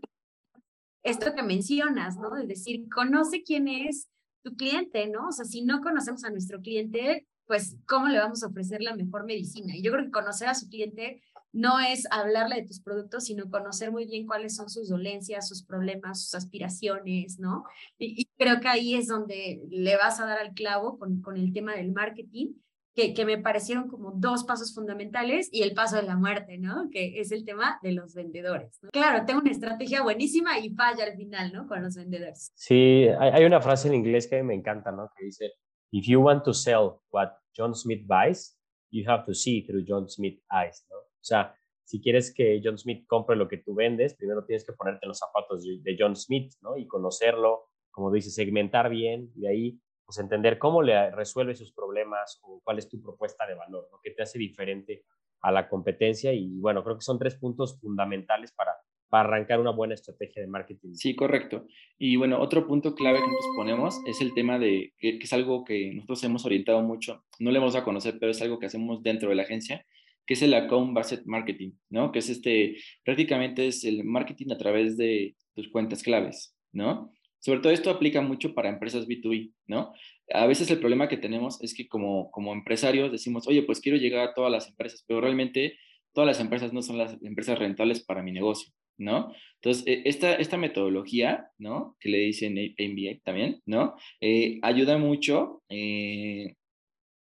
esto 1.03 1.36
que 1.36 1.43
mencionas, 1.43 2.17
¿no? 2.17 2.31
De 2.31 2.48
decir, 2.48 2.89
conoce 2.89 3.43
quién 3.43 3.67
es 3.67 4.10
tu 4.41 4.55
cliente, 4.55 5.07
¿no? 5.07 5.27
O 5.27 5.31
sea, 5.31 5.45
si 5.45 5.62
no 5.62 5.81
conocemos 5.81 6.24
a 6.24 6.31
nuestro 6.31 6.62
cliente, 6.62 7.27
pues, 7.45 7.77
¿cómo 7.88 8.07
le 8.07 8.17
vamos 8.17 8.41
a 8.41 8.48
ofrecer 8.48 8.81
la 8.81 8.95
mejor 8.95 9.25
medicina? 9.25 9.75
Y 9.75 9.84
yo 9.84 9.91
creo 9.91 10.05
que 10.05 10.10
conocer 10.10 10.48
a 10.48 10.55
su 10.55 10.67
cliente 10.67 11.22
no 11.51 11.79
es 11.79 12.07
hablarle 12.10 12.55
de 12.55 12.65
tus 12.65 12.79
productos, 12.79 13.25
sino 13.25 13.51
conocer 13.51 13.91
muy 13.91 14.07
bien 14.07 14.25
cuáles 14.25 14.55
son 14.55 14.67
sus 14.67 14.89
dolencias, 14.89 15.48
sus 15.48 15.62
problemas, 15.62 16.24
sus 16.24 16.34
aspiraciones, 16.34 17.38
¿no? 17.38 17.63
Y, 17.99 18.28
creo 18.39 18.60
que 18.60 18.69
ahí 18.69 18.95
es 18.95 19.06
donde 19.06 19.62
le 19.69 19.97
vas 19.97 20.19
a 20.19 20.25
dar 20.25 20.39
al 20.39 20.56
clavo 20.56 20.97
con, 20.97 21.21
con 21.21 21.38
el 21.38 21.54
tema 21.54 21.75
del 21.75 21.91
marketing 21.91 22.56
que, 22.95 23.25
me 23.25 23.38
parecieron 23.38 23.89
como 23.89 24.12
dos 24.15 24.45
pasos 24.45 24.73
fundamentales 24.73 25.49
y 25.51 25.63
el 25.63 25.73
paso 25.73 25.97
de 25.97 26.03
la 26.03 26.15
muerte, 26.15 26.58
¿no? 26.58 26.89
Que 26.89 27.19
es 27.19 27.31
el 27.34 27.43
tema 27.43 27.77
de 27.84 27.91
los 27.91 28.15
vendedores. 28.15 28.79
Claro, 28.93 29.25
tengo 29.25 29.41
una 29.41 29.51
estrategia 29.51 30.01
buenísima 30.01 30.58
y 30.60 30.69
falla 30.69 31.03
al 31.03 31.17
final, 31.17 31.51
¿no? 31.51 31.67
Con 31.67 31.84
los 31.84 31.95
vendedores. 31.95 32.53
Sí, 32.55 33.08
hay 33.19 33.43
una 33.43 33.60
frase 33.60 33.89
en 33.89 33.95
inglés 33.95 34.27
que 34.27 34.41
me 34.43 34.53
encanta, 34.53 34.91
¿no? 34.91 35.10
Que 35.17 35.25
dice, 35.25 35.51
if 35.91 36.05
you 36.08 36.21
want 36.21 36.45
to 36.45 36.53
sell 36.53 37.01
what 37.12 37.31
John 37.55 37.75
Smith 37.75 38.05
buys, 38.08 38.58
you 38.91 39.03
have 39.10 39.25
to 39.25 39.34
see 39.34 39.65
through 39.65 39.84
John 39.86 40.08
Smith 40.08 40.39
eyes, 40.49 40.86
¿no? 40.89 40.97
O 40.97 41.27
sea, 41.27 41.53
si 41.84 42.01
quieres 42.01 42.34
que 42.34 42.62
John 42.63 42.77
Smith 42.77 43.05
compre 43.08 43.36
lo 43.36 43.49
que 43.49 43.58
tú 43.58 43.75
vendes, 43.75 44.15
primero 44.15 44.45
tienes 44.45 44.65
que 44.65 44.71
ponerte 44.71 45.05
los 45.05 45.17
zapatos 45.19 45.65
de 45.65 45.97
John 45.99 46.15
Smith, 46.15 46.53
¿no? 46.62 46.77
Y 46.77 46.88
conocerlo, 46.88 47.65
como 47.91 48.10
dice, 48.10 48.31
segmentar 48.31 48.89
bien, 48.89 49.31
y 49.36 49.41
de 49.41 49.49
ahí 49.49 49.81
pues 50.06 50.20
entender 50.20 50.60
cómo 50.60 50.82
le 50.82 51.12
resuelve 51.12 51.56
sus 51.56 51.72
problemas 51.74 52.39
o 52.44 52.62
cuál 52.63 52.80
es 52.80 52.88
tu 52.88 53.02
propuesta 53.02 53.46
de 53.48 53.56
valor, 53.56 53.88
¿no? 53.91 54.00
que 54.04 54.12
te 54.12 54.24
hace 54.24 54.38
diferente 54.38 55.04
a 55.41 55.52
la 55.52 55.68
competencia 55.68 56.34
y 56.34 56.60
bueno, 56.60 56.84
creo 56.84 56.98
que 56.98 57.04
son 57.04 57.20
tres 57.20 57.36
puntos 57.36 57.80
fundamentales 57.80 58.52
para, 58.52 58.72
para 59.10 59.28
arrancar 59.28 59.60
una 59.60 59.72
buena 59.72 59.94
estrategia 59.94 60.41
de 60.41 60.48
marketing. 60.48 60.94
Sí, 60.94 61.15
correcto. 61.15 61.65
Y 61.98 62.15
bueno, 62.15 62.39
otro 62.39 62.68
punto 62.68 62.96
clave 62.96 63.20
que 63.20 63.26
nosotros 63.26 63.56
ponemos 63.56 64.02
es 64.06 64.22
el 64.22 64.34
tema 64.34 64.60
de, 64.60 64.94
que, 64.98 65.18
es 65.22 65.34
algo 65.34 65.63
que 65.63 65.94
nosotros 65.94 66.24
hemos 66.24 66.46
orientado 66.46 66.82
mucho, 66.82 67.24
no 67.39 67.52
le 67.52 67.60
vamos 67.60 67.76
a 67.76 67.84
conocer, 67.84 68.18
pero 68.20 68.32
es 68.32 68.41
algo 68.41 68.60
que 68.60 68.65
hacemos 68.68 69.04
dentro 69.04 69.30
de 69.30 69.36
la 69.36 69.44
agencia, 69.44 69.86
que 70.26 70.34
es 70.34 70.41
el 70.41 70.54
account 70.54 70.94
based 70.94 71.26
marketing, 71.26 71.74
¿no? 71.89 72.12
Que 72.12 72.20
es 72.20 72.30
este, 72.30 72.78
prácticamente 73.04 73.68
es 73.68 73.84
el 73.84 74.04
marketing 74.04 74.52
a 74.52 74.58
través 74.58 74.98
de 74.98 75.36
tus 75.54 75.70
cuentas 75.70 76.02
claves, 76.02 76.58
¿no? 76.72 77.12
Sobre 77.45 77.60
todo 77.60 77.71
esto 77.71 77.91
aplica 77.91 78.21
mucho 78.21 78.55
para 78.55 78.69
empresas 78.69 79.08
B2B, 79.08 79.53
¿no? 79.67 79.93
A 80.34 80.47
veces 80.47 80.71
el 80.71 80.79
problema 80.79 81.08
que 81.08 81.17
tenemos 81.17 81.62
es 81.62 81.75
que 81.75 81.88
como, 81.88 82.31
como 82.31 82.51
empresarios 82.51 83.12
decimos, 83.12 83.47
oye, 83.47 83.62
pues 83.62 83.81
quiero 83.81 83.99
llegar 83.99 84.27
a 84.27 84.34
todas 84.34 84.51
las 84.51 84.67
empresas, 84.67 85.05
pero 85.08 85.21
realmente 85.21 85.77
todas 86.12 86.25
las 86.25 86.39
empresas 86.39 86.73
no 86.73 86.81
son 86.81 86.97
las 86.97 87.21
empresas 87.21 87.60
rentables 87.60 88.03
para 88.03 88.23
mi 88.23 88.31
negocio, 88.31 88.73
¿no? 88.97 89.31
Entonces, 89.62 89.84
e, 89.86 90.01
esta, 90.05 90.34
esta 90.34 90.58
metodología, 90.58 91.51
¿no? 91.60 91.95
Que 91.99 92.10
le 92.10 92.17
dicen 92.17 92.53
MBA 92.53 93.19
también, 93.23 93.62
¿no? 93.67 93.93
Eh, 94.21 94.58
ayuda 94.63 94.97
mucho 94.97 95.62
eh, 95.69 96.55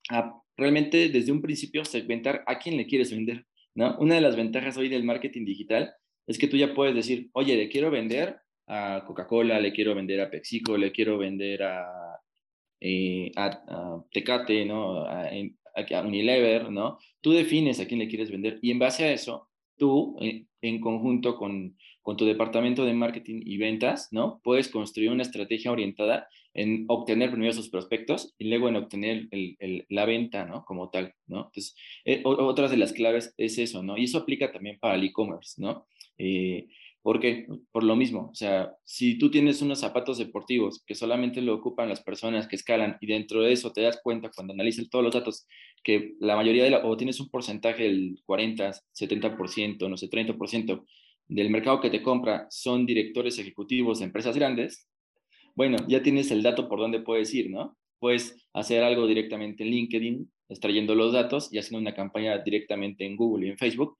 a 0.09 0.41
realmente 0.57 1.09
desde 1.09 1.33
un 1.33 1.43
principio 1.43 1.85
segmentar 1.85 2.43
a 2.47 2.57
quién 2.57 2.77
le 2.77 2.87
quieres 2.87 3.11
vender, 3.11 3.45
¿no? 3.75 3.95
Una 3.99 4.15
de 4.15 4.21
las 4.21 4.35
ventajas 4.35 4.75
hoy 4.75 4.89
del 4.89 5.03
marketing 5.03 5.45
digital 5.45 5.93
es 6.25 6.39
que 6.39 6.47
tú 6.47 6.57
ya 6.57 6.73
puedes 6.73 6.95
decir, 6.95 7.29
oye, 7.33 7.55
le 7.55 7.69
quiero 7.69 7.91
vender 7.91 8.39
a 8.67 9.03
Coca-Cola, 9.05 9.59
le 9.59 9.71
quiero 9.71 9.95
vender 9.95 10.21
a 10.21 10.29
PepsiCo, 10.29 10.77
le 10.77 10.91
quiero 10.91 11.17
vender 11.17 11.63
a, 11.63 12.19
eh, 12.79 13.31
a, 13.35 14.03
Tecate, 14.11 14.65
¿no? 14.65 15.05
A, 15.05 15.29
Unilever, 16.05 16.71
¿no? 16.71 16.99
Tú 17.19 17.33
defines 17.33 17.79
a 17.79 17.87
quién 17.87 17.99
le 17.99 18.07
quieres 18.07 18.31
vender 18.31 18.59
y 18.61 18.71
en 18.71 18.79
base 18.79 19.03
a 19.03 19.11
eso, 19.11 19.49
tú, 19.77 20.15
eh, 20.21 20.45
en 20.61 20.79
conjunto 20.79 21.35
con, 21.35 21.75
con, 22.01 22.15
tu 22.15 22.25
departamento 22.25 22.85
de 22.85 22.93
marketing 22.93 23.41
y 23.45 23.57
ventas, 23.57 24.07
¿no? 24.11 24.39
Puedes 24.41 24.69
construir 24.69 25.11
una 25.11 25.23
estrategia 25.23 25.71
orientada 25.71 26.29
en 26.53 26.85
obtener 26.87 27.29
primero 27.29 27.51
sus 27.51 27.69
prospectos 27.69 28.33
y 28.37 28.47
luego 28.47 28.69
en 28.69 28.77
obtener 28.77 29.27
el, 29.31 29.85
la 29.89 30.05
venta, 30.05 30.45
¿no? 30.45 30.63
Como 30.63 30.89
tal, 30.89 31.13
¿no? 31.27 31.47
Entonces, 31.47 31.75
eh, 32.05 32.21
otras 32.23 32.71
de 32.71 32.77
las 32.77 32.93
claves 32.93 33.33
es 33.37 33.57
eso, 33.57 33.83
¿no? 33.83 33.97
Y 33.97 34.05
eso 34.05 34.19
aplica 34.19 34.53
también 34.53 34.79
para 34.79 34.95
el 34.95 35.03
e-commerce, 35.03 35.61
¿no? 35.61 35.85
¿Por 37.05 37.19
qué? 37.19 37.45
Por 37.71 37.83
lo 37.83 37.95
mismo, 37.95 38.29
o 38.31 38.33
sea, 38.33 38.73
si 38.83 39.19
tú 39.19 39.29
tienes 39.29 39.61
unos 39.61 39.79
zapatos 39.79 40.17
deportivos 40.17 40.83
que 40.87 40.95
solamente 40.95 41.39
lo 41.39 41.53
ocupan 41.53 41.87
las 41.87 42.01
personas 42.01 42.47
que 42.47 42.55
escalan 42.55 42.97
y 42.99 43.05
dentro 43.05 43.43
de 43.43 43.51
eso 43.51 43.71
te 43.71 43.81
das 43.81 43.99
cuenta 44.01 44.31
cuando 44.33 44.53
analizas 44.53 44.89
todos 44.89 45.05
los 45.05 45.13
datos 45.13 45.45
que 45.83 46.15
la 46.19 46.35
mayoría 46.35 46.63
de 46.63 46.71
la, 46.71 46.83
o 46.83 46.97
tienes 46.97 47.19
un 47.19 47.29
porcentaje 47.29 47.83
del 47.83 48.15
40, 48.25 48.71
70%, 48.99 49.87
no 49.87 49.97
sé, 49.97 50.09
30% 50.09 50.83
del 51.27 51.51
mercado 51.51 51.79
que 51.79 51.91
te 51.91 52.01
compra 52.01 52.47
son 52.49 52.87
directores 52.87 53.37
ejecutivos 53.37 53.99
de 53.99 54.05
empresas 54.05 54.35
grandes, 54.35 54.89
bueno, 55.53 55.77
ya 55.87 56.01
tienes 56.01 56.31
el 56.31 56.41
dato 56.41 56.67
por 56.67 56.79
dónde 56.79 57.01
puedes 57.01 57.31
ir, 57.35 57.51
¿no? 57.51 57.77
Puedes 57.99 58.35
hacer 58.51 58.83
algo 58.83 59.05
directamente 59.05 59.63
en 59.63 59.69
LinkedIn, 59.69 60.31
extrayendo 60.49 60.95
los 60.95 61.13
datos 61.13 61.53
y 61.53 61.59
haciendo 61.59 61.81
una 61.81 61.93
campaña 61.93 62.39
directamente 62.39 63.05
en 63.05 63.15
Google 63.15 63.45
y 63.45 63.49
en 63.51 63.59
Facebook 63.59 63.95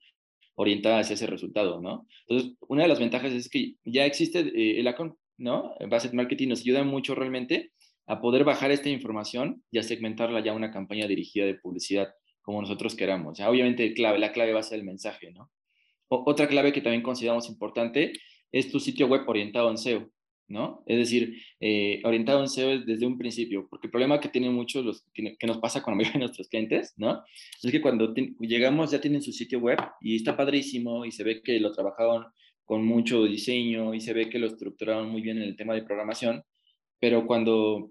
orientada 0.56 1.00
hacia 1.00 1.14
ese 1.14 1.26
resultado, 1.26 1.80
¿no? 1.80 2.06
Entonces, 2.26 2.56
una 2.68 2.82
de 2.82 2.88
las 2.88 2.98
ventajas 2.98 3.32
es 3.32 3.48
que 3.48 3.74
ya 3.84 4.04
existe 4.04 4.40
eh, 4.40 4.80
el 4.80 4.88
account, 4.88 5.14
¿no? 5.38 5.74
Based 5.88 6.12
Marketing 6.12 6.48
nos 6.48 6.60
ayuda 6.60 6.82
mucho 6.82 7.14
realmente 7.14 7.72
a 8.06 8.20
poder 8.20 8.44
bajar 8.44 8.70
esta 8.70 8.88
información 8.88 9.62
y 9.70 9.78
a 9.78 9.82
segmentarla 9.82 10.40
ya 10.40 10.52
a 10.52 10.56
una 10.56 10.70
campaña 10.70 11.06
dirigida 11.06 11.44
de 11.44 11.54
publicidad 11.54 12.08
como 12.40 12.60
nosotros 12.60 12.94
queramos. 12.94 13.38
Ya, 13.38 13.50
obviamente, 13.50 13.92
clave, 13.94 14.18
la 14.18 14.32
clave 14.32 14.52
va 14.52 14.60
a 14.60 14.64
ser 14.64 14.78
el 14.78 14.84
mensaje, 14.84 15.32
¿no? 15.32 15.50
otra 16.08 16.46
clave 16.46 16.72
que 16.72 16.80
también 16.80 17.02
consideramos 17.02 17.48
importante 17.48 18.12
es 18.52 18.70
tu 18.70 18.78
sitio 18.78 19.08
web 19.08 19.22
orientado 19.26 19.70
en 19.70 19.76
SEO, 19.76 20.08
¿no? 20.48 20.82
Es 20.86 20.98
decir, 20.98 21.42
eh, 21.60 22.00
orientado 22.04 22.40
en 22.40 22.48
SEO 22.48 22.80
desde 22.80 23.06
un 23.06 23.18
principio, 23.18 23.66
porque 23.68 23.88
el 23.88 23.90
problema 23.90 24.20
que 24.20 24.28
tienen 24.28 24.52
muchos, 24.52 24.84
los, 24.84 25.04
que, 25.12 25.36
nos 25.46 25.58
pasa 25.58 25.82
con 25.82 25.92
la 25.92 25.96
mayoría 25.96 26.14
de 26.14 26.26
nuestros 26.26 26.48
clientes, 26.48 26.94
¿no? 26.96 27.22
Es 27.62 27.70
que 27.70 27.80
cuando 27.80 28.14
llegamos 28.40 28.90
ya 28.90 29.00
tienen 29.00 29.22
su 29.22 29.32
sitio 29.32 29.58
web 29.58 29.78
y 30.00 30.16
está 30.16 30.36
padrísimo 30.36 31.04
y 31.04 31.12
se 31.12 31.24
ve 31.24 31.42
que 31.42 31.58
lo 31.60 31.72
trabajaron 31.72 32.26
con 32.64 32.84
mucho 32.84 33.24
diseño 33.24 33.94
y 33.94 34.00
se 34.00 34.12
ve 34.12 34.28
que 34.28 34.38
lo 34.38 34.46
estructuraron 34.46 35.08
muy 35.10 35.22
bien 35.22 35.38
en 35.38 35.44
el 35.44 35.56
tema 35.56 35.74
de 35.74 35.82
programación, 35.82 36.44
pero 36.98 37.26
cuando, 37.26 37.90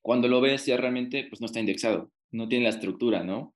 cuando 0.00 0.28
lo 0.28 0.40
ves 0.40 0.66
ya 0.66 0.76
realmente 0.76 1.26
pues 1.28 1.40
no 1.40 1.46
está 1.46 1.60
indexado, 1.60 2.10
no 2.30 2.48
tiene 2.48 2.64
la 2.64 2.70
estructura, 2.70 3.24
¿no? 3.24 3.52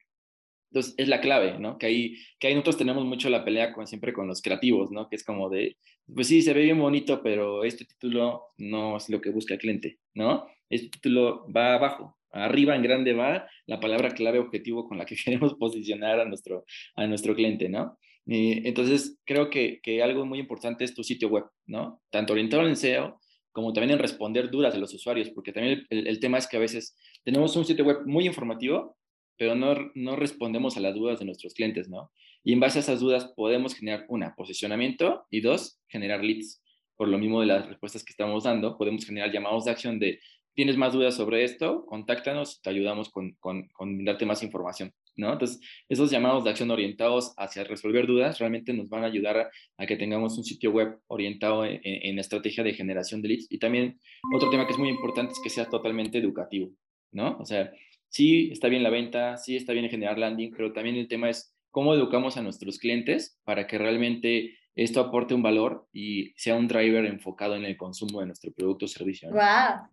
Entonces, 0.71 0.95
es 0.99 1.09
la 1.09 1.21
clave, 1.21 1.59
¿no? 1.59 1.79
Que 1.79 1.87
ahí, 1.87 2.17
que 2.39 2.47
ahí 2.47 2.55
nosotros 2.55 2.79
tenemos 2.79 3.05
mucho 3.05 3.29
la 3.29 3.45
pelea 3.45 3.73
con, 3.73 3.87
siempre 3.87 4.13
con 4.13 4.29
los 4.29 4.41
creativos, 4.41 4.91
¿no? 4.93 5.09
Que 5.09 5.17
es 5.17 5.25
como 5.25 5.51
de, 5.51 5.77
pues 6.15 6.29
sí, 6.29 6.43
se 6.43 6.53
ve 6.55 6.63
bien 6.63 6.79
bonito, 6.79 7.23
pero 7.23 7.65
este 7.65 7.85
título 7.85 8.53
no 8.59 8.97
es 8.97 9.09
lo 9.09 9.21
que 9.21 9.31
busca 9.31 9.55
el 9.55 9.61
cliente, 9.61 9.99
¿no? 10.15 10.47
Este 10.69 10.89
título 10.89 11.47
va 11.51 11.75
abajo, 11.75 12.17
arriba 12.31 12.77
en 12.77 12.83
grande 12.83 13.13
va 13.13 13.49
la 13.67 13.81
palabra 13.81 14.11
clave 14.11 14.39
objetivo 14.39 14.87
con 14.89 14.97
la 14.99 15.05
que 15.07 15.17
queremos 15.25 15.55
posicionar 15.55 16.21
a 16.21 16.25
nuestro, 16.25 16.65
a 16.97 17.07
nuestro 17.07 17.35
cliente, 17.35 17.69
¿no? 17.69 17.99
entonces, 18.33 19.19
creo 19.25 19.51
que, 19.51 19.81
que 19.83 20.05
algo 20.05 20.25
muy 20.25 20.39
importante 20.39 20.85
es 20.85 20.95
tu 20.95 21.03
sitio 21.03 21.29
web, 21.29 21.47
¿no? 21.67 22.01
Tanto 22.11 22.33
orientado 22.33 22.65
en 22.65 22.77
SEO 22.77 23.19
como 23.51 23.73
también 23.73 23.93
en 23.93 23.99
responder 23.99 24.51
dudas 24.51 24.73
de 24.73 24.79
los 24.79 24.95
usuarios, 24.95 25.31
porque 25.31 25.53
también 25.53 25.85
el, 25.91 26.07
el 26.07 26.21
tema 26.21 26.39
es 26.39 26.47
que 26.47 26.57
a 26.57 26.61
veces 26.61 26.97
tenemos 27.25 27.57
un 27.57 27.65
sitio 27.65 27.85
web 27.85 28.07
muy 28.07 28.27
informativo, 28.27 28.97
pero 29.41 29.55
no, 29.55 29.75
no 29.95 30.17
respondemos 30.17 30.77
a 30.77 30.81
las 30.81 30.95
dudas 30.95 31.19
de 31.19 31.25
nuestros 31.25 31.55
clientes, 31.55 31.89
¿no? 31.89 32.13
Y 32.45 32.53
en 32.53 32.61
base 32.61 32.79
a 32.79 32.83
esas 32.83 33.01
dudas 33.01 33.33
podemos 33.35 33.75
generar, 33.75 34.05
una, 34.11 34.35
posicionamiento 34.35 35.25
y 35.31 35.41
dos, 35.41 35.81
generar 35.89 36.23
leads. 36.23 36.63
Por 36.95 37.09
lo 37.09 37.17
mismo 37.17 37.41
de 37.41 37.47
las 37.47 37.67
respuestas 37.67 38.05
que 38.05 38.11
estamos 38.11 38.45
dando, 38.45 38.77
podemos 38.77 39.07
generar 39.07 39.33
llamados 39.33 39.65
de 39.65 39.71
acción 39.71 39.99
de, 39.99 40.21
¿tienes 40.55 40.77
más 40.77 40.93
dudas 40.93 41.15
sobre 41.15 41.43
esto? 41.43 41.87
Contáctanos, 41.87 42.61
te 42.61 42.69
ayudamos 42.69 43.09
con, 43.09 43.35
con, 43.41 44.05
darte 44.05 44.27
más 44.27 44.43
información, 44.43 44.93
¿no? 45.17 45.33
Entonces, 45.33 45.59
esos 45.89 46.11
llamados 46.11 46.45
de 46.45 46.51
acción 46.51 46.71
orientados 46.71 47.33
hacia 47.39 47.65
resolver 47.65 48.07
dudas 48.07 48.39
realmente 48.41 48.75
nos 48.75 48.91
van 48.91 49.05
a 49.05 49.07
ayudar 49.07 49.51
a, 49.79 49.87
que 49.87 49.97
tengamos 49.97 50.37
un 50.37 50.45
sitio 50.45 50.71
web 50.71 50.99
orientado 51.07 51.65
en, 51.65 51.81
en, 51.83 52.19
estrategia 52.19 52.63
de 52.63 52.75
generación 52.75 53.23
de 53.23 53.29
leads. 53.29 53.47
Y 53.49 53.59
también 53.59 53.99
otro 54.35 54.51
tema 54.51 54.67
que 54.67 54.73
es 54.73 54.79
muy 54.79 54.91
importante 54.91 55.33
es 55.33 55.41
que 55.43 55.49
sea 55.49 55.65
totalmente 55.65 56.19
educativo, 56.19 56.73
¿no? 57.11 57.39
O 57.39 57.47
sea, 57.47 57.73
sí 58.11 58.51
está 58.53 58.69
bien 58.69 58.83
la 58.83 58.91
venta, 58.91 59.39
sí 59.39 59.57
está 59.57 59.73
bien 59.73 59.89
generar 59.89 60.19
landing, 60.19 60.53
pero 60.55 60.73
también 60.73 60.97
el 60.97 61.09
tema 61.09 61.31
es 61.31 61.55
cómo 61.71 61.95
educamos 61.95 62.37
a 62.37 62.43
nuestros 62.43 62.79
clientes 62.79 63.41
para 63.45 63.67
que 63.67 63.79
realmente 63.79 64.59
esto 64.75 65.01
aporte 65.01 65.35
un 65.35 65.43
valor 65.43 65.89
y 65.93 66.33
sea 66.37 66.57
un 66.57 66.69
driver 66.69 67.07
enfocado 67.07 67.57
en 67.57 67.65
el 67.65 67.77
consumo 67.77 68.21
de 68.21 68.27
nuestro 68.27 68.53
producto 68.53 68.85
o 68.85 68.89
servicio. 68.89 69.31
¡Wow! 69.31 69.89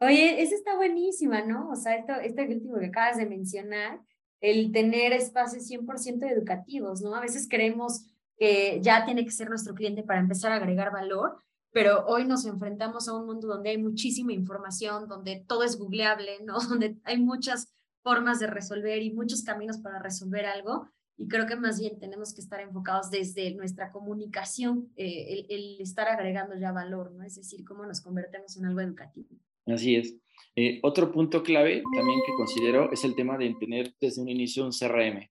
Oye, 0.00 0.40
esa 0.42 0.54
está 0.54 0.76
buenísima, 0.76 1.42
¿no? 1.42 1.70
O 1.70 1.76
sea, 1.76 1.96
esto, 1.96 2.14
este 2.14 2.46
último 2.46 2.78
que 2.78 2.86
acabas 2.86 3.16
de 3.16 3.26
mencionar, 3.26 4.00
el 4.40 4.70
tener 4.72 5.12
espacios 5.12 5.68
100% 5.68 6.30
educativos, 6.30 7.02
¿no? 7.02 7.14
A 7.14 7.20
veces 7.20 7.48
creemos 7.48 8.06
que 8.38 8.78
ya 8.80 9.04
tiene 9.04 9.24
que 9.24 9.32
ser 9.32 9.48
nuestro 9.48 9.74
cliente 9.74 10.04
para 10.04 10.20
empezar 10.20 10.52
a 10.52 10.56
agregar 10.56 10.92
valor, 10.92 11.38
pero 11.78 12.04
hoy 12.08 12.24
nos 12.24 12.44
enfrentamos 12.44 13.08
a 13.08 13.14
un 13.14 13.24
mundo 13.24 13.46
donde 13.46 13.70
hay 13.70 13.78
muchísima 13.78 14.32
información, 14.32 15.06
donde 15.06 15.44
todo 15.46 15.62
es 15.62 15.78
googleable, 15.78 16.40
¿no? 16.44 16.58
Donde 16.68 16.96
hay 17.04 17.18
muchas 17.18 17.72
formas 18.02 18.40
de 18.40 18.48
resolver 18.48 19.00
y 19.00 19.12
muchos 19.12 19.44
caminos 19.44 19.78
para 19.78 20.02
resolver 20.02 20.44
algo. 20.44 20.88
Y 21.16 21.28
creo 21.28 21.46
que 21.46 21.54
más 21.54 21.78
bien 21.78 22.00
tenemos 22.00 22.34
que 22.34 22.40
estar 22.40 22.60
enfocados 22.60 23.12
desde 23.12 23.54
nuestra 23.54 23.92
comunicación, 23.92 24.90
eh, 24.96 25.46
el, 25.48 25.80
estar 25.80 26.08
agregando 26.08 26.58
ya 26.58 26.72
valor, 26.72 27.12
¿no? 27.12 27.22
Es 27.22 27.36
decir, 27.36 27.64
cómo 27.64 27.86
nos 27.86 28.00
convertimos 28.00 28.56
en 28.56 28.64
algo 28.64 28.80
educativo. 28.80 29.28
Así 29.64 29.94
es. 29.94 30.16
Eh, 30.56 30.80
otro 30.82 31.12
punto 31.12 31.44
clave 31.44 31.84
también 31.94 32.18
que 32.26 32.32
considero 32.36 32.90
es 32.90 33.04
el 33.04 33.14
tema 33.14 33.38
de 33.38 33.54
tener 33.54 33.94
desde 34.00 34.20
un 34.20 34.28
inicio 34.28 34.64
un 34.64 34.72
CRM, 34.72 35.30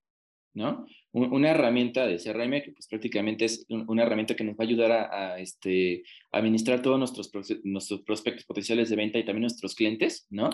¿no? 0.54 0.86
Una 1.18 1.52
herramienta 1.52 2.06
de 2.06 2.18
CRM 2.18 2.62
que 2.62 2.72
pues 2.72 2.88
prácticamente 2.88 3.46
es 3.46 3.66
una 3.70 4.04
herramienta 4.04 4.36
que 4.36 4.44
nos 4.44 4.56
va 4.56 4.64
a 4.64 4.68
ayudar 4.68 4.92
a, 4.92 5.40
este, 5.40 6.04
administrar 6.32 6.82
todos 6.82 7.00
nuestros, 7.00 8.02
prospectos 8.06 8.46
potenciales 8.46 8.90
de 8.90 8.96
venta 8.96 9.20
y 9.20 9.26
también 9.26 9.42
nuestros 9.42 9.76
clientes, 9.76 10.28
¿no? 10.30 10.50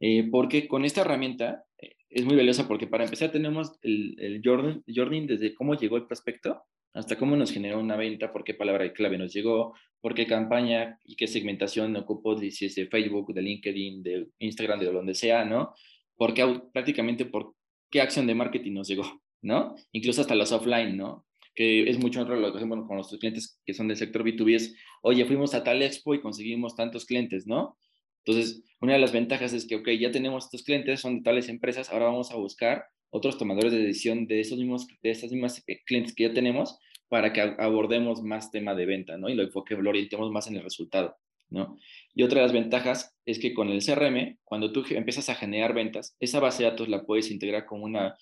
Eh, 0.00 0.28
porque 0.30 0.68
con 0.68 0.84
esta 0.84 1.00
herramienta 1.00 1.64
eh, 1.78 1.96
es 2.10 2.24
muy 2.24 2.36
valiosa 2.36 2.68
porque 2.68 2.86
para 2.86 3.04
empezar 3.04 3.32
tenemos 3.32 3.78
el, 3.82 4.14
el 4.18 4.42
journey, 4.44 5.26
desde 5.26 5.54
cómo 5.54 5.74
llegó 5.74 5.96
el 5.96 6.06
prospecto 6.06 6.62
hasta 6.92 7.16
cómo 7.16 7.36
nos 7.36 7.52
generó 7.52 7.78
una 7.78 7.96
venta, 7.96 8.32
por 8.32 8.42
qué 8.42 8.54
palabra 8.54 8.90
clave 8.92 9.18
nos 9.18 9.32
llegó, 9.32 9.74
por 10.00 10.14
qué 10.14 10.26
campaña 10.26 10.98
y 11.04 11.16
qué 11.16 11.26
segmentación 11.26 11.94
ocupó, 11.96 12.38
si 12.38 12.66
es 12.66 12.74
de 12.74 12.86
Facebook, 12.86 13.34
de 13.34 13.42
LinkedIn, 13.42 14.02
de 14.02 14.28
Instagram, 14.38 14.80
de 14.80 14.92
donde 14.92 15.14
sea, 15.14 15.44
¿no? 15.44 15.74
Porque 16.16 16.42
prácticamente 16.72 17.26
por 17.26 17.54
qué 17.90 18.00
acción 18.00 18.26
de 18.26 18.34
marketing 18.34 18.72
nos 18.72 18.88
llegó, 18.88 19.20
¿no? 19.42 19.74
Incluso 19.92 20.20
hasta 20.20 20.34
los 20.34 20.52
offline, 20.52 20.96
¿no? 20.96 21.26
Que 21.54 21.88
es 21.88 21.98
mucho 21.98 22.24
lo 22.24 22.52
que 22.52 22.58
hacemos 22.58 22.86
con 22.86 22.96
nuestros 22.96 23.18
clientes 23.20 23.60
que 23.64 23.74
son 23.74 23.88
del 23.88 23.96
sector 23.96 24.24
B2B 24.24 24.54
es, 24.54 24.76
oye, 25.02 25.24
fuimos 25.24 25.54
a 25.54 25.64
tal 25.64 25.82
expo 25.82 26.14
y 26.14 26.20
conseguimos 26.20 26.76
tantos 26.76 27.06
clientes, 27.06 27.46
¿no? 27.46 27.78
Entonces, 28.24 28.64
una 28.80 28.94
de 28.94 28.98
las 28.98 29.12
ventajas 29.12 29.52
es 29.52 29.66
que, 29.66 29.76
ok, 29.76 29.88
ya 30.00 30.10
tenemos 30.10 30.44
estos 30.44 30.64
clientes, 30.64 31.00
son 31.00 31.18
de 31.18 31.22
tales 31.22 31.48
empresas, 31.48 31.90
ahora 31.90 32.06
vamos 32.06 32.30
a 32.32 32.36
buscar 32.36 32.84
otros 33.10 33.38
tomadores 33.38 33.72
de 33.72 33.78
decisión 33.78 34.26
de 34.26 34.40
esos 34.40 34.58
mismos, 34.58 34.86
de 35.02 35.10
esas 35.10 35.30
mismas 35.30 35.62
eh, 35.66 35.80
clientes 35.86 36.14
que 36.14 36.24
ya 36.24 36.34
tenemos 36.34 36.78
para 37.08 37.32
que 37.32 37.40
abordemos 37.40 38.22
más 38.22 38.50
tema 38.50 38.74
de 38.74 38.84
venta, 38.84 39.16
¿no? 39.16 39.28
Y 39.28 39.34
lo 39.34 39.44
enfoque, 39.44 39.76
lo 39.76 39.90
orientemos 39.90 40.30
más 40.32 40.48
en 40.48 40.56
el 40.56 40.64
resultado, 40.64 41.16
¿no? 41.50 41.78
Y 42.14 42.22
otra 42.22 42.40
de 42.40 42.46
las 42.46 42.52
ventajas 42.52 43.16
es 43.24 43.38
que 43.38 43.54
con 43.54 43.68
el 43.68 43.84
CRM, 43.84 44.38
cuando 44.44 44.72
tú 44.72 44.84
empiezas 44.90 45.28
a 45.28 45.34
generar 45.34 45.74
ventas, 45.74 46.16
esa 46.20 46.40
base 46.40 46.62
de 46.62 46.70
datos 46.70 46.88
la 46.88 47.04
puedes 47.04 47.30
integrar 47.30 47.66
como 47.66 47.84
una, 47.84 48.16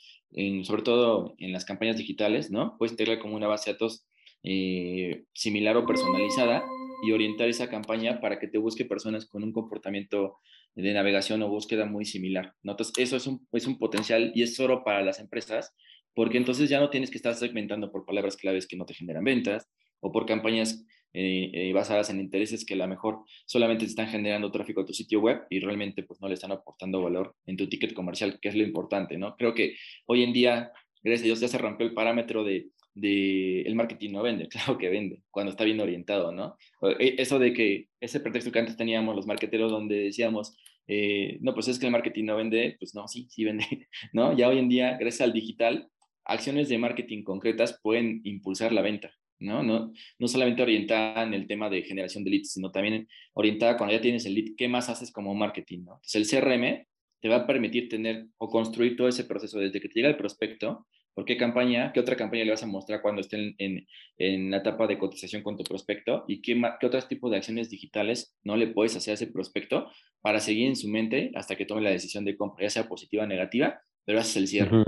sobre 0.63 0.83
todo 0.83 1.35
en 1.39 1.53
las 1.53 1.65
campañas 1.65 1.97
digitales, 1.97 2.51
¿no? 2.51 2.77
Puedes 2.79 2.93
integrar 2.93 3.19
como 3.19 3.37
una 3.37 3.49
base 3.49 3.71
de 3.71 3.75
datos 3.75 4.07
eh, 4.43 5.25
similar 5.33 5.77
o 5.77 5.87
personalizada 5.87 6.65
y 7.03 7.13
orientar 7.13 7.49
esa 7.49 7.69
campaña 7.69 8.21
para 8.21 8.39
que 8.39 8.49
te 8.49 8.59
busque 8.59 8.85
personas 8.85 9.27
con 9.27 9.43
un 9.43 9.53
comportamiento 9.53 10.39
de 10.75 10.93
navegación 10.93 11.43
o 11.43 11.49
búsqueda 11.49 11.87
muy 11.87 12.05
similar. 12.05 12.55
Entonces, 12.63 12.93
eso 12.99 13.17
es 13.17 13.27
un, 13.27 13.47
es 13.53 13.67
un 13.67 13.79
potencial 13.79 14.33
y 14.35 14.43
es 14.43 14.59
oro 14.59 14.83
para 14.85 15.03
las 15.03 15.21
empresas, 15.21 15.75
porque 16.15 16.39
entonces 16.39 16.69
ya 16.69 16.81
no 16.81 16.91
tienes 16.91 17.11
que 17.11 17.17
estar 17.17 17.35
segmentando 17.35 17.91
por 17.91 18.05
palabras 18.05 18.37
claves 18.37 18.67
que 18.67 18.77
no 18.77 18.87
te 18.87 18.95
generan 18.95 19.25
ventas 19.25 19.69
o 20.01 20.13
por 20.13 20.27
campañas 20.27 20.85
eh, 21.17 21.51
eh, 21.53 21.73
basadas 21.73 22.11
en 22.11 22.19
intereses 22.19 22.65
que 22.67 22.75
a 22.75 22.77
lo 22.77 22.89
mejor 22.89 23.21
solamente 23.47 23.85
te 23.85 23.91
están 23.91 24.09
generando 24.09 24.51
tráfico 24.51 24.81
a 24.81 24.85
tu 24.85 24.93
sitio 24.93 25.21
web 25.21 25.43
y 25.49 25.61
realmente 25.61 26.03
pues 26.03 26.21
no 26.21 26.27
le 26.27 26.35
están 26.35 26.51
aportando 26.51 27.01
valor 27.01 27.37
en 27.47 27.57
tu 27.57 27.69
ticket 27.69 27.95
comercial, 27.95 28.41
que 28.43 28.49
es 28.49 28.57
lo 28.57 28.65
importante, 28.65 29.17
¿no? 29.17 29.37
Creo 29.37 29.55
que 29.55 29.77
hoy 30.07 30.25
en 30.25 30.33
día, 30.33 30.73
gracias 31.05 31.23
a 31.23 31.27
Dios, 31.27 31.41
ya 31.41 31.47
se 31.47 31.59
rompió 31.59 31.87
el 31.87 31.95
parámetro 31.95 32.43
de, 32.43 32.67
de 32.95 33.63
el 33.63 33.77
marketing 33.77 34.11
no 34.11 34.23
vende, 34.23 34.49
claro 34.49 34.77
que 34.77 34.89
vende, 34.89 35.23
cuando 35.31 35.53
está 35.53 35.65
bien 35.65 35.81
orientado, 35.81 36.33
¿no? 36.33 36.57
E, 36.99 37.15
eso 37.19 37.39
de 37.39 37.53
que 37.53 37.89
ese 38.01 38.19
pretexto 38.21 38.51
que 38.51 38.59
antes 38.59 38.77
teníamos 38.77 39.15
los 39.15 39.27
marketeros 39.27 39.71
donde 39.71 39.97
decíamos, 39.97 40.57
eh, 40.89 41.39
no, 41.43 41.55
pues 41.55 41.69
es 41.69 41.79
que 41.79 41.87
el 41.87 41.93
marketing 41.93 42.25
no 42.25 42.37
vende, 42.37 42.77
pues 42.79 42.95
no, 42.95 43.07
sí, 43.09 43.29
sí 43.31 43.45
vende, 43.45 43.65
¿no? 44.13 44.37
Ya 44.37 44.49
hoy 44.49 44.59
en 44.59 44.69
día, 44.69 44.97
gracias 44.99 45.23
al 45.23 45.33
digital, 45.33 45.89
acciones 46.25 46.69
de 46.69 46.79
marketing 46.79 47.23
concretas 47.23 47.79
pueden 47.83 48.21
impulsar 48.25 48.73
la 48.73 48.83
venta, 48.83 49.13
¿no? 49.39 49.63
No, 49.63 49.93
no 50.19 50.29
solamente 50.29 50.63
orientada 50.63 51.23
en 51.23 51.35
el 51.35 51.47
tema 51.47 51.71
de 51.71 51.83
generación 51.83 52.25
de 52.25 52.31
leads, 52.31 52.53
sino 52.53 52.71
también 52.71 53.09
orientada 53.35 53.77
cuando 53.77 53.95
ya 53.95 54.01
tienes 54.01 54.27
el 54.27 54.35
lead, 54.35 54.55
¿qué 54.57 54.69
más 54.69 54.89
haces 54.89 55.13
como 55.13 55.35
marketing, 55.35 55.85
¿no? 55.85 55.95
Entonces 55.95 56.33
el 56.33 56.41
CRM 56.41 56.87
te 57.21 57.29
va 57.29 57.37
a 57.37 57.47
permitir 57.47 57.89
tener 57.89 58.27
o 58.39 58.49
construir 58.49 58.97
todo 58.97 59.09
ese 59.09 59.25
proceso 59.25 59.59
desde 59.59 59.81
que 59.81 59.89
te 59.89 59.95
llega 59.95 60.09
el 60.09 60.17
prospecto, 60.17 60.87
por 61.15 61.25
qué 61.25 61.37
campaña, 61.37 61.93
qué 61.93 62.01
otra 62.01 62.17
campaña 62.17 62.45
le 62.45 62.51
vas 62.51 62.63
a 62.65 62.67
mostrar 62.67 63.01
cuando 63.01 63.21
esté 63.21 63.55
en, 63.57 63.87
en, 64.19 64.51
la 64.51 64.59
etapa 64.59 64.87
de 64.87 64.99
cotización 64.99 65.43
con 65.43 65.57
tu 65.57 65.63
prospecto 65.63 66.25
y 66.27 66.43
qué, 66.43 66.61
qué 66.81 66.87
otros 66.87 67.09
tipos 67.09 67.31
de 67.31 67.37
acciones 67.37 67.71
digitales 67.71 68.37
no 68.43 68.57
le 68.57 68.67
puedes 68.67 68.97
hacer 68.97 69.13
a 69.13 69.15
ese 69.15 69.29
prospecto 69.29 69.89
para 70.21 70.41
seguir 70.41 70.67
en 70.67 70.77
su 70.77 70.89
mente 70.89 71.31
hasta 71.35 71.57
que 71.57 71.67
tome 71.67 71.83
la 71.83 71.91
decisión 71.91 72.25
de 72.25 72.37
compra, 72.37 72.65
ya 72.65 72.71
sea 72.71 72.89
positiva 72.89 73.23
o 73.23 73.27
negativa, 73.27 73.81
pero 74.05 74.19
haces 74.19 74.37
el 74.37 74.49
cierre. 74.49 74.85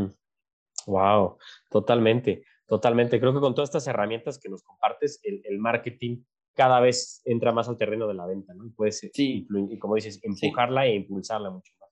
Wow, 0.87 1.39
totalmente. 1.71 2.43
Totalmente. 2.67 3.21
Creo 3.21 3.33
que 3.33 3.41
con 3.41 3.55
todas 3.55 3.69
estas 3.71 3.87
herramientas 3.87 4.39
que 4.39 4.49
nos 4.49 4.63
compartes, 4.63 5.21
el, 5.23 5.59
marketing 5.59 6.23
cada 6.55 6.81
vez 6.81 7.23
entra 7.25 7.53
más 7.53 7.69
al 7.69 7.77
terreno 7.77 8.09
de 8.09 8.15
la 8.15 8.27
venta, 8.27 8.55
¿no? 8.55 8.67
Y 8.67 8.71
puedes, 8.71 8.99
sí. 8.99 9.47
y 9.49 9.79
como 9.79 9.95
dices, 9.95 10.19
empujarla 10.23 10.87
e 10.87 10.95
impulsarla 10.95 11.51
mucho 11.51 11.73
más. 11.79 11.91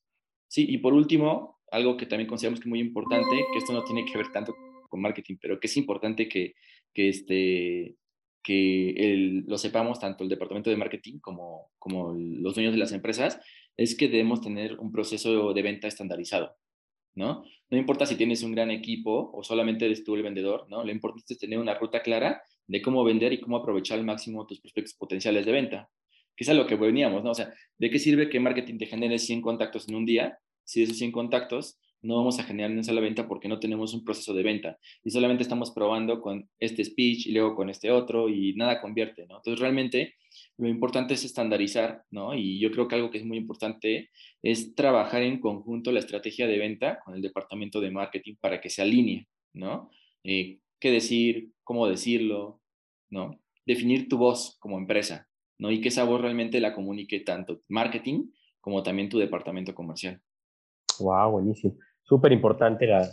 Sí, 0.49 0.67
y 0.69 0.79
por 0.79 0.95
último, 0.95 1.61
algo 1.71 1.97
que 1.97 2.07
también 2.07 2.29
consideramos 2.29 2.61
que 2.61 2.65
es 2.65 2.71
muy 2.71 2.81
importante, 2.81 3.45
que 3.53 3.59
esto 3.59 3.73
no 3.73 3.85
tiene 3.85 4.05
que 4.05 4.17
ver 4.17 4.31
tanto 4.33 4.55
con 4.89 5.01
marketing, 5.01 5.37
pero 5.41 5.59
que 5.59 5.67
es 5.67 5.77
importante 5.77 6.29
que, 6.29 6.55
que, 6.93 7.09
este, 7.09 7.97
que 8.43 8.91
el, 8.91 9.45
lo 9.47 9.59
sepamos 9.59 9.99
tanto 9.99 10.23
el 10.23 10.31
departamento 10.31 10.71
de 10.71 10.77
marketing 10.77 11.19
como, 11.19 11.73
como 11.79 12.15
los 12.15 12.55
dueños 12.55 12.73
de 12.73 12.79
las 12.79 12.93
empresas, 12.93 13.41
es 13.77 13.97
que 13.97 14.09
debemos 14.09 14.41
tener 14.41 14.79
un 14.79 14.93
proceso 14.93 15.53
de 15.53 15.63
venta 15.63 15.89
estandarizado. 15.89 16.57
¿No? 17.15 17.45
No 17.71 17.79
importa 17.79 18.07
si 18.07 18.17
tienes 18.17 18.43
un 18.43 18.53
gran 18.53 18.71
equipo 18.71 19.31
o 19.33 19.43
solamente 19.43 19.87
eres 19.87 20.05
tú 20.05 20.15
el 20.15 20.23
vendedor, 20.23 20.67
¿no? 20.69 20.85
Lo 20.85 20.93
importante 20.93 21.35
es 21.35 21.39
tener 21.39 21.59
una 21.59 21.75
ruta 21.75 22.03
clara 22.03 22.43
de 22.67 22.83
cómo 22.83 23.05
vender 23.05 23.33
y 23.33 23.41
cómo 23.41 23.57
aprovechar 23.57 23.99
al 23.99 24.05
máximo 24.05 24.47
tus 24.47 24.61
prospectos 24.61 24.95
potenciales 24.95 25.47
de 25.47 25.53
venta. 25.53 25.91
Que 26.37 26.45
es 26.45 26.51
lo 26.51 26.67
que 26.67 26.77
veníamos, 26.77 27.23
¿no? 27.23 27.31
O 27.31 27.35
sea, 27.35 27.53
¿de 27.79 27.91
qué 27.91 27.99
sirve 27.99 28.29
que 28.29 28.41
marketing 28.41 28.79
te 28.79 28.87
genere 28.87 29.19
100 29.19 29.41
contactos 29.41 29.89
en 29.89 29.95
un 29.95 30.05
día 30.05 30.39
si 30.65 30.83
esos 30.83 30.99
100 30.99 31.13
contactos 31.13 31.79
no 32.05 32.17
vamos 32.17 32.39
a 32.39 32.45
generar 32.45 32.71
una 32.71 32.85
sola 32.85 33.01
venta 33.01 33.27
porque 33.27 33.49
no 33.49 33.59
tenemos 33.59 33.95
un 33.95 34.05
proceso 34.05 34.35
de 34.35 34.43
venta 34.43 34.79
y 35.03 35.11
solamente 35.11 35.43
estamos 35.43 35.71
probando 35.71 36.21
con 36.21 36.49
este 36.61 36.85
speech 36.85 37.27
y 37.27 37.33
luego 37.33 37.55
con 37.55 37.71
este 37.71 37.91
otro 37.91 38.29
y 38.29 38.55
nada 38.55 38.81
convierte, 38.81 39.27
¿no? 39.27 39.39
Entonces 39.39 39.59
realmente 39.59 40.15
lo 40.59 40.69
importante 40.69 41.15
es 41.15 41.25
estandarizar, 41.25 42.05
¿no? 42.11 42.35
Y 42.35 42.61
yo 42.61 42.71
creo 42.71 42.89
que 42.89 42.97
algo 42.97 43.11
que 43.11 43.19
es 43.19 43.25
muy 43.25 43.39
importante 43.39 44.11
es 44.43 44.75
trabajar 44.75 45.23
en 45.23 45.41
conjunto 45.41 45.93
la 45.93 46.01
estrategia 46.01 46.47
de 46.47 46.59
venta 46.59 47.01
con 47.05 47.15
el 47.15 47.23
departamento 47.23 47.81
de 47.81 47.91
marketing 47.91 48.35
para 48.39 48.61
que 48.61 48.69
se 48.69 48.83
alinee, 48.83 49.27
¿no? 49.55 49.91
Eh, 50.25 50.59
¿Qué 50.79 50.91
decir? 50.91 51.53
¿Cómo 51.63 51.89
decirlo? 51.89 52.61
¿No? 53.09 53.41
Definir 53.65 54.11
tu 54.11 54.19
voz 54.19 54.59
como 54.61 54.77
empresa, 54.77 55.27
¿no? 55.59 55.71
Y 55.71 55.81
que 55.81 55.89
esa 55.89 56.05
voz 56.05 56.21
realmente 56.21 56.61
la 56.61 56.75
comunique 56.75 57.21
tanto 57.21 57.63
marketing 57.69 58.27
como 58.61 58.83
también 58.83 59.09
tu 59.09 59.19
departamento 59.19 59.75
comercial. 59.75 60.21
Wow, 61.01 61.33
buenísimo 61.33 61.75
súper 62.05 62.33
importante 62.33 62.87
la, 62.87 63.09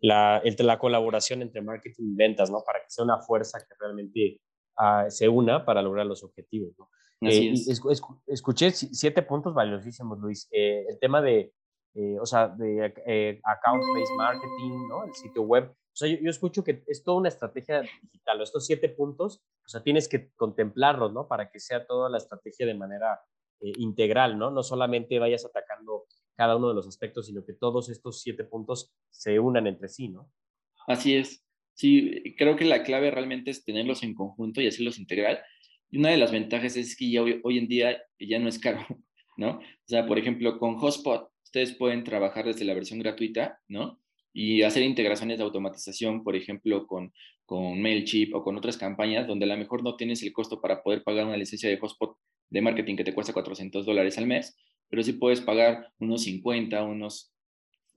la, 0.00 0.42
la, 0.58 0.78
colaboración 0.78 1.42
entre 1.42 1.62
marketing 1.62 2.12
y 2.12 2.14
ventas, 2.16 2.50
¿no? 2.50 2.62
Para 2.64 2.80
que 2.80 2.90
sea 2.90 3.04
una 3.04 3.18
fuerza 3.18 3.58
que 3.60 3.74
realmente 3.78 4.40
uh, 4.78 5.10
se 5.10 5.28
una 5.28 5.64
para 5.64 5.80
lograr 5.80 6.06
los 6.06 6.22
objetivos, 6.22 6.74
¿no? 6.78 6.88
Eh, 7.22 7.52
es. 7.52 7.80
escuché 8.26 8.72
siete 8.72 9.22
puntos 9.22 9.54
valiosísimos, 9.54 10.18
Luis. 10.18 10.48
Eh, 10.50 10.84
el 10.88 10.98
tema 10.98 11.22
de, 11.22 11.54
eh, 11.94 12.18
o 12.20 12.26
sea, 12.26 12.48
de 12.48 13.40
account-based 13.44 14.16
marketing, 14.16 14.88
¿no? 14.88 15.04
El 15.04 15.14
sitio 15.14 15.42
web. 15.42 15.70
O 15.70 15.94
sea, 15.94 16.08
yo, 16.08 16.16
yo, 16.20 16.30
escucho 16.30 16.64
que 16.64 16.82
es 16.88 17.04
toda 17.04 17.18
una 17.18 17.28
estrategia 17.28 17.82
digital. 18.02 18.40
Estos 18.40 18.66
siete 18.66 18.88
puntos, 18.88 19.44
o 19.64 19.68
sea, 19.68 19.82
tienes 19.84 20.08
que 20.08 20.32
contemplarlos, 20.34 21.12
¿no? 21.12 21.28
Para 21.28 21.50
que 21.50 21.60
sea 21.60 21.86
toda 21.86 22.10
la 22.10 22.18
estrategia 22.18 22.66
de 22.66 22.74
manera 22.74 23.20
integral, 23.60 24.36
¿no? 24.36 24.50
No 24.50 24.64
solamente 24.64 25.20
vayas 25.20 25.44
atacando 25.44 26.06
cada 26.36 26.56
uno 26.56 26.68
de 26.68 26.74
los 26.74 26.86
aspectos, 26.86 27.26
sino 27.26 27.44
que 27.44 27.52
todos 27.52 27.88
estos 27.88 28.20
siete 28.20 28.44
puntos 28.44 28.92
se 29.10 29.38
unan 29.38 29.66
entre 29.66 29.88
sí, 29.88 30.08
¿no? 30.08 30.30
Así 30.86 31.14
es. 31.14 31.44
Sí, 31.74 32.34
creo 32.36 32.56
que 32.56 32.64
la 32.64 32.82
clave 32.82 33.10
realmente 33.10 33.50
es 33.50 33.64
tenerlos 33.64 34.02
en 34.02 34.14
conjunto 34.14 34.60
y 34.60 34.66
hacerlos 34.66 34.98
integral. 34.98 35.40
Y 35.90 35.98
una 35.98 36.10
de 36.10 36.16
las 36.16 36.32
ventajas 36.32 36.76
es 36.76 36.96
que 36.96 37.10
ya 37.10 37.22
hoy, 37.22 37.40
hoy 37.44 37.58
en 37.58 37.68
día 37.68 38.02
ya 38.18 38.38
no 38.38 38.48
es 38.48 38.58
caro, 38.58 38.84
¿no? 39.36 39.58
O 39.58 39.86
sea, 39.86 40.06
por 40.06 40.18
ejemplo, 40.18 40.58
con 40.58 40.76
Hotspot, 40.76 41.30
ustedes 41.44 41.74
pueden 41.74 42.04
trabajar 42.04 42.46
desde 42.46 42.64
la 42.64 42.74
versión 42.74 42.98
gratuita, 42.98 43.60
¿no? 43.68 44.00
Y 44.32 44.62
hacer 44.62 44.82
integraciones 44.82 45.38
de 45.38 45.44
automatización, 45.44 46.24
por 46.24 46.34
ejemplo, 46.34 46.86
con, 46.86 47.12
con 47.44 47.80
MailChimp 47.82 48.34
o 48.34 48.42
con 48.42 48.56
otras 48.56 48.78
campañas 48.78 49.26
donde 49.26 49.44
a 49.44 49.48
lo 49.48 49.58
mejor 49.58 49.82
no 49.82 49.96
tienes 49.96 50.22
el 50.22 50.32
costo 50.32 50.60
para 50.60 50.82
poder 50.82 51.02
pagar 51.02 51.26
una 51.26 51.36
licencia 51.36 51.68
de 51.68 51.76
Hotspot 51.76 52.16
de 52.48 52.62
marketing 52.62 52.96
que 52.96 53.04
te 53.04 53.14
cuesta 53.14 53.32
400 53.32 53.84
dólares 53.84 54.16
al 54.18 54.26
mes, 54.26 54.56
pero 54.92 55.02
sí 55.02 55.14
puedes 55.14 55.40
pagar 55.40 55.90
unos 56.00 56.24
50, 56.24 56.82
unos 56.82 57.32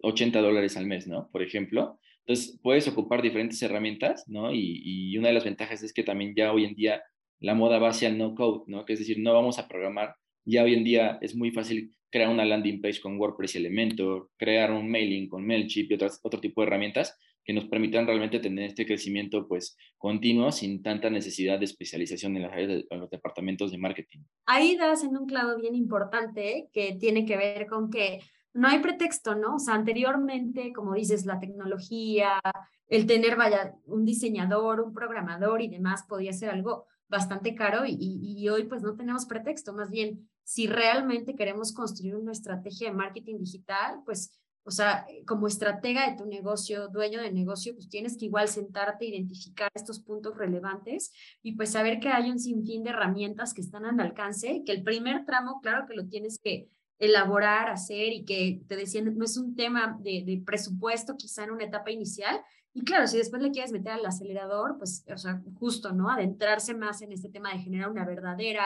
80 0.01 0.39
dólares 0.39 0.77
al 0.77 0.85
mes, 0.85 1.07
¿no? 1.07 1.29
Por 1.29 1.43
ejemplo. 1.43 1.99
Entonces, 2.19 2.57
puedes 2.63 2.87
ocupar 2.87 3.21
diferentes 3.21 3.61
herramientas, 3.61 4.23
¿no? 4.29 4.53
Y, 4.53 5.17
una 5.17 5.27
de 5.27 5.33
las 5.33 5.43
ventajas 5.43 5.83
es 5.83 5.91
que 5.91 6.03
también 6.03 6.33
ya 6.37 6.53
hoy 6.53 6.63
en 6.63 6.73
día 6.73 7.03
la 7.41 7.53
moda 7.53 7.79
va 7.79 7.89
hacia 7.89 8.07
el 8.07 8.17
no 8.17 8.33
code, 8.33 8.63
¿no? 8.67 8.85
Que 8.85 8.93
es 8.93 8.99
decir, 8.99 9.19
no 9.19 9.33
vamos 9.33 9.59
a 9.59 9.67
programar. 9.67 10.15
Ya 10.45 10.63
hoy 10.63 10.73
en 10.73 10.85
día 10.85 11.17
es 11.19 11.35
muy 11.35 11.51
fácil 11.51 11.93
crear 12.09 12.29
una 12.29 12.45
landing 12.45 12.79
page 12.79 13.01
con 13.01 13.19
WordPress 13.19 13.55
y 13.55 13.57
Elementor, 13.57 14.29
crear 14.37 14.71
un 14.71 14.89
mailing 14.89 15.27
con 15.27 15.45
MailChimp 15.45 15.91
y 15.91 15.95
otras, 15.95 16.21
otro 16.23 16.39
tipo 16.39 16.61
de 16.61 16.67
herramientas 16.67 17.19
que 17.45 17.53
nos 17.53 17.65
permitan 17.65 18.07
realmente 18.07 18.39
tener 18.39 18.65
este 18.65 18.85
crecimiento 18.85 19.47
pues 19.47 19.77
continuo 19.97 20.51
sin 20.51 20.81
tanta 20.81 21.09
necesidad 21.09 21.59
de 21.59 21.65
especialización 21.65 22.35
en 22.35 22.41
las 22.41 22.51
áreas 22.51 22.69
de, 22.89 22.97
los 22.97 23.09
departamentos 23.09 23.71
de 23.71 23.77
marketing. 23.77 24.19
Ahí 24.47 24.75
das 24.75 25.03
en 25.03 25.15
un 25.15 25.27
clavo 25.27 25.55
bien 25.57 25.75
importante 25.75 26.69
que 26.73 26.97
tiene 26.99 27.25
que 27.25 27.37
ver 27.37 27.67
con 27.67 27.89
que 27.89 28.19
no 28.53 28.67
hay 28.67 28.79
pretexto, 28.79 29.35
¿no? 29.35 29.55
O 29.55 29.59
sea, 29.59 29.75
anteriormente, 29.75 30.73
como 30.73 30.95
dices, 30.95 31.25
la 31.25 31.39
tecnología, 31.39 32.39
el 32.87 33.05
tener, 33.05 33.35
vaya, 33.35 33.75
un 33.85 34.05
diseñador, 34.05 34.81
un 34.81 34.93
programador 34.93 35.61
y 35.61 35.67
demás 35.67 36.05
podía 36.07 36.33
ser 36.33 36.49
algo 36.49 36.85
bastante 37.07 37.53
caro 37.53 37.85
y, 37.85 37.95
y 37.99 38.49
hoy 38.49 38.63
pues 38.63 38.81
no 38.81 38.95
tenemos 38.95 39.25
pretexto, 39.27 39.73
más 39.73 39.91
bien, 39.91 40.27
si 40.43 40.67
realmente 40.67 41.35
queremos 41.35 41.73
construir 41.73 42.15
una 42.15 42.31
estrategia 42.31 42.89
de 42.89 42.95
marketing 42.95 43.37
digital, 43.39 44.01
pues 44.05 44.39
o 44.65 44.71
sea, 44.71 45.05
eh, 45.07 45.23
como 45.25 45.47
estratega 45.47 46.09
de 46.09 46.17
tu 46.17 46.25
negocio, 46.25 46.87
dueño 46.87 47.21
de 47.21 47.31
negocio, 47.31 47.73
pues 47.75 47.87
tienes 47.87 48.17
que 48.17 48.25
igual 48.25 48.47
sentarte, 48.47 49.05
identificar 49.05 49.69
estos 49.75 49.99
puntos 49.99 50.35
relevantes 50.35 51.13
y 51.43 51.55
pues 51.55 51.71
saber 51.71 51.99
que 51.99 52.09
hay 52.09 52.31
un 52.31 52.39
sinfín 52.39 52.83
de 52.83 52.89
herramientas 52.89 53.53
que 53.53 53.61
están 53.61 53.85
al 53.85 53.99
alcance, 53.99 54.63
que 54.65 54.71
el 54.71 54.83
primer 54.83 55.23
tramo, 55.25 55.61
claro 55.61 55.85
que 55.87 55.95
lo 55.95 56.07
tienes 56.07 56.39
que 56.39 56.69
elaborar, 56.97 57.69
hacer 57.69 58.11
y 58.11 58.25
que 58.25 58.63
te 58.67 58.75
decía, 58.75 59.03
no 59.03 59.23
es 59.23 59.37
un 59.37 59.55
tema 59.55 59.99
de, 60.01 60.23
de 60.25 60.41
presupuesto 60.43 61.15
quizá 61.15 61.43
en 61.43 61.51
una 61.51 61.65
etapa 61.65 61.91
inicial. 61.91 62.41
Y 62.73 62.83
claro, 62.83 63.05
si 63.07 63.17
después 63.17 63.41
le 63.41 63.51
quieres 63.51 63.71
meter 63.71 63.93
al 63.93 64.05
acelerador, 64.05 64.77
pues, 64.79 65.05
o 65.13 65.17
sea, 65.17 65.41
justo, 65.59 65.93
¿no? 65.93 66.09
Adentrarse 66.09 66.73
más 66.73 67.01
en 67.01 67.11
este 67.11 67.29
tema 67.29 67.53
de 67.53 67.59
generar 67.59 67.89
una 67.89 68.05
verdadera 68.05 68.65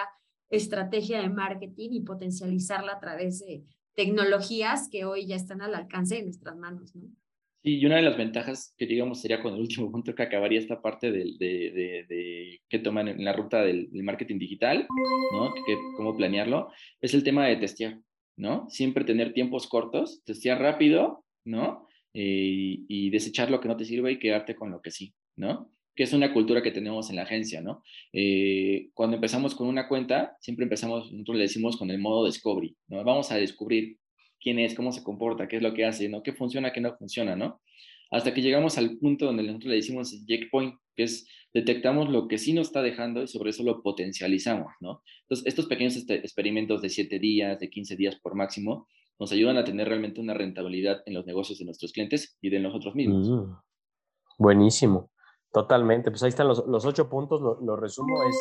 estrategia 0.49 1.21
de 1.21 1.29
marketing 1.29 1.89
y 1.91 2.01
potencializarla 2.01 2.93
a 2.93 2.99
través 2.99 3.39
de, 3.39 3.65
tecnologías 3.99 4.87
que 4.89 5.03
hoy 5.03 5.27
ya 5.27 5.35
están 5.35 5.61
al 5.61 5.75
alcance 5.75 6.15
de 6.15 6.23
nuestras 6.23 6.55
manos, 6.55 6.95
¿no? 6.95 7.09
Sí, 7.61 7.79
y 7.79 7.85
una 7.85 7.97
de 7.97 8.03
las 8.03 8.15
ventajas 8.15 8.73
que 8.77 8.85
digamos 8.85 9.19
sería 9.19 9.41
con 9.43 9.53
el 9.53 9.59
último 9.59 9.91
punto 9.91 10.15
que 10.15 10.23
acabaría 10.23 10.57
esta 10.57 10.81
parte 10.81 11.11
de, 11.11 11.35
de, 11.37 12.05
de, 12.07 12.61
que 12.69 12.79
toman 12.79 13.09
en 13.09 13.25
la 13.25 13.33
ruta 13.33 13.61
del, 13.61 13.89
marketing 13.91 14.39
digital, 14.39 14.87
¿no? 15.33 15.53
Que, 15.53 15.75
cómo 15.97 16.15
planearlo, 16.15 16.71
es 17.01 17.13
el 17.13 17.25
tema 17.25 17.45
de 17.47 17.57
testear, 17.57 17.99
¿no? 18.37 18.69
Siempre 18.69 19.03
tener 19.03 19.33
tiempos 19.33 19.67
cortos, 19.67 20.23
testear 20.23 20.61
rápido, 20.61 21.25
¿no? 21.43 21.85
Eh, 22.13 22.85
y 22.87 23.09
desechar 23.09 23.51
lo 23.51 23.59
que 23.59 23.67
no 23.67 23.75
te 23.75 23.83
sirve 23.83 24.13
y 24.13 24.19
quedarte 24.19 24.55
con 24.55 24.71
lo 24.71 24.81
que 24.81 24.91
sí, 24.91 25.13
¿no? 25.35 25.69
Que 25.95 26.03
es 26.03 26.13
una 26.13 26.33
cultura 26.33 26.61
que 26.61 26.71
tenemos 26.71 27.09
en 27.09 27.17
la 27.17 27.23
agencia, 27.23 27.61
¿no? 27.61 27.83
Eh, 28.13 28.89
cuando 28.93 29.15
empezamos 29.15 29.55
con 29.55 29.67
una 29.67 29.87
cuenta, 29.87 30.37
siempre 30.39 30.63
empezamos, 30.63 31.11
nosotros 31.11 31.37
le 31.37 31.43
decimos 31.43 31.77
con 31.77 31.91
el 31.91 31.99
modo 31.99 32.25
discovery, 32.25 32.75
¿no? 32.87 33.03
Vamos 33.03 33.31
a 33.31 33.35
descubrir 33.35 33.97
quién 34.39 34.59
es, 34.59 34.75
cómo 34.75 34.91
se 34.91 35.03
comporta, 35.03 35.47
qué 35.47 35.57
es 35.57 35.61
lo 35.61 35.73
que 35.73 35.85
hace, 35.85 36.07
¿no? 36.09 36.23
¿Qué 36.23 36.33
funciona, 36.33 36.71
qué 36.71 36.81
no 36.81 36.95
funciona, 36.97 37.35
¿no? 37.35 37.61
Hasta 38.11 38.33
que 38.33 38.41
llegamos 38.41 38.77
al 38.77 38.97
punto 38.97 39.25
donde 39.25 39.43
nosotros 39.43 39.69
le 39.69 39.75
decimos 39.75 40.25
checkpoint, 40.25 40.75
que 40.95 41.03
es 41.03 41.27
detectamos 41.53 42.09
lo 42.09 42.27
que 42.27 42.37
sí 42.37 42.53
nos 42.53 42.67
está 42.67 42.81
dejando 42.81 43.23
y 43.23 43.27
sobre 43.27 43.49
eso 43.49 43.63
lo 43.63 43.81
potencializamos, 43.81 44.71
¿no? 44.79 45.01
Entonces, 45.21 45.47
estos 45.47 45.65
pequeños 45.65 45.95
este, 45.95 46.15
experimentos 46.15 46.81
de 46.81 46.89
7 46.89 47.19
días, 47.19 47.59
de 47.59 47.69
15 47.69 47.95
días 47.95 48.15
por 48.15 48.35
máximo, 48.35 48.87
nos 49.19 49.31
ayudan 49.31 49.57
a 49.57 49.63
tener 49.63 49.87
realmente 49.87 50.21
una 50.21 50.33
rentabilidad 50.33 51.01
en 51.05 51.13
los 51.13 51.25
negocios 51.25 51.59
de 51.59 51.65
nuestros 51.65 51.91
clientes 51.91 52.37
y 52.41 52.49
de 52.49 52.59
nosotros 52.59 52.95
mismos. 52.95 53.29
Mm, 53.29 53.53
buenísimo. 54.37 55.11
Totalmente, 55.51 56.11
pues 56.11 56.21
ahí 56.21 56.29
están 56.29 56.47
los, 56.47 56.65
los 56.67 56.85
ocho 56.85 57.09
puntos, 57.09 57.41
lo, 57.41 57.75
resumo, 57.75 58.23
es 58.23 58.35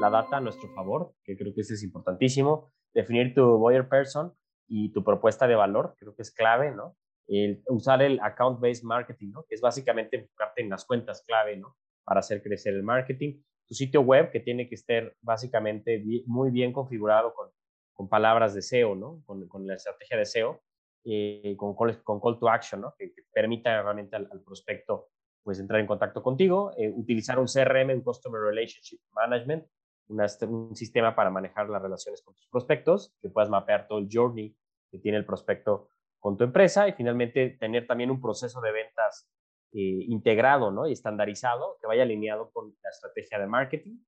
la 0.00 0.08
data 0.08 0.38
a 0.38 0.40
nuestro 0.40 0.70
favor, 0.70 1.12
que 1.22 1.36
creo 1.36 1.52
que 1.54 1.60
eso 1.60 1.74
es 1.74 1.82
importantísimo, 1.82 2.72
definir 2.94 3.34
tu 3.34 3.58
buyer 3.58 3.86
person 3.86 4.32
y 4.66 4.90
tu 4.90 5.04
propuesta 5.04 5.46
de 5.46 5.56
valor, 5.56 5.94
creo 5.98 6.14
que 6.14 6.22
es 6.22 6.32
clave, 6.32 6.70
¿no? 6.70 6.96
El, 7.26 7.62
usar 7.68 8.00
el 8.00 8.18
account-based 8.20 8.82
marketing, 8.82 9.32
¿no? 9.32 9.44
Que 9.44 9.56
es 9.56 9.60
básicamente 9.60 10.16
enfocarte 10.16 10.62
en 10.62 10.70
las 10.70 10.86
cuentas 10.86 11.22
clave, 11.26 11.58
¿no? 11.58 11.76
Para 12.02 12.20
hacer 12.20 12.42
crecer 12.42 12.72
el 12.72 12.82
marketing. 12.82 13.42
Tu 13.66 13.74
sitio 13.74 14.00
web, 14.00 14.30
que 14.30 14.40
tiene 14.40 14.66
que 14.66 14.74
estar 14.74 15.14
básicamente 15.20 16.02
muy 16.26 16.50
bien 16.50 16.72
configurado 16.72 17.34
con, 17.34 17.50
con 17.92 18.08
palabras 18.08 18.54
de 18.54 18.62
SEO, 18.62 18.94
¿no? 18.94 19.22
Con, 19.26 19.46
con 19.48 19.66
la 19.66 19.74
estrategia 19.74 20.16
de 20.16 20.24
SEO, 20.24 20.62
eh, 21.04 21.54
con, 21.58 21.74
con, 21.74 22.20
call 22.20 22.38
to 22.38 22.48
action, 22.48 22.80
¿no? 22.80 22.94
Que, 22.98 23.12
permita 23.34 23.82
realmente 23.82 24.16
al, 24.16 24.28
al 24.32 24.40
prospecto 24.40 25.10
pues 25.44 25.60
entrar 25.60 25.80
en 25.80 25.86
contacto 25.86 26.22
contigo, 26.22 26.72
eh, 26.76 26.90
utilizar 26.90 27.38
un 27.38 27.46
CRM, 27.46 27.94
un 27.94 28.00
Customer 28.00 28.40
Relationship 28.40 28.98
Management, 29.12 29.66
un 30.08 30.74
sistema 30.74 31.14
para 31.14 31.30
manejar 31.30 31.68
las 31.68 31.80
relaciones 31.80 32.22
con 32.22 32.34
tus 32.34 32.48
prospectos, 32.48 33.14
que 33.20 33.28
puedas 33.28 33.50
mapear 33.50 33.86
todo 33.86 33.98
el 33.98 34.08
journey 34.10 34.56
que 34.90 34.98
tiene 34.98 35.18
el 35.18 35.24
prospecto 35.24 35.88
con 36.18 36.36
tu 36.36 36.44
empresa 36.44 36.88
y 36.88 36.92
finalmente 36.92 37.56
tener 37.60 37.86
también 37.86 38.10
un 38.10 38.20
proceso 38.20 38.60
de 38.60 38.72
ventas 38.72 39.28
eh, 39.72 40.04
integrado 40.08 40.70
¿no? 40.70 40.86
y 40.86 40.92
estandarizado 40.92 41.76
que 41.80 41.86
vaya 41.86 42.02
alineado 42.02 42.50
con 42.50 42.74
la 42.82 42.90
estrategia 42.90 43.38
de 43.38 43.46
marketing, 43.46 43.98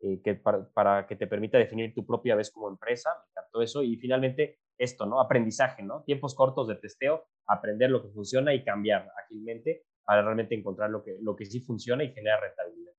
eh, 0.00 0.20
que 0.22 0.34
para, 0.34 0.68
para, 0.72 1.06
que 1.06 1.16
te 1.16 1.26
permita 1.26 1.58
definir 1.58 1.94
tu 1.94 2.06
propia 2.06 2.34
vez 2.34 2.50
como 2.50 2.68
empresa, 2.68 3.10
me 3.54 3.64
eso, 3.64 3.82
y 3.82 3.96
finalmente 3.96 4.60
esto, 4.78 5.06
¿no? 5.06 5.20
Aprendizaje, 5.20 5.82
¿no? 5.82 6.02
Tiempos 6.02 6.34
cortos 6.34 6.68
de 6.68 6.76
testeo, 6.76 7.24
aprender 7.46 7.90
lo 7.90 8.02
que 8.02 8.10
funciona 8.10 8.52
y 8.52 8.62
cambiar 8.62 9.10
ágilmente 9.24 9.84
para 10.06 10.22
realmente 10.22 10.54
encontrar 10.54 10.88
lo 10.90 11.02
que, 11.02 11.18
lo 11.20 11.36
que 11.36 11.44
sí 11.44 11.60
funciona 11.60 12.04
y 12.04 12.12
genera 12.12 12.40
rentabilidad. 12.40 12.92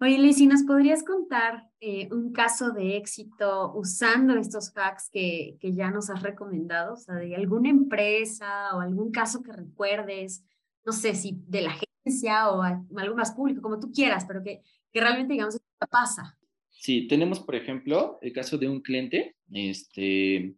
Oye, 0.00 0.18
Liz, 0.18 0.40
nos 0.42 0.62
podrías 0.64 1.02
contar 1.02 1.68
eh, 1.80 2.08
un 2.12 2.32
caso 2.32 2.72
de 2.72 2.96
éxito 2.96 3.72
usando 3.74 4.34
estos 4.36 4.72
hacks 4.76 5.08
que, 5.10 5.56
que 5.60 5.72
ya 5.72 5.90
nos 5.90 6.10
has 6.10 6.22
recomendado? 6.22 6.94
O 6.94 6.96
sea, 6.96 7.14
de 7.16 7.34
alguna 7.36 7.70
empresa 7.70 8.74
o 8.76 8.80
algún 8.80 9.10
caso 9.10 9.42
que 9.42 9.52
recuerdes, 9.52 10.44
no 10.84 10.92
sé 10.92 11.14
si 11.14 11.38
de 11.46 11.62
la 11.62 11.70
agencia 11.70 12.50
o 12.50 12.62
algo 12.62 13.16
más 13.16 13.32
público, 13.32 13.62
como 13.62 13.80
tú 13.80 13.90
quieras, 13.92 14.24
pero 14.26 14.42
que, 14.42 14.62
que 14.92 15.00
realmente, 15.00 15.34
digamos, 15.34 15.58
pasa. 15.90 16.36
Sí, 16.70 17.06
tenemos, 17.08 17.40
por 17.40 17.54
ejemplo, 17.54 18.18
el 18.20 18.32
caso 18.32 18.58
de 18.58 18.68
un 18.68 18.82
cliente 18.82 19.36
este, 19.50 20.54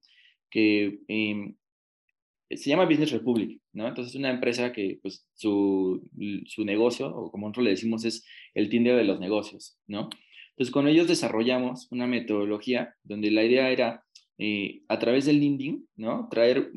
que 0.50 1.00
em, 1.08 1.54
se 2.50 2.70
llama 2.70 2.84
Business 2.84 3.10
Republic, 3.10 3.60
¿no? 3.72 3.88
Entonces 3.88 4.14
es 4.14 4.18
una 4.18 4.30
empresa 4.30 4.72
que 4.72 4.98
pues 5.02 5.26
su, 5.34 6.08
su 6.46 6.64
negocio, 6.64 7.08
o 7.08 7.30
como 7.30 7.46
nosotros 7.46 7.64
le 7.64 7.70
decimos, 7.70 8.04
es 8.04 8.24
el 8.54 8.68
Tinder 8.68 8.96
de 8.96 9.04
los 9.04 9.18
negocios, 9.18 9.78
¿no? 9.86 10.08
Entonces 10.50 10.72
con 10.72 10.86
ellos 10.88 11.08
desarrollamos 11.08 11.88
una 11.90 12.06
metodología 12.06 12.94
donde 13.02 13.30
la 13.30 13.44
idea 13.44 13.70
era, 13.70 14.04
eh, 14.38 14.82
a 14.88 14.98
través 14.98 15.26
del 15.26 15.40
LinkedIn, 15.40 15.88
¿no? 15.96 16.28
Traer 16.30 16.70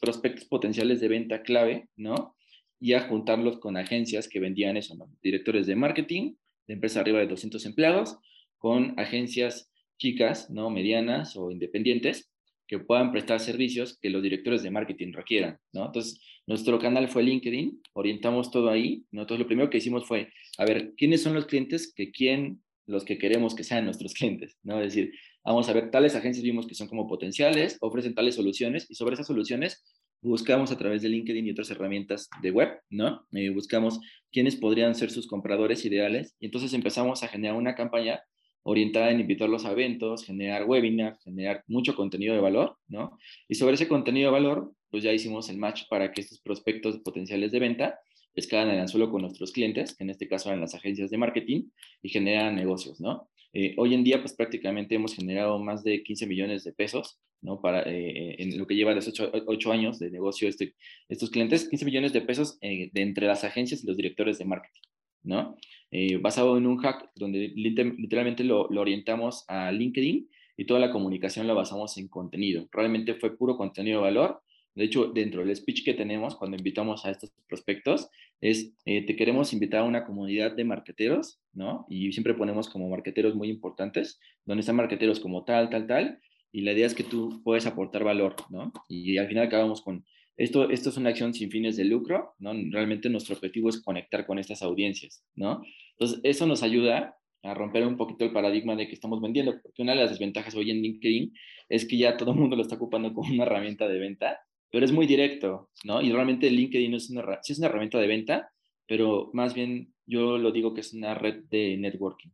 prospectos 0.00 0.46
potenciales 0.46 1.00
de 1.00 1.08
venta 1.08 1.42
clave, 1.42 1.88
¿no? 1.96 2.36
Y 2.80 2.94
a 2.94 3.08
juntarlos 3.08 3.60
con 3.60 3.76
agencias 3.76 4.28
que 4.28 4.40
vendían 4.40 4.76
eso, 4.76 4.96
¿no? 4.96 5.08
Directores 5.22 5.66
de 5.66 5.76
marketing, 5.76 6.34
de 6.66 6.74
empresas 6.74 6.98
arriba 6.98 7.20
de 7.20 7.28
200 7.28 7.64
empleados, 7.66 8.18
con 8.58 8.98
agencias 8.98 9.70
chicas, 9.96 10.50
¿no? 10.50 10.70
Medianas 10.70 11.36
o 11.36 11.50
independientes, 11.50 12.30
que 12.66 12.78
puedan 12.78 13.12
prestar 13.12 13.40
servicios 13.40 13.98
que 14.00 14.10
los 14.10 14.22
directores 14.22 14.62
de 14.62 14.70
marketing 14.70 15.12
requieran, 15.12 15.58
¿no? 15.72 15.86
Entonces, 15.86 16.20
nuestro 16.46 16.78
canal 16.78 17.08
fue 17.08 17.22
LinkedIn, 17.22 17.80
orientamos 17.94 18.50
todo 18.50 18.70
ahí, 18.70 19.04
Nosotros 19.10 19.40
lo 19.40 19.46
primero 19.46 19.70
que 19.70 19.78
hicimos 19.78 20.06
fue, 20.06 20.30
a 20.58 20.64
ver, 20.64 20.92
¿quiénes 20.96 21.22
son 21.22 21.34
los 21.34 21.46
clientes 21.46 21.92
que 21.94 22.10
quieren 22.10 22.62
los 22.86 23.04
que 23.04 23.18
queremos 23.18 23.54
que 23.54 23.64
sean 23.64 23.84
nuestros 23.84 24.14
clientes, 24.14 24.58
¿no? 24.62 24.80
Es 24.80 24.94
decir, 24.94 25.12
vamos 25.44 25.68
a 25.68 25.72
ver, 25.72 25.90
tales 25.90 26.14
agencias 26.14 26.44
vimos 26.44 26.66
que 26.66 26.74
son 26.74 26.88
como 26.88 27.06
potenciales, 27.06 27.78
ofrecen 27.80 28.14
tales 28.14 28.34
soluciones 28.34 28.86
y 28.90 28.94
sobre 28.94 29.14
esas 29.14 29.26
soluciones 29.26 29.82
buscamos 30.20 30.72
a 30.72 30.78
través 30.78 31.02
de 31.02 31.10
LinkedIn 31.10 31.46
y 31.46 31.50
otras 31.50 31.70
herramientas 31.70 32.28
de 32.40 32.50
web, 32.50 32.80
¿no? 32.90 33.26
Eh, 33.32 33.50
buscamos 33.50 34.00
quiénes 34.32 34.56
podrían 34.56 34.94
ser 34.94 35.10
sus 35.10 35.26
compradores 35.26 35.84
ideales 35.84 36.34
y 36.40 36.46
entonces 36.46 36.72
empezamos 36.72 37.22
a 37.22 37.28
generar 37.28 37.56
una 37.56 37.74
campaña 37.74 38.22
orientada 38.64 39.10
en 39.10 39.20
invitarlos 39.20 39.64
a 39.64 39.72
eventos, 39.72 40.24
generar 40.24 40.64
webinars, 40.64 41.22
generar 41.22 41.62
mucho 41.68 41.94
contenido 41.94 42.34
de 42.34 42.40
valor, 42.40 42.76
¿no? 42.88 43.18
Y 43.48 43.54
sobre 43.54 43.74
ese 43.74 43.88
contenido 43.88 44.28
de 44.28 44.32
valor, 44.32 44.72
pues 44.90 45.02
ya 45.02 45.12
hicimos 45.12 45.48
el 45.48 45.58
match 45.58 45.82
para 45.88 46.12
que 46.12 46.22
estos 46.22 46.40
prospectos 46.40 46.98
potenciales 46.98 47.52
de 47.52 47.60
venta 47.60 48.00
pescaran 48.34 48.70
el 48.70 48.80
anzuelo 48.80 49.10
con 49.10 49.22
nuestros 49.22 49.52
clientes, 49.52 49.96
que 49.96 50.04
en 50.04 50.10
este 50.10 50.28
caso 50.28 50.48
eran 50.48 50.60
las 50.60 50.74
agencias 50.74 51.10
de 51.10 51.18
marketing, 51.18 51.68
y 52.02 52.08
generan 52.08 52.56
negocios, 52.56 53.00
¿no? 53.00 53.28
Eh, 53.52 53.74
hoy 53.76 53.94
en 53.94 54.02
día, 54.02 54.20
pues 54.20 54.34
prácticamente 54.34 54.96
hemos 54.96 55.14
generado 55.14 55.58
más 55.60 55.84
de 55.84 56.02
15 56.02 56.26
millones 56.26 56.64
de 56.64 56.72
pesos, 56.72 57.20
¿no? 57.40 57.60
Para, 57.60 57.82
eh, 57.82 58.34
en 58.42 58.58
lo 58.58 58.66
que 58.66 58.74
lleva 58.74 58.92
los 58.92 59.06
8, 59.08 59.72
años 59.72 60.00
de 60.00 60.10
negocio 60.10 60.48
este, 60.48 60.74
estos 61.08 61.30
clientes, 61.30 61.68
15 61.68 61.84
millones 61.84 62.12
de 62.12 62.22
pesos 62.22 62.58
eh, 62.60 62.90
de 62.92 63.02
entre 63.02 63.28
las 63.28 63.44
agencias 63.44 63.84
y 63.84 63.86
los 63.86 63.96
directores 63.96 64.38
de 64.38 64.44
marketing, 64.44 64.80
¿no? 65.22 65.56
Eh, 65.90 66.16
basado 66.16 66.56
en 66.58 66.66
un 66.66 66.78
hack 66.78 67.10
donde 67.14 67.52
literalmente 67.54 68.42
lo, 68.42 68.62
orientamos 68.62 69.44
a 69.48 69.70
LinkedIn 69.70 70.28
y 70.56 70.66
toda 70.66 70.80
la 70.80 70.90
comunicación 70.90 71.46
la 71.46 71.54
basamos 71.54 71.96
en 71.98 72.08
contenido. 72.08 72.68
Realmente 72.72 73.14
fue 73.14 73.36
puro 73.36 73.56
contenido 73.56 73.98
de 73.98 74.04
valor. 74.04 74.42
De 74.74 74.84
hecho, 74.84 75.06
dentro 75.06 75.44
del 75.44 75.54
speech 75.54 75.84
que 75.84 75.94
tenemos 75.94 76.34
cuando 76.34 76.56
invitamos 76.56 77.04
a 77.04 77.10
estos 77.10 77.30
prospectos 77.48 78.08
es, 78.40 78.74
eh, 78.84 79.06
te 79.06 79.14
queremos 79.14 79.52
invitar 79.52 79.80
a 79.80 79.84
una 79.84 80.04
comunidad 80.04 80.52
de 80.56 80.64
marqueteros, 80.64 81.40
¿no? 81.52 81.86
Y 81.88 82.12
siempre 82.12 82.34
ponemos 82.34 82.68
como 82.68 82.88
marqueteros 82.88 83.36
muy 83.36 83.48
importantes, 83.48 84.18
donde 84.44 84.60
están 84.60 84.76
marqueteros 84.76 85.20
como 85.20 85.44
tal, 85.44 85.70
tal, 85.70 85.86
tal, 85.86 86.18
y 86.50 86.62
la 86.62 86.72
idea 86.72 86.86
es 86.86 86.94
que 86.94 87.04
tú 87.04 87.40
puedes 87.44 87.66
aportar 87.66 88.04
valor, 88.04 88.34
¿no? 88.50 88.72
Y 88.88 89.16
al 89.18 89.28
final 89.28 89.46
acabamos 89.46 89.80
con 89.80 90.04
esto, 90.36 90.70
esto 90.70 90.90
es 90.90 90.96
una 90.96 91.10
acción 91.10 91.32
sin 91.32 91.50
fines 91.50 91.76
de 91.76 91.84
lucro, 91.84 92.34
¿no? 92.38 92.52
Realmente 92.70 93.08
nuestro 93.08 93.34
objetivo 93.34 93.68
es 93.68 93.82
conectar 93.82 94.26
con 94.26 94.38
estas 94.38 94.62
audiencias, 94.62 95.24
¿no? 95.34 95.62
Entonces, 95.92 96.20
eso 96.24 96.46
nos 96.46 96.62
ayuda 96.62 97.16
a 97.42 97.54
romper 97.54 97.86
un 97.86 97.96
poquito 97.96 98.24
el 98.24 98.32
paradigma 98.32 98.74
de 98.74 98.88
que 98.88 98.94
estamos 98.94 99.20
vendiendo, 99.20 99.52
porque 99.62 99.82
una 99.82 99.92
de 99.92 100.00
las 100.00 100.10
desventajas 100.10 100.54
hoy 100.54 100.70
en 100.70 100.82
LinkedIn 100.82 101.32
es 101.68 101.86
que 101.86 101.98
ya 101.98 102.16
todo 102.16 102.32
el 102.32 102.38
mundo 102.38 102.56
lo 102.56 102.62
está 102.62 102.76
ocupando 102.76 103.12
como 103.12 103.32
una 103.32 103.44
herramienta 103.44 103.86
de 103.86 103.98
venta, 103.98 104.40
pero 104.70 104.84
es 104.84 104.92
muy 104.92 105.06
directo, 105.06 105.70
¿no? 105.84 106.02
Y 106.02 106.10
realmente 106.10 106.50
LinkedIn 106.50 106.94
es 106.94 107.10
una, 107.10 107.38
sí 107.42 107.52
es 107.52 107.58
una 107.58 107.68
herramienta 107.68 107.98
de 107.98 108.06
venta, 108.06 108.50
pero 108.88 109.30
más 109.34 109.54
bien 109.54 109.94
yo 110.06 110.38
lo 110.38 110.52
digo 110.52 110.74
que 110.74 110.80
es 110.80 110.92
una 110.94 111.14
red 111.14 111.44
de 111.50 111.76
networking, 111.76 112.30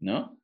¿no? 0.00 0.38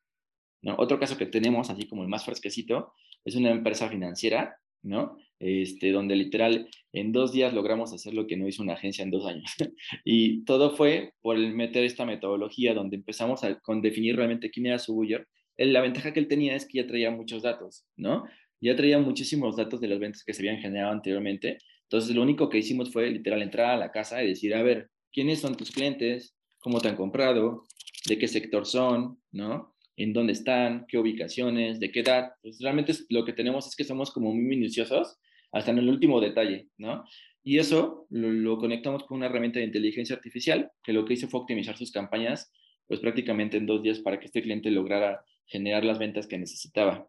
¿No? 0.60 0.74
Otro 0.78 0.98
caso 0.98 1.16
que 1.16 1.26
tenemos, 1.26 1.70
así 1.70 1.86
como 1.86 2.02
el 2.02 2.08
más 2.08 2.24
fresquecito, 2.24 2.92
es 3.24 3.36
una 3.36 3.50
empresa 3.50 3.88
financiera, 3.88 4.56
¿no? 4.82 5.16
este, 5.40 5.92
donde 5.92 6.16
literal 6.16 6.68
en 6.92 7.12
dos 7.12 7.32
días 7.32 7.52
logramos 7.52 7.92
hacer 7.92 8.14
lo 8.14 8.26
que 8.26 8.36
no 8.36 8.48
hizo 8.48 8.62
una 8.62 8.74
agencia 8.74 9.02
en 9.02 9.10
dos 9.10 9.26
años. 9.26 9.50
y 10.04 10.44
todo 10.44 10.76
fue 10.76 11.14
por 11.20 11.36
el 11.36 11.54
meter 11.54 11.84
esta 11.84 12.04
metodología 12.04 12.74
donde 12.74 12.96
empezamos 12.96 13.44
a, 13.44 13.58
con 13.60 13.80
definir 13.80 14.16
realmente 14.16 14.50
quién 14.50 14.66
era 14.66 14.78
su 14.78 14.94
buyer. 14.94 15.26
la 15.56 15.80
ventaja 15.80 16.12
que 16.12 16.20
él 16.20 16.28
tenía 16.28 16.56
es 16.56 16.66
que 16.66 16.78
ya 16.78 16.86
traía 16.86 17.10
muchos 17.10 17.42
datos, 17.42 17.84
¿no? 17.96 18.24
Ya 18.60 18.74
traía 18.74 18.98
muchísimos 18.98 19.56
datos 19.56 19.80
de 19.80 19.88
las 19.88 20.00
ventas 20.00 20.24
que 20.24 20.34
se 20.34 20.42
habían 20.42 20.60
generado 20.60 20.92
anteriormente. 20.92 21.58
Entonces, 21.84 22.14
lo 22.14 22.22
único 22.22 22.48
que 22.48 22.58
hicimos 22.58 22.92
fue 22.92 23.08
literal 23.08 23.40
entrar 23.42 23.70
a 23.70 23.76
la 23.76 23.92
casa 23.92 24.22
y 24.22 24.28
decir, 24.28 24.54
a 24.54 24.62
ver, 24.62 24.90
¿quiénes 25.12 25.40
son 25.40 25.56
tus 25.56 25.70
clientes? 25.70 26.36
¿Cómo 26.58 26.80
te 26.80 26.88
han 26.88 26.96
comprado? 26.96 27.66
¿De 28.08 28.18
qué 28.18 28.26
sector 28.26 28.66
son? 28.66 29.20
¿No? 29.30 29.76
En 29.98 30.12
dónde 30.12 30.32
están, 30.32 30.86
qué 30.86 30.96
ubicaciones, 30.96 31.80
de 31.80 31.90
qué 31.90 32.00
edad. 32.00 32.30
Pues 32.40 32.58
realmente 32.60 32.92
lo 33.10 33.24
que 33.24 33.32
tenemos 33.32 33.66
es 33.66 33.74
que 33.74 33.82
somos 33.82 34.12
como 34.12 34.32
muy 34.32 34.44
minuciosos 34.44 35.18
hasta 35.52 35.72
en 35.72 35.78
el 35.78 35.88
último 35.88 36.20
detalle, 36.20 36.68
¿no? 36.78 37.04
Y 37.42 37.58
eso 37.58 38.06
lo, 38.10 38.58
conectamos 38.58 39.04
con 39.04 39.18
una 39.18 39.26
herramienta 39.26 39.58
de 39.58 39.66
inteligencia 39.66 40.14
artificial 40.14 40.70
que 40.84 40.92
lo 40.92 41.04
que 41.04 41.14
hizo 41.14 41.26
fue 41.26 41.40
optimizar 41.40 41.76
sus 41.76 41.90
campañas, 41.90 42.52
pues 42.86 43.00
prácticamente 43.00 43.56
en 43.56 43.66
dos 43.66 43.82
días 43.82 43.98
para 43.98 44.20
que 44.20 44.26
este 44.26 44.40
cliente 44.40 44.70
lograra 44.70 45.24
generar 45.46 45.84
las 45.84 45.98
ventas 45.98 46.28
que 46.28 46.38
necesitaba, 46.38 47.08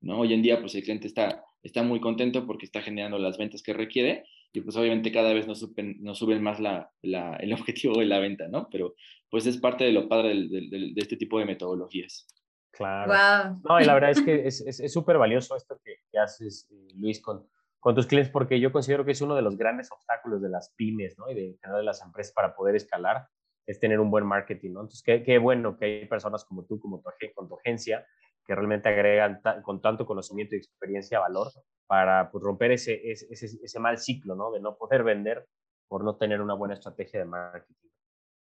¿no? 0.00 0.20
Hoy 0.20 0.32
en 0.32 0.42
día, 0.42 0.60
pues 0.60 0.76
el 0.76 0.84
cliente 0.84 1.08
está, 1.08 1.42
está 1.64 1.82
muy 1.82 2.00
contento 2.00 2.46
porque 2.46 2.66
está 2.66 2.82
generando 2.82 3.18
las 3.18 3.36
ventas 3.36 3.62
que 3.62 3.72
requiere 3.72 4.24
y 4.52 4.60
pues 4.60 4.76
obviamente 4.76 5.10
cada 5.10 5.32
vez 5.32 5.46
nos 5.46 5.60
suben, 5.60 5.96
nos 6.00 6.18
suben 6.18 6.42
más 6.42 6.60
la, 6.60 6.90
la, 7.02 7.36
el 7.36 7.52
objetivo 7.52 7.98
de 7.98 8.06
la 8.06 8.18
venta, 8.18 8.48
¿no? 8.48 8.68
Pero 8.70 8.94
pues 9.30 9.46
es 9.46 9.56
parte 9.58 9.84
de 9.84 9.92
lo 9.92 10.08
padre 10.08 10.34
de, 10.34 10.68
de, 10.70 10.92
este 10.96 11.16
tipo 11.16 11.38
de 11.38 11.46
metodologías. 11.46 12.26
Claro. 12.70 13.60
No, 13.68 13.80
y 13.80 13.84
la 13.84 13.94
verdad 13.94 14.10
es 14.10 14.20
que 14.22 14.46
es 14.46 14.92
súper 14.92 15.16
es, 15.16 15.20
valioso 15.20 15.56
esto 15.56 15.80
que, 15.82 15.96
que 16.10 16.18
haces, 16.18 16.68
eh, 16.70 16.88
Luis, 16.96 17.20
con, 17.20 17.46
con 17.80 17.94
tus 17.94 18.06
clientes, 18.06 18.30
porque 18.30 18.60
yo 18.60 18.72
considero 18.72 19.04
que 19.04 19.12
es 19.12 19.20
uno 19.20 19.34
de 19.34 19.42
los 19.42 19.56
grandes 19.56 19.90
obstáculos 19.90 20.42
de 20.42 20.50
las 20.50 20.72
pymes, 20.76 21.18
¿no? 21.18 21.30
Y 21.30 21.34
de, 21.34 21.58
de 21.62 21.82
las 21.82 22.02
empresas 22.02 22.32
para 22.34 22.54
poder 22.54 22.76
escalar, 22.76 23.26
es 23.66 23.78
tener 23.78 24.00
un 24.00 24.10
buen 24.10 24.26
marketing, 24.26 24.72
¿no? 24.72 24.80
Entonces, 24.80 25.02
qué, 25.02 25.22
qué 25.22 25.38
bueno 25.38 25.76
que 25.76 25.84
hay 25.84 26.06
personas 26.06 26.44
como 26.44 26.64
tú, 26.64 26.78
como 26.78 27.00
tu, 27.00 27.10
con 27.34 27.48
tu 27.48 27.58
agencia, 27.58 28.04
que 28.44 28.54
realmente 28.54 28.88
agregan 28.88 29.40
con 29.62 29.80
tanto 29.80 30.04
conocimiento 30.04 30.56
y 30.56 30.58
experiencia 30.58 31.20
valor 31.20 31.48
para 31.92 32.30
pues, 32.30 32.42
romper 32.42 32.70
ese, 32.70 33.02
ese, 33.04 33.26
ese, 33.30 33.78
mal 33.78 33.98
ciclo, 33.98 34.34
¿no? 34.34 34.50
De 34.50 34.60
no 34.60 34.78
poder 34.78 35.02
vender 35.04 35.46
por 35.88 36.02
no 36.02 36.16
tener 36.16 36.40
una 36.40 36.54
buena 36.54 36.72
estrategia 36.72 37.20
de 37.20 37.26
marketing. 37.26 37.90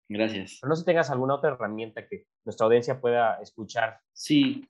Gracias. 0.09 0.57
Pero 0.59 0.69
no 0.69 0.75
sé 0.75 0.79
si 0.79 0.85
tengas 0.87 1.11
alguna 1.11 1.35
otra 1.35 1.51
herramienta 1.51 2.07
que 2.07 2.25
nuestra 2.45 2.65
audiencia 2.65 2.99
pueda 2.99 3.39
escuchar. 3.39 3.99
Sí, 4.11 4.67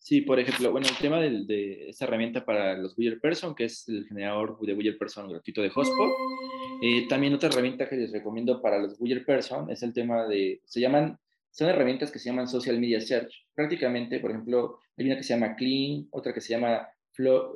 Sí, 0.00 0.22
por 0.22 0.40
ejemplo, 0.40 0.72
bueno, 0.72 0.88
el 0.88 0.96
tema 0.96 1.20
de, 1.20 1.44
de 1.44 1.90
esta 1.90 2.06
herramienta 2.06 2.44
para 2.44 2.76
los 2.76 2.96
Buyer 2.96 3.20
Person, 3.20 3.54
que 3.54 3.66
es 3.66 3.88
el 3.88 4.06
generador 4.08 4.58
de 4.60 4.74
Buyer 4.74 4.98
Person 4.98 5.28
gratuito 5.28 5.62
de 5.62 5.70
Hotspot. 5.70 6.10
Eh, 6.82 7.06
también 7.08 7.34
otra 7.34 7.48
herramienta 7.48 7.88
que 7.88 7.96
les 7.96 8.10
recomiendo 8.10 8.60
para 8.60 8.78
los 8.80 8.98
Buyer 8.98 9.24
Person 9.24 9.70
es 9.70 9.84
el 9.84 9.92
tema 9.92 10.26
de, 10.26 10.62
se 10.64 10.80
llaman, 10.80 11.16
son 11.52 11.68
herramientas 11.68 12.10
que 12.10 12.18
se 12.18 12.30
llaman 12.30 12.48
Social 12.48 12.80
Media 12.80 13.00
Search. 13.00 13.46
Prácticamente, 13.54 14.18
por 14.18 14.32
ejemplo, 14.32 14.80
hay 14.96 15.06
una 15.06 15.16
que 15.16 15.22
se 15.22 15.34
llama 15.34 15.54
Clean, 15.54 16.08
otra 16.10 16.32
que 16.32 16.40
se 16.40 16.54
llama 16.54 16.88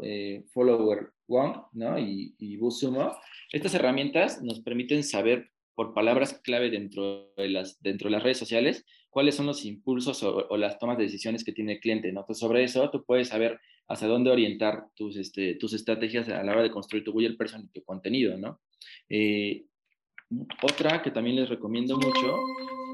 Eh, 0.02 0.44
Follower 0.52 1.12
One, 1.28 1.54
¿no? 1.72 1.98
Y, 1.98 2.34
y 2.38 2.56
BuzzSumo. 2.56 3.16
Estas 3.52 3.74
herramientas 3.74 4.42
nos 4.42 4.60
permiten 4.60 5.04
saber 5.04 5.50
por 5.74 5.94
palabras 5.94 6.40
clave 6.42 6.70
dentro 6.70 7.32
de 7.36 7.48
las, 7.48 7.80
dentro 7.82 8.08
de 8.08 8.12
las 8.12 8.22
redes 8.22 8.38
sociales 8.38 8.84
cuáles 9.10 9.34
son 9.34 9.46
los 9.46 9.64
impulsos 9.64 10.22
o, 10.22 10.56
las 10.56 10.78
tomas 10.78 10.96
de 10.96 11.04
decisiones 11.04 11.44
que 11.44 11.52
tiene 11.52 11.74
el 11.74 11.80
cliente. 11.80 12.10
¿no? 12.12 12.20
Entonces, 12.20 12.40
sobre 12.40 12.64
eso 12.64 12.90
tú 12.90 13.04
puedes 13.04 13.28
saber 13.28 13.60
hacia 13.88 14.08
dónde 14.08 14.30
orientar 14.30 14.86
tus, 14.96 15.16
este, 15.16 15.54
tus 15.56 15.74
estrategias 15.74 16.28
a 16.28 16.42
la 16.42 16.52
hora 16.52 16.62
de 16.62 16.70
construir 16.70 17.04
tu 17.04 17.12
buyer 17.12 17.36
person 17.36 17.62
y 17.62 17.68
tu 17.68 17.84
contenido. 17.84 18.38
¿no? 18.38 18.60
Eh, 19.10 19.64
otra 20.62 21.02
que 21.02 21.10
también 21.10 21.36
les 21.36 21.48
recomiendo 21.48 21.96
mucho 21.96 22.36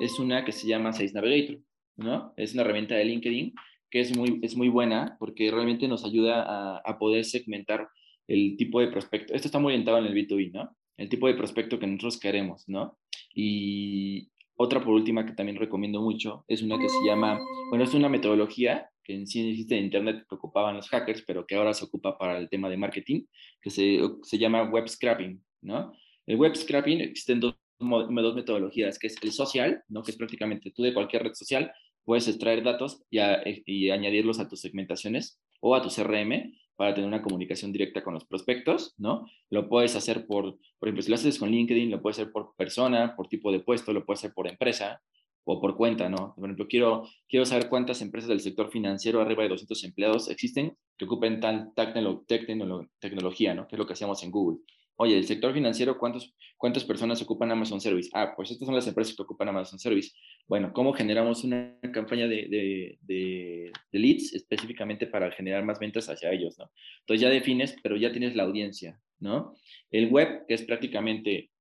es 0.00 0.18
una 0.18 0.44
que 0.44 0.52
se 0.52 0.66
llama 0.66 0.92
Sales 0.92 1.14
Navigator. 1.14 1.60
¿no? 1.96 2.32
Es 2.36 2.52
una 2.52 2.62
herramienta 2.62 2.96
de 2.96 3.04
LinkedIn 3.04 3.54
que 3.90 4.00
es 4.00 4.16
muy, 4.16 4.38
es 4.42 4.56
muy 4.56 4.68
buena 4.68 5.16
porque 5.18 5.50
realmente 5.50 5.88
nos 5.88 6.04
ayuda 6.04 6.42
a, 6.42 6.78
a 6.78 6.98
poder 6.98 7.24
segmentar 7.24 7.88
el 8.26 8.56
tipo 8.56 8.80
de 8.80 8.88
prospecto. 8.88 9.34
Esto 9.34 9.48
está 9.48 9.58
muy 9.58 9.72
orientado 9.72 9.98
en 9.98 10.06
el 10.06 10.14
B2B, 10.14 10.52
¿no? 10.52 10.76
El 10.96 11.08
tipo 11.08 11.26
de 11.26 11.34
prospecto 11.34 11.78
que 11.78 11.86
nosotros 11.86 12.18
queremos, 12.18 12.68
¿no? 12.68 12.98
Y 13.34 14.30
otra 14.56 14.82
por 14.82 14.94
última 14.94 15.24
que 15.24 15.32
también 15.32 15.56
recomiendo 15.56 16.02
mucho 16.02 16.44
es 16.48 16.62
una 16.62 16.78
que 16.78 16.88
se 16.88 17.06
llama, 17.06 17.38
bueno, 17.70 17.84
es 17.84 17.94
una 17.94 18.08
metodología 18.08 18.90
que 19.04 19.14
en 19.14 19.26
sí 19.26 19.48
existe 19.48 19.78
en 19.78 19.84
Internet 19.84 20.26
que 20.28 20.34
ocupaban 20.34 20.76
los 20.76 20.88
hackers, 20.88 21.22
pero 21.26 21.46
que 21.46 21.54
ahora 21.54 21.72
se 21.72 21.84
ocupa 21.84 22.18
para 22.18 22.38
el 22.38 22.48
tema 22.48 22.68
de 22.68 22.76
marketing, 22.76 23.22
que 23.62 23.70
se, 23.70 24.00
se 24.22 24.36
llama 24.36 24.64
web 24.64 24.86
scrapping, 24.88 25.42
¿no? 25.62 25.92
El 26.26 26.36
web 26.36 26.54
scrapping 26.54 27.00
existen 27.00 27.40
dos, 27.40 27.54
dos 27.78 28.34
metodologías, 28.34 28.98
que 28.98 29.06
es 29.06 29.16
el 29.22 29.32
social, 29.32 29.82
¿no? 29.88 30.02
Que 30.02 30.10
es 30.10 30.16
prácticamente 30.16 30.72
tú 30.72 30.82
de 30.82 30.92
cualquier 30.92 31.22
red 31.22 31.34
social 31.34 31.72
puedes 32.08 32.26
extraer 32.26 32.64
datos 32.64 33.02
y, 33.10 33.18
y 33.66 33.90
añadirlos 33.90 34.40
a 34.40 34.48
tus 34.48 34.62
segmentaciones 34.62 35.38
o 35.60 35.74
a 35.74 35.82
tu 35.82 35.90
CRM 35.90 36.54
para 36.74 36.94
tener 36.94 37.06
una 37.06 37.20
comunicación 37.20 37.70
directa 37.70 38.02
con 38.02 38.14
los 38.14 38.24
prospectos, 38.24 38.94
¿no? 38.96 39.26
Lo 39.50 39.68
puedes 39.68 39.94
hacer 39.94 40.26
por, 40.26 40.56
por 40.78 40.88
ejemplo, 40.88 41.02
si 41.02 41.10
lo 41.10 41.16
haces 41.16 41.38
con 41.38 41.50
LinkedIn, 41.50 41.90
lo 41.90 42.00
puedes 42.00 42.18
hacer 42.18 42.32
por 42.32 42.54
persona, 42.56 43.14
por 43.14 43.28
tipo 43.28 43.52
de 43.52 43.60
puesto, 43.60 43.92
lo 43.92 44.06
puedes 44.06 44.20
hacer 44.20 44.32
por 44.32 44.48
empresa, 44.48 45.02
o 45.44 45.60
por 45.60 45.76
cuenta, 45.76 46.08
¿no? 46.08 46.32
Por 46.34 46.46
ejemplo, 46.46 46.66
quiero, 46.66 47.04
quiero 47.28 47.44
saber 47.44 47.68
cuántas 47.68 48.00
empresas 48.00 48.28
del 48.28 48.40
sector 48.40 48.70
financiero, 48.70 49.20
arriba 49.20 49.42
de 49.42 49.50
200 49.50 49.84
empleados, 49.84 50.30
existen 50.30 50.78
que 50.96 51.04
ocupen 51.04 51.40
tal 51.40 51.74
tecnología, 51.74 53.52
¿no? 53.52 53.68
Que 53.68 53.76
es 53.76 53.78
lo 53.78 53.86
que 53.86 53.92
hacíamos 53.92 54.22
en 54.22 54.30
Google. 54.30 54.60
Oye, 55.00 55.16
el 55.16 55.24
sector 55.24 55.54
financiero, 55.54 55.96
¿cuántos, 55.96 56.34
¿cuántas 56.56 56.82
personas 56.82 57.22
ocupan 57.22 57.52
Amazon 57.52 57.80
Service? 57.80 58.10
Ah, 58.12 58.32
pues 58.34 58.50
estas 58.50 58.66
son 58.66 58.74
las 58.74 58.86
empresas 58.88 59.14
que 59.14 59.22
ocupan 59.22 59.48
Amazon 59.48 59.78
Service. 59.78 60.10
Bueno, 60.48 60.72
¿cómo 60.72 60.92
generamos 60.92 61.44
una 61.44 61.78
campaña 61.92 62.26
de, 62.26 62.48
de, 62.48 62.98
de, 63.02 63.72
leads 63.92 64.34
específicamente 64.34 65.06
para 65.06 65.30
generar 65.30 65.64
más 65.64 65.78
ventas 65.78 66.08
hacia 66.08 66.32
ellos, 66.32 66.58
¿no? 66.58 66.68
Entonces 67.00 67.20
ya 67.20 67.30
defines, 67.30 67.76
pero 67.80 67.96
ya 67.96 68.10
tienes 68.10 68.34
la 68.34 68.42
audiencia, 68.42 69.00
¿no? 69.20 69.54
El 69.92 70.08
web, 70.08 70.46
que 70.48 70.54
es 70.54 70.62
prácticamente 70.62 71.52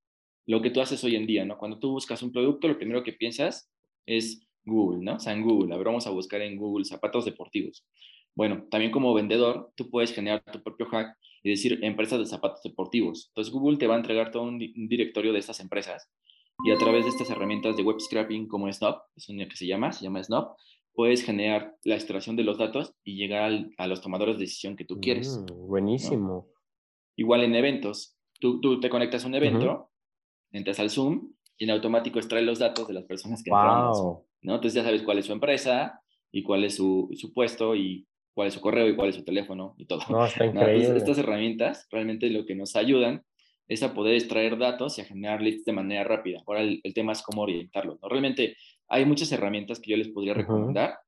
lo 0.48 0.60
que 0.60 0.72
tú 0.72 0.82
haces 0.82 1.04
hoy 1.04 1.16
en 1.16 1.28
día, 1.28 1.46
¿no? 1.46 1.60
Cuando 1.60 1.78
tú 1.78 1.92
buscas 1.92 2.24
un 2.24 2.32
producto, 2.32 2.68
lo 2.68 2.80
primero 2.80 3.04
que 3.04 3.14
piensas 3.14 3.72
es 4.08 4.48
Google, 4.66 5.04
¿no? 5.04 5.18
O 5.18 5.20
sea, 5.20 5.34
en 5.34 5.44
Google, 5.44 5.78
vamos 5.78 6.08
a 6.08 6.10
buscar 6.10 6.42
en 6.42 6.58
Google 6.58 6.86
zapatos 6.86 7.26
deportivos. 7.26 7.86
Bueno, 8.38 8.68
también 8.70 8.92
como 8.92 9.16
vendedor, 9.16 9.72
tú 9.76 9.90
puedes 9.90 10.14
generar 10.14 10.44
tu 10.44 10.62
propio 10.62 10.86
hack 10.86 11.18
y 11.42 11.50
decir 11.50 11.80
empresas 11.82 12.20
de 12.20 12.28
zapatos 12.28 12.62
deportivos. 12.62 13.30
Entonces 13.30 13.52
Google 13.52 13.78
te 13.78 13.88
va 13.88 13.96
a 13.96 13.98
entregar 13.98 14.30
todo 14.30 14.44
un, 14.44 14.60
directorio 14.60 15.34
de 15.34 15.40
estas 15.40 15.60
empresas 15.60 16.08
y 16.64 16.72
a 16.72 16.78
través 16.78 17.04
de 17.04 17.10
estas 17.10 17.32
herramientas 17.32 17.76
de 17.76 17.82
web 17.82 18.00
scraping 18.00 18.48
como 18.48 18.72
Snop, 18.72 19.02
es 19.16 19.28
una 19.30 19.48
que 19.48 19.56
se 19.56 19.66
llama, 19.66 19.92
se 19.92 20.04
llama 20.04 20.24
Snop, 20.24 20.56
puedes 20.94 21.24
generar 21.24 21.76
la 21.84 21.96
extracción 21.96 22.36
de 22.36 22.44
los 22.44 22.60
datos 22.60 22.94
y 23.04 23.16
llegar 23.16 23.52
a 23.76 23.88
los 23.88 24.02
tomadores 24.02 24.36
de 24.36 24.42
decisión 24.42 24.76
que 24.76 24.86
tú 24.86 25.00
quieres. 25.00 25.40
Mm, 25.40 25.68
buenísimo. 25.68 26.48
Igual 27.16 27.44
en 27.44 27.56
eventos, 27.56 28.20
tú, 28.40 28.62
tú, 28.62 28.80
te 28.80 28.92
conectas 28.92 29.24
a 29.26 29.28
un 29.30 29.34
evento, 29.34 29.90
entras 30.52 30.80
al 30.80 30.92
Zoom 30.92 31.34
y 31.58 31.64
en 31.64 31.72
automático 31.72 32.20
extrae 32.20 32.44
los 32.44 32.60
datos 32.60 32.88
de 32.88 32.94
las 32.94 33.06
personas 33.06 33.42
que 33.42 33.50
wow. 33.50 34.24
¿no? 34.44 34.56
Entonces 34.56 34.76
ya 34.76 34.84
sabes 34.84 35.02
cuál 35.02 35.18
es 35.18 35.26
su 35.26 35.34
empresa 35.34 36.04
y 36.32 36.44
cuál 36.44 36.66
es 36.66 36.76
su, 36.76 37.10
su, 37.16 37.34
puesto 37.34 37.76
y 37.76 38.08
cuál 38.38 38.50
es 38.50 38.54
su 38.54 38.62
correo 38.62 38.88
y 38.88 38.96
cuál 38.96 39.10
es 39.10 39.16
su 39.16 39.24
teléfono 39.24 39.74
y 39.80 39.88
todo. 39.88 40.02
No, 40.10 40.24
está 40.24 40.46
increíble. 40.46 40.96
estas 40.96 41.18
herramientas 41.18 41.88
realmente 41.90 42.30
lo 42.30 42.46
que 42.46 42.54
nos 42.54 42.76
ayudan 42.76 43.24
es 43.68 43.82
a 43.82 43.96
poder 43.96 44.14
extraer 44.14 44.60
datos 44.60 44.96
y 44.96 45.02
a 45.02 45.06
generar 45.06 45.42
leads 45.42 45.66
de 45.66 45.74
manera 45.74 46.04
rápida. 46.04 46.44
Ahora 46.46 46.62
el, 46.62 46.94
tema 46.94 47.14
es 47.14 47.24
cómo 47.24 47.42
orientarlos. 47.42 48.00
¿no? 48.00 48.08
Realmente 48.08 48.56
hay 48.90 49.06
muchas 49.06 49.32
herramientas 49.32 49.80
que 49.80 49.90
yo 49.90 49.98
les 49.98 50.10
podría 50.10 50.36
recomendar, 50.36 51.00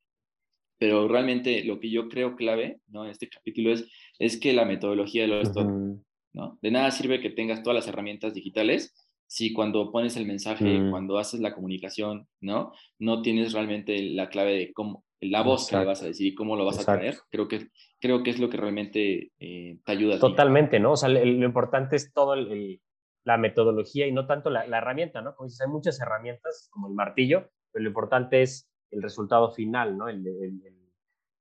pero 0.80 1.08
realmente 1.08 1.64
lo 1.66 1.80
que 1.80 1.92
yo 1.92 2.10
creo 2.10 2.36
clave 2.36 2.80
¿no? 2.88 3.06
en 3.06 3.12
este 3.12 3.30
capítulo 3.30 3.74
es, 3.74 3.88
es 4.18 4.40
que 4.40 4.52
la 4.52 4.66
metodología 4.66 5.22
de 5.22 5.28
los 5.28 5.56
uh 5.56 6.04
¿no? 6.32 6.60
De 6.62 6.70
nada 6.70 6.92
sirve 6.92 7.22
que 7.22 7.32
tengas 7.32 7.64
todas 7.64 7.76
las 7.76 7.88
herramientas 7.88 8.36
digitales 8.36 8.94
si 9.26 9.52
cuando 9.52 9.92
pones 9.92 10.16
el 10.16 10.28
mensaje, 10.28 10.80
mm. 10.80 10.92
cuando 10.92 11.18
haces 11.18 11.40
la 11.40 11.56
comunicación, 11.56 12.28
¿no? 12.40 12.72
No 13.00 13.24
tienes 13.24 13.54
realmente 13.54 14.02
la 14.02 14.30
clave 14.30 14.54
de 14.54 14.74
cómo, 14.74 15.04
la 15.22 15.44
voz 15.44 15.70
que 15.70 15.78
le 15.78 15.86
vas 15.86 16.02
a 16.02 16.06
decir 16.06 16.28
y 16.28 16.36
cómo 16.36 16.56
lo 16.56 16.66
vas 16.66 16.80
a 16.80 16.86
traer, 16.86 17.18
creo 17.30 17.48
que, 17.48 17.70
creo 18.00 18.24
que 18.24 18.30
es 18.30 18.40
lo 18.40 18.50
que 18.50 18.58
realmente 18.58 19.32
eh, 19.40 19.80
te 19.84 19.92
ayuda. 19.92 20.20
Totalmente, 20.20 20.80
¿no? 20.80 20.94
O 20.94 20.98
sea, 20.98 21.10
lo 21.10 21.46
importante 21.46 21.96
es 21.96 22.14
todo 22.14 22.34
el, 22.34 22.82
la 23.24 23.38
metodología 23.38 24.08
y 24.08 24.12
no 24.12 24.26
tanto 24.26 24.50
la, 24.50 24.66
la, 24.66 24.78
herramienta, 24.78 25.22
¿no? 25.22 25.36
Como 25.36 25.48
dices, 25.48 25.62
hay 25.62 25.72
muchas 25.72 26.00
herramientas 26.00 26.70
como 26.72 26.88
el 26.88 26.94
martillo, 26.94 27.50
pero 27.72 27.84
lo 27.84 27.90
importante 27.90 28.42
es 28.42 28.70
el 28.92 29.02
resultado 29.02 29.52
final, 29.52 29.98
¿no? 29.98 30.08
El, 30.08 30.26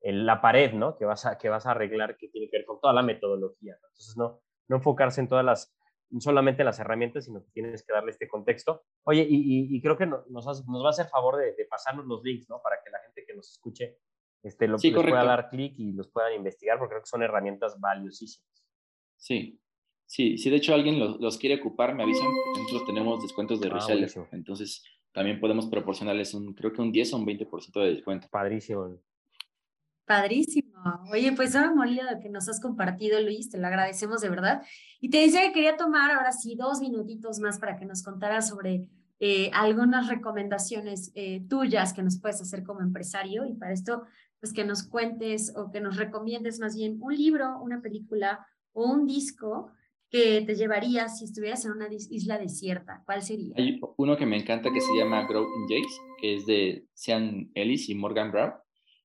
el, 0.01 0.27
la 0.27 0.41
pared, 0.41 0.73
¿no? 0.73 0.97
Que 0.97 1.05
vas, 1.05 1.27
a, 1.27 1.39
que 1.39 1.49
vas 1.49 1.67
a 1.67 1.73
arreglar 1.73 2.17
que 2.17 2.29
tiene 2.29 2.49
que 2.51 2.59
ver 2.59 2.67
con 2.67 2.81
toda 2.81 2.93
la 2.93 3.03
metodología. 3.03 3.75
Entonces, 3.75 4.17
no, 4.17 4.41
no 4.69 4.77
enfocarse 4.77 5.21
en 5.21 5.29
todas 5.29 5.45
las 5.45 5.75
solamente 6.19 6.65
las 6.65 6.79
herramientas, 6.79 7.25
sino 7.25 7.45
que 7.45 7.51
tienes 7.53 7.85
que 7.85 7.93
darle 7.93 8.11
este 8.11 8.29
contexto. 8.29 8.85
Oye, 9.05 9.27
y, 9.29 9.81
creo 9.83 9.97
que 9.97 10.07
nos, 10.07 10.29
nos, 10.31 10.47
va 10.47 10.87
a 10.87 10.91
hacer 10.91 11.07
favor 11.09 11.37
de, 11.37 11.65
pasarnos 11.69 12.07
los 12.07 12.23
links, 12.23 12.49
¿no? 12.49 12.61
Para 12.63 12.77
que 12.83 12.91
la 12.91 13.01
gente 13.01 13.25
que 13.27 13.35
nos 13.35 13.51
escuche 13.53 13.99
este, 14.43 14.69
lo, 14.69 14.79
pueda 14.79 15.25
dar 15.25 15.49
clic 15.51 15.75
y 15.79 15.93
los 15.93 16.09
puedan 16.09 16.35
investigar, 16.35 16.79
porque 16.79 16.93
creo 16.93 17.03
que 17.03 17.09
son 17.09 17.23
herramientas 17.23 17.79
valiosísimas. 17.81 18.65
Sí, 19.17 19.61
sí, 20.07 20.39
si 20.39 20.51
de 20.51 20.57
hecho 20.57 20.75
alguien 20.75 20.99
los, 20.99 21.39
quiere 21.39 21.61
ocupar, 21.61 21.95
me 21.95 22.05
avisan, 22.05 22.29
nosotros 22.57 22.87
tenemos 22.87 23.23
descuentos 23.23 23.61
de 23.61 23.69
ah, 23.69 23.75
reseller, 23.75 24.11
entonces 24.33 24.85
también 25.13 25.41
podemos 25.41 25.67
proporcionarles 25.67 26.35
un, 26.35 26.55
creo 26.55 26.73
que 26.73 26.81
un 26.81 26.93
10 26.93 27.13
o 27.15 27.17
un 27.17 27.27
20% 27.27 27.81
de 27.81 27.95
descuento. 27.95 28.29
Padrísimo. 28.31 29.01
Padrísimo. 30.09 30.73
Oye, 31.13 31.33
pues 31.33 31.55
ahora 31.55 31.75
molido 31.75 32.07
de 32.07 32.19
que 32.19 32.31
nos 32.31 32.49
has 32.49 32.61
compartido, 32.61 33.21
Luis, 33.21 33.51
te 33.51 33.59
lo 33.59 33.67
agradecemos 33.67 34.23
de 34.23 34.31
verdad. 34.31 34.63
Y 35.03 35.11
te 35.11 35.19
decía 35.19 35.43
que 35.43 35.53
quería 35.53 35.77
tomar 35.77 36.11
ahora 36.11 36.33
sí 36.33 36.57
dos 36.57 36.81
minutitos 36.81 37.41
más 37.41 37.59
para 37.59 37.77
que 37.77 37.85
nos 37.85 38.03
contaras 38.03 38.49
sobre 38.49 38.89
eh, 39.21 39.51
algunas 39.53 40.09
recomendaciones 40.09 41.13
eh, 41.15 41.45
tuyas 41.47 41.93
que 41.93 42.03
nos 42.03 42.19
puedes 42.19 42.41
hacer 42.41 42.63
como 42.63 42.81
empresario. 42.81 43.45
Y 43.45 43.53
para 43.53 43.75
esto, 43.75 44.05
pues 44.41 44.55
que 44.55 44.65
nos 44.65 44.83
cuentes 44.83 45.53
o 45.55 45.71
que 45.71 45.83
nos 45.83 45.99
recomiendes 45.99 46.59
más 46.59 46.75
bien 46.75 46.97
un 47.03 47.15
libro, 47.15 47.61
una 47.61 47.83
película 47.83 48.47
o 48.73 48.91
un 48.91 49.07
disco 49.07 49.71
que 50.09 50.41
te 50.41 50.55
llevarías 50.55 51.19
si 51.19 51.27
estuvieras 51.27 51.67
en 51.67 51.73
una 51.73 51.87
isla 51.93 52.39
desierta. 52.39 53.03
¿Cuál 53.05 53.21
sería? 53.21 53.53
Hay 53.59 53.79
uno 53.99 54.17
que 54.17 54.25
me 54.25 54.39
encanta 54.39 54.71
que 54.73 54.81
se 54.81 54.97
llama 54.97 55.27
Grow 55.29 55.43
in 55.43 55.63
Jace, 55.69 56.01
que 56.19 56.37
es 56.37 56.47
de 56.47 56.87
Sean 56.95 57.51
Ellis 57.55 57.91
y 57.91 57.95
Morgan 57.95 58.33
Brown 58.33 58.55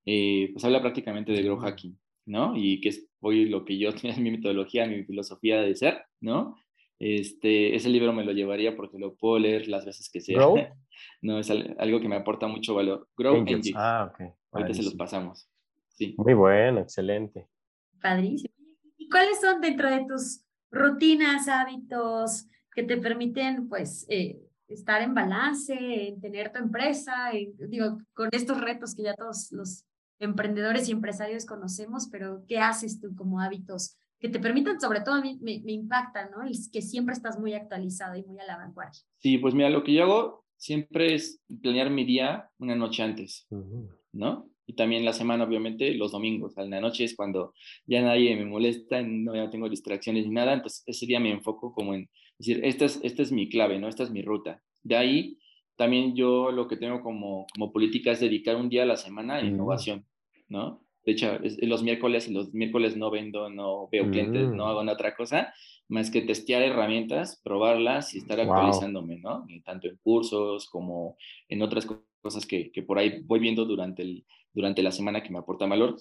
eh, 0.06 0.50
pues 0.52 0.64
habla 0.66 0.82
prácticamente 0.82 1.32
de 1.32 1.44
grow 1.44 1.58
hacking, 1.58 1.98
¿no? 2.26 2.54
Y 2.56 2.82
que 2.82 2.90
es 2.90 3.08
hoy 3.20 3.46
lo 3.46 3.66
que 3.66 3.78
yo 3.78 3.94
tengo 3.94 4.14
en 4.18 4.24
mi 4.24 4.32
metodología, 4.32 4.86
mi 4.86 5.04
filosofía 5.04 5.62
de 5.62 5.76
ser, 5.76 6.04
¿no? 6.22 6.56
Este, 7.00 7.76
ese 7.76 7.90
libro 7.90 8.14
me 8.14 8.24
lo 8.24 8.32
llevaría 8.32 8.76
porque 8.76 8.98
lo 8.98 9.16
puedo 9.16 9.40
leer 9.40 9.68
las 9.68 9.86
veces 9.86 10.10
que 10.10 10.22
sea. 10.22 10.38
¿Grow? 10.38 10.56
no, 11.22 11.40
es 11.40 11.50
algo 11.50 12.00
que 12.00 12.08
me 12.08 12.16
aporta 12.16 12.48
mucho 12.48 12.76
valor. 12.76 13.10
Grow 13.18 13.36
Angels. 13.36 13.72
Ah, 13.76 14.12
ok. 14.12 14.34
Ahorita 14.52 14.74
se 14.74 14.84
los 14.84 14.96
pasamos. 14.96 15.50
Sí. 15.90 16.16
Muy 16.18 16.34
bueno, 16.34 16.80
excelente. 16.80 17.48
Padrísimo. 18.02 18.54
¿Y 18.98 19.10
cuáles 19.10 19.42
son 19.42 19.60
dentro 19.62 19.90
de 19.90 20.06
tus 20.08 20.46
rutinas, 20.72 21.48
hábitos 21.48 22.48
que 22.74 22.84
te 22.84 22.98
permiten, 22.98 23.70
pues, 23.70 24.06
eh, 24.10 24.40
estar 24.68 25.02
en 25.02 25.14
balance, 25.14 25.74
en 26.08 26.20
tener 26.20 26.52
tu 26.52 26.60
empresa, 26.60 27.32
digo, 27.68 28.00
con 28.14 28.30
estos 28.32 28.60
retos 28.60 28.96
que 28.96 29.04
ya 29.04 29.14
todos 29.14 29.52
los 29.52 29.86
emprendedores 30.24 30.90
y 30.90 30.92
empresarios 30.92 31.46
conocemos, 31.46 32.08
pero 32.12 32.44
¿qué 32.48 32.60
haces 32.60 33.00
tú 33.00 33.16
como 33.16 33.40
hábitos 33.40 33.98
que 34.24 34.30
te 34.30 34.40
permitan, 34.40 34.80
sobre 34.80 35.02
todo 35.02 35.16
a 35.16 35.22
mí 35.22 35.38
me, 35.42 35.62
me 35.66 35.74
impacta, 35.74 36.30
¿no? 36.30 36.44
El 36.44 36.54
que 36.72 36.82
siempre 36.82 37.14
estás 37.14 37.38
muy 37.38 37.54
actualizado 37.56 38.16
y 38.16 38.24
muy 38.24 38.40
a 38.40 38.46
la 38.46 38.56
vanguardia. 38.56 39.02
Sí, 39.18 39.38
pues 39.38 39.54
mira, 39.54 39.70
lo 39.70 39.84
que 39.84 39.94
yo 39.94 40.04
hago 40.04 40.46
siempre 40.56 41.14
es 41.14 41.42
planear 41.62 41.90
mi 41.90 42.06
día 42.06 42.50
una 42.58 42.74
noche 42.74 43.04
antes, 43.04 43.46
¿no? 44.14 44.50
Y 44.66 44.76
también 44.76 45.04
la 45.04 45.12
semana, 45.12 45.44
obviamente, 45.44 45.94
los 45.96 46.14
domingos. 46.14 46.58
A 46.58 46.64
la 46.64 46.80
noche 46.80 47.04
es 47.04 47.18
cuando 47.18 47.54
ya 47.86 48.02
nadie 48.02 48.34
me 48.38 48.46
molesta, 48.46 49.02
no, 49.02 49.36
ya 49.36 49.44
no 49.44 49.50
tengo 49.50 49.68
distracciones 49.68 50.26
ni 50.26 50.32
nada. 50.32 50.54
Entonces, 50.54 50.84
ese 50.86 51.06
día 51.06 51.20
me 51.20 51.32
enfoco 51.32 51.74
como 51.74 51.94
en 51.94 52.10
decir, 52.40 52.62
esta 52.64 52.86
es, 52.86 53.02
esta 53.04 53.24
es 53.24 53.34
mi 53.34 53.50
clave, 53.50 53.78
¿no? 53.78 53.90
Esta 53.90 54.04
es 54.04 54.12
mi 54.12 54.22
ruta. 54.22 54.64
De 54.84 54.96
ahí, 54.96 55.38
también 55.76 56.16
yo 56.16 56.50
lo 56.50 56.70
que 56.70 56.78
tengo 56.78 57.02
como, 57.02 57.46
como 57.54 57.74
política 57.74 58.12
es 58.12 58.22
dedicar 58.22 58.56
un 58.56 58.70
día 58.70 58.84
a 58.84 58.86
la 58.86 58.96
semana 58.96 59.36
a 59.36 59.44
innovación. 59.44 60.06
¿No? 60.54 60.84
De 61.06 61.12
hecho, 61.12 61.38
los 61.64 61.84
miércoles, 61.84 62.30
los 62.30 62.54
miércoles 62.54 62.96
no 62.96 63.12
vendo, 63.12 63.50
no 63.50 63.90
veo 63.92 64.10
clientes, 64.10 64.48
no 64.50 64.66
mm. 64.66 64.68
hago 64.70 64.92
otra 64.92 65.16
cosa, 65.16 65.54
más 65.90 66.10
que 66.10 66.22
testear 66.22 66.62
herramientas, 66.62 67.42
probarlas 67.44 68.16
y 68.16 68.20
estar 68.20 68.40
actualizándome, 68.40 69.18
¿no? 69.18 69.46
tanto 69.66 69.90
en 69.90 69.98
cursos 69.98 70.70
como 70.70 71.18
en 71.50 71.62
otras 71.62 71.86
cosas 72.22 72.46
que, 72.46 72.72
que, 72.72 72.84
por 72.84 73.00
ahí 73.00 73.22
voy 73.26 73.40
viendo 73.42 73.66
durante, 73.66 74.04
el, 74.04 74.26
durante 74.54 74.82
la 74.82 74.92
semana 74.92 75.22
que 75.22 75.30
me 75.30 75.40
aporta 75.40 75.66
valor. 75.66 75.98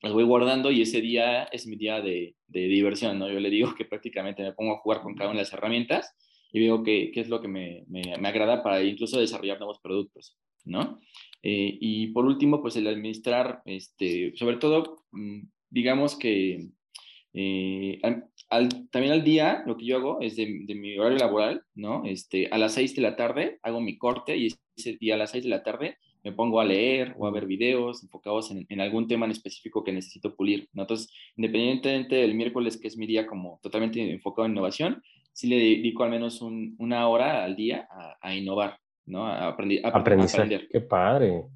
Las 0.00 0.12
voy 0.12 0.24
guardando 0.24 0.70
y 0.70 0.80
ese 0.80 1.02
día 1.02 1.44
es 1.44 1.66
mi 1.66 1.76
día 1.76 2.00
de, 2.00 2.34
de 2.46 2.60
diversión, 2.60 3.18
¿no? 3.18 3.30
Yo 3.30 3.40
le 3.40 3.50
digo 3.50 3.74
que 3.76 3.84
prácticamente 3.84 4.42
me 4.42 4.52
pongo 4.52 4.72
a 4.72 4.78
jugar 4.78 5.02
con 5.02 5.14
cada 5.14 5.30
una 5.30 5.40
de 5.40 5.44
las 5.44 5.52
herramientas 5.52 6.14
y 6.50 6.60
veo 6.60 6.82
qué, 6.82 7.10
qué 7.12 7.20
es 7.20 7.28
lo 7.28 7.42
que 7.42 7.48
me, 7.48 7.84
me, 7.88 8.02
me 8.18 8.28
agrada 8.28 8.62
para 8.62 8.82
incluso 8.82 9.20
desarrollar 9.20 9.58
nuevos 9.58 9.80
productos, 9.80 10.38
¿no? 10.64 11.00
Eh, 11.42 11.76
y 11.80 12.08
por 12.08 12.24
último, 12.24 12.62
pues 12.62 12.76
el 12.76 12.86
administrar, 12.86 13.62
este, 13.66 14.32
sobre 14.36 14.56
todo, 14.56 15.04
mm, 15.12 15.42
digamos 15.70 16.16
que 16.16 16.68
Eh, 17.34 18.00
también 18.90 19.12
al 19.12 19.24
día, 19.24 19.64
lo 19.66 19.76
que 19.76 19.84
yo 19.86 19.96
hago 19.96 20.20
es 20.20 20.36
de, 20.36 20.46
mi 20.46 20.96
horario 20.96 21.18
laboral, 21.18 21.62
¿no? 21.74 22.04
Este, 22.04 22.46
a 22.48 22.58
las 22.58 22.74
6 22.74 22.94
de 22.94 23.02
la 23.02 23.16
tarde 23.16 23.58
hago 23.62 23.80
mi 23.80 23.98
corte 23.98 24.36
y 24.36 24.48
ese 24.76 24.96
día 25.00 25.14
a 25.14 25.18
las 25.18 25.32
6 25.32 25.44
de 25.44 25.50
la 25.50 25.64
tarde 25.64 25.98
me 26.22 26.32
pongo 26.32 26.60
a 26.60 26.64
leer 26.64 27.14
o 27.18 27.26
a 27.26 27.30
ver 27.30 27.46
videos 27.46 28.02
enfocados 28.02 28.50
en, 28.50 28.80
algún 28.80 29.08
tema 29.08 29.26
en 29.26 29.32
específico 29.32 29.84
que 29.84 29.92
necesito 29.92 30.34
pulir. 30.36 30.68
¿no? 30.72 30.82
Entonces, 30.82 31.12
independientemente 31.36 32.16
del 32.16 32.34
miércoles, 32.34 32.78
que 32.78 32.88
es 32.88 32.96
mi 32.96 33.06
día 33.06 33.26
como 33.26 33.60
totalmente 33.62 34.00
enfocado 34.10 34.46
en 34.46 34.52
innovación, 34.52 35.02
sí 35.32 35.48
le 35.48 35.56
dedico 35.56 36.04
al 36.04 36.10
menos 36.10 36.40
una 36.40 37.08
hora 37.08 37.44
al 37.44 37.56
día 37.56 37.88
a, 38.22 38.34
innovar, 38.34 38.78
¿no? 39.06 39.26
A, 39.26 39.48
aprender. 39.48 40.68
Qué 40.68 40.80
padre. 40.80 41.46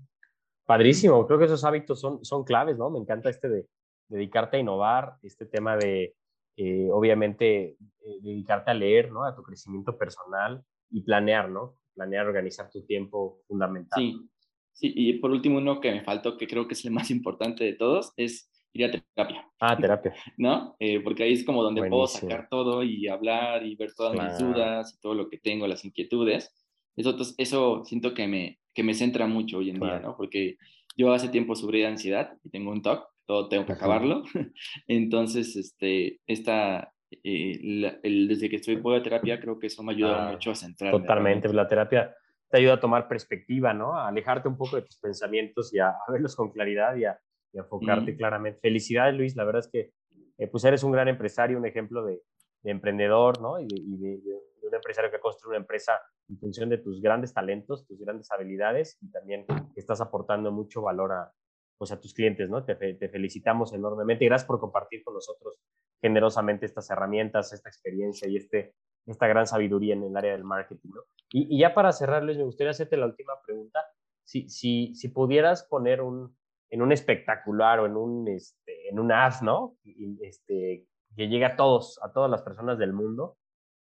Padrísimo. 0.65 1.27
Creo 1.27 1.39
que 1.39 1.47
esos 1.47 1.65
hábitos 1.65 2.01
son, 2.01 2.25
son 2.25 2.45
claves, 2.45 2.77
¿no? 2.77 2.91
Me 2.91 2.99
encanta 2.99 3.31
este 3.31 3.49
de 3.49 3.67
dedicarte 4.09 4.57
a 4.57 4.61
innovar, 4.61 5.17
este 5.23 5.47
tema 5.47 5.77
de, 5.77 6.15
eh, 6.57 6.89
obviamente, 6.91 7.77
eh, 8.01 8.19
dedicarte 8.21 8.71
a 8.71 8.75
leer, 8.75 9.13
¿no? 9.13 9.25
A 9.25 9.35
tu 9.35 9.43
crecimiento 9.43 9.97
personal 9.97 10.63
y 10.91 11.03
planear, 11.03 11.51
¿no? 11.51 11.77
Planear, 11.95 12.27
organizar 12.27 12.71
tu 12.71 12.85
tiempo 12.85 13.41
fundamental. 13.47 13.99
Sí, 13.99 14.31
Sí, 14.79 14.93
y 14.95 15.15
por 15.15 15.33
último, 15.33 15.59
uno 15.59 15.81
que 15.81 15.91
me 15.91 16.05
faltó, 16.05 16.37
que 16.37 16.47
creo 16.47 16.69
que 16.69 16.75
es 16.75 16.85
el 16.85 16.93
más 16.93 17.11
importante 17.11 17.65
de 17.65 17.73
todos, 17.73 18.13
es 18.17 18.49
ir 18.73 18.85
a 18.85 18.91
terapia. 18.93 19.45
Ah, 19.59 19.77
terapia. 19.77 20.15
¿No? 20.39 20.77
Eh, 20.79 21.01
porque 21.01 21.25
ahí 21.25 21.33
es 21.33 21.45
como 21.45 21.65
donde 21.65 21.89
puedo 21.89 22.07
sacar 22.07 22.47
todo 22.49 22.85
y 22.85 23.09
hablar 23.09 23.67
y 23.67 23.75
ver 23.75 23.93
todas 23.97 24.15
mis 24.15 24.39
dudas 24.39 24.95
y 24.95 25.01
todo 25.01 25.15
lo 25.15 25.29
que 25.29 25.39
tengo, 25.39 25.67
las 25.67 25.85
inquietudes. 25.85 26.55
Eso, 26.99 27.17
eso 27.39 27.85
siento 27.85 28.15
que 28.15 28.27
me, 28.27 28.59
que 28.75 28.83
me 28.83 28.95
centra 28.95 29.27
mucho 29.27 29.59
hoy 29.59 29.71
en 29.71 29.81
día, 29.81 30.01
¿no? 30.01 30.17
Porque 30.17 30.57
yo 30.97 31.13
hace 31.13 31.29
tiempo 31.29 31.55
sufrí 31.55 31.81
de 31.81 31.87
ansiedad 31.87 32.37
y 32.45 32.51
tengo 32.51 32.73
un 32.73 32.83
TOC, 32.83 33.09
todo 33.25 33.49
tengo 33.49 33.67
que 33.67 33.73
acabarlo. 33.73 34.25
Entonces, 34.89 35.57
este, 35.57 36.21
esta, 36.27 36.93
eh, 37.11 37.99
el, 38.03 38.29
desde 38.29 38.51
que 38.51 38.57
estoy 38.57 38.77
por 38.79 39.01
terapia, 39.03 39.41
creo 39.41 39.59
que 39.59 39.69
eso 39.69 39.83
me 39.83 39.93
ha 39.93 39.95
ayudado 39.95 40.33
mucho 40.33 40.51
a 40.51 40.55
centrarme. 40.55 41.01
Totalmente, 41.01 41.53
la 41.53 41.69
terapia 41.69 42.15
te 42.51 42.59
ayuda 42.59 42.75
a 42.75 42.81
tomar 42.81 43.09
perspectiva, 43.09 43.73
¿no? 43.75 43.95
A 43.95 44.09
alejarte 44.09 44.49
un 44.49 44.57
poco 44.57 44.77
de 44.77 44.83
tus 44.83 44.99
pensamientos 44.99 45.73
y 45.75 45.79
a, 45.79 45.95
verlos 46.09 46.35
con 46.35 46.51
claridad 46.51 46.97
y 46.97 47.05
a, 47.05 47.19
enfocarte 47.53 48.17
claramente. 48.17 48.61
Felicidades, 48.61 49.17
Luis, 49.17 49.35
la 49.35 49.45
verdad 49.45 49.61
es 49.61 49.69
que 49.69 49.91
eh, 50.39 50.47
pues 50.47 50.65
eres 50.65 50.83
un 50.83 50.93
gran 50.93 51.09
empresario, 51.09 51.59
un 51.59 51.67
ejemplo 51.67 52.05
de, 52.05 52.21
emprendedor, 52.65 53.41
¿no? 53.41 53.59
Y, 53.61 53.67
de, 53.67 54.21
un 54.69 54.75
empresario 54.75 55.11
que 55.11 55.21
construye 55.21 55.51
una 55.57 55.63
empresa 55.63 56.01
en 56.29 56.39
función 56.39 56.69
de 56.69 56.79
tus 56.79 57.01
grandes 57.01 57.33
talentos, 57.33 57.87
tus 57.87 58.01
grandes 58.01 58.31
habilidades 58.31 58.99
y 59.01 59.11
también 59.11 59.47
estás 59.77 60.01
aportando 60.01 60.53
mucho 60.53 60.83
valor 60.83 61.13
a, 61.13 61.33
pues, 61.77 61.93
a 61.93 62.01
tus 62.01 62.15
clientes, 62.15 62.49
¿no? 62.49 62.65
Te, 62.65 62.75
te 62.75 63.09
felicitamos 63.09 63.73
enormemente 63.73 64.25
y 64.25 64.29
gracias 64.29 64.47
por 64.47 64.61
compartir 64.61 65.03
con 65.03 65.15
nosotros 65.15 65.59
generosamente 66.01 66.67
estas 66.67 66.89
herramientas, 66.91 67.53
esta 67.53 67.69
experiencia 67.69 68.29
y 68.29 68.37
este 68.37 68.75
esta 69.11 69.27
gran 69.27 69.47
sabiduría 69.47 69.95
en 69.95 70.05
el 70.05 70.17
área 70.17 70.33
del 70.33 70.45
marketing. 70.45 70.91
¿no? 70.95 71.03
Y, 71.33 71.59
ya 71.59 71.75
para 71.75 71.93
cerrarles, 71.93 72.37
me 72.37 72.45
gustaría 72.45 72.71
hacerte 72.71 72.97
la 72.97 73.07
última 73.07 73.35
pregunta. 73.45 73.81
Si, 74.25 74.49
si, 74.49 74.95
si 74.95 75.09
pudieras 75.09 75.65
poner 75.65 76.03
un, 76.03 76.37
en 76.71 76.83
un 76.83 76.93
espectacular 76.93 77.81
o 77.81 77.87
en 77.87 77.97
un, 77.97 78.29
este, 78.29 78.91
en 78.91 79.01
un 79.01 79.11
ad, 79.13 79.41
¿no? 79.43 79.77
Este, 80.21 80.87
que 81.17 81.29
llegue 81.29 81.47
a 81.47 81.57
todos, 81.57 81.99
a 82.03 82.13
todas 82.13 82.31
las 82.31 82.43
personas 82.43 82.79
del 82.79 82.93
mundo, 82.93 83.39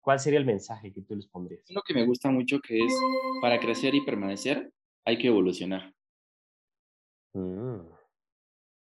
¿cuál 0.06 0.20
sería 0.20 0.38
el 0.38 0.46
mensaje 0.46 0.92
que 0.92 1.02
tú 1.02 1.16
les 1.16 1.26
pondrías? 1.26 1.64
Lo 1.68 1.82
que 1.82 1.92
me 1.92 2.06
gusta 2.06 2.30
mucho 2.30 2.60
que 2.60 2.78
es, 2.78 2.94
para 3.42 3.58
crecer 3.58 3.92
y 3.92 4.04
permanecer, 4.04 4.72
hay 5.04 5.18
que 5.18 5.26
evolucionar. 5.26 5.92
Mm. 7.34 7.80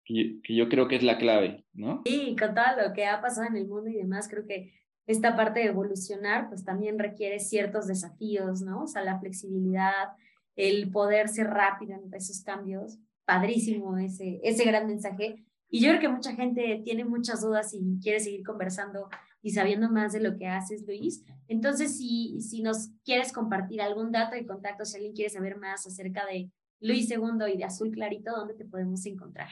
Que, 0.06 0.40
que, 0.42 0.56
yo 0.56 0.70
creo 0.70 0.88
que 0.88 0.96
es 0.96 1.04
la 1.04 1.18
clave, 1.18 1.66
¿no? 1.74 2.04
Sí, 2.06 2.38
con 2.40 2.56
todo 2.56 2.88
lo 2.88 2.94
que 2.94 3.06
ha 3.06 3.20
pasado 3.20 3.48
en 3.48 3.58
el 3.58 3.68
mundo 3.68 3.90
y 3.90 3.96
demás, 3.96 4.30
creo 4.30 4.48
que 4.48 4.72
esta 5.08 5.36
parte 5.36 5.60
de 5.60 5.66
evolucionar, 5.66 6.48
pues 6.48 6.64
también 6.64 6.98
requiere 6.98 7.42
ciertos 7.42 7.88
desafíos, 7.88 8.62
¿no? 8.62 8.84
O 8.84 8.88
sea, 8.88 9.04
la 9.04 9.20
flexibilidad, 9.20 10.14
el 10.56 10.90
poder 10.90 11.28
ser 11.28 11.48
rápido 11.48 11.96
en 11.96 12.14
esos 12.14 12.44
cambios. 12.44 12.98
Padrísimo 13.26 13.98
ese, 13.98 14.40
ese 14.42 14.64
gran 14.64 14.88
mensaje. 14.88 15.44
Y 15.70 15.82
yo 15.82 15.90
creo 15.90 16.00
que 16.00 16.08
mucha 16.08 16.34
gente 16.34 16.82
tiene 16.86 17.04
muchas 17.04 17.42
dudas 17.42 17.74
y 17.74 18.00
quiere 18.02 18.22
seguir 18.22 18.46
conversando 18.46 19.10
y 19.42 19.52
sabiendo 19.52 19.90
más 19.90 20.14
de 20.14 20.22
lo 20.22 20.36
que 20.38 20.48
haces, 20.48 20.86
Luis. 20.86 21.24
Entonces, 21.48 21.98
si, 21.98 22.42
si 22.42 22.62
nos 22.62 22.90
quieres 23.04 23.32
compartir 23.32 23.82
algún 23.82 24.12
dato 24.12 24.36
de 24.36 24.46
contacto, 24.46 24.86
si 24.86 24.98
alguien 24.98 25.14
quiere 25.14 25.30
saber 25.30 25.58
más 25.58 25.86
acerca 25.88 26.26
de 26.26 26.52
Luis 26.82 27.10
II 27.10 27.52
y 27.54 27.58
de 27.58 27.64
Azul 27.64 27.92
Clarito, 27.92 28.32
¿dónde 28.32 28.54
te 28.54 28.66
podemos 28.66 29.06
encontrar? 29.06 29.50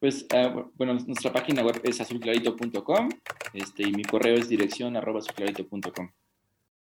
Pues, 0.00 0.26
ah, 0.34 0.68
bueno, 0.74 0.94
nuestra 0.94 1.32
página 1.32 1.62
web 1.62 1.80
es 1.82 2.00
azulclarito.com 2.00 3.08
este, 3.54 3.84
y 3.84 3.92
mi 3.92 4.02
correo 4.02 4.34
es 4.34 4.48
dirección 4.48 4.96
arroba 4.96 5.20
azulclarito.com. 5.20 6.10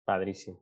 Padrísimo. 0.05 0.61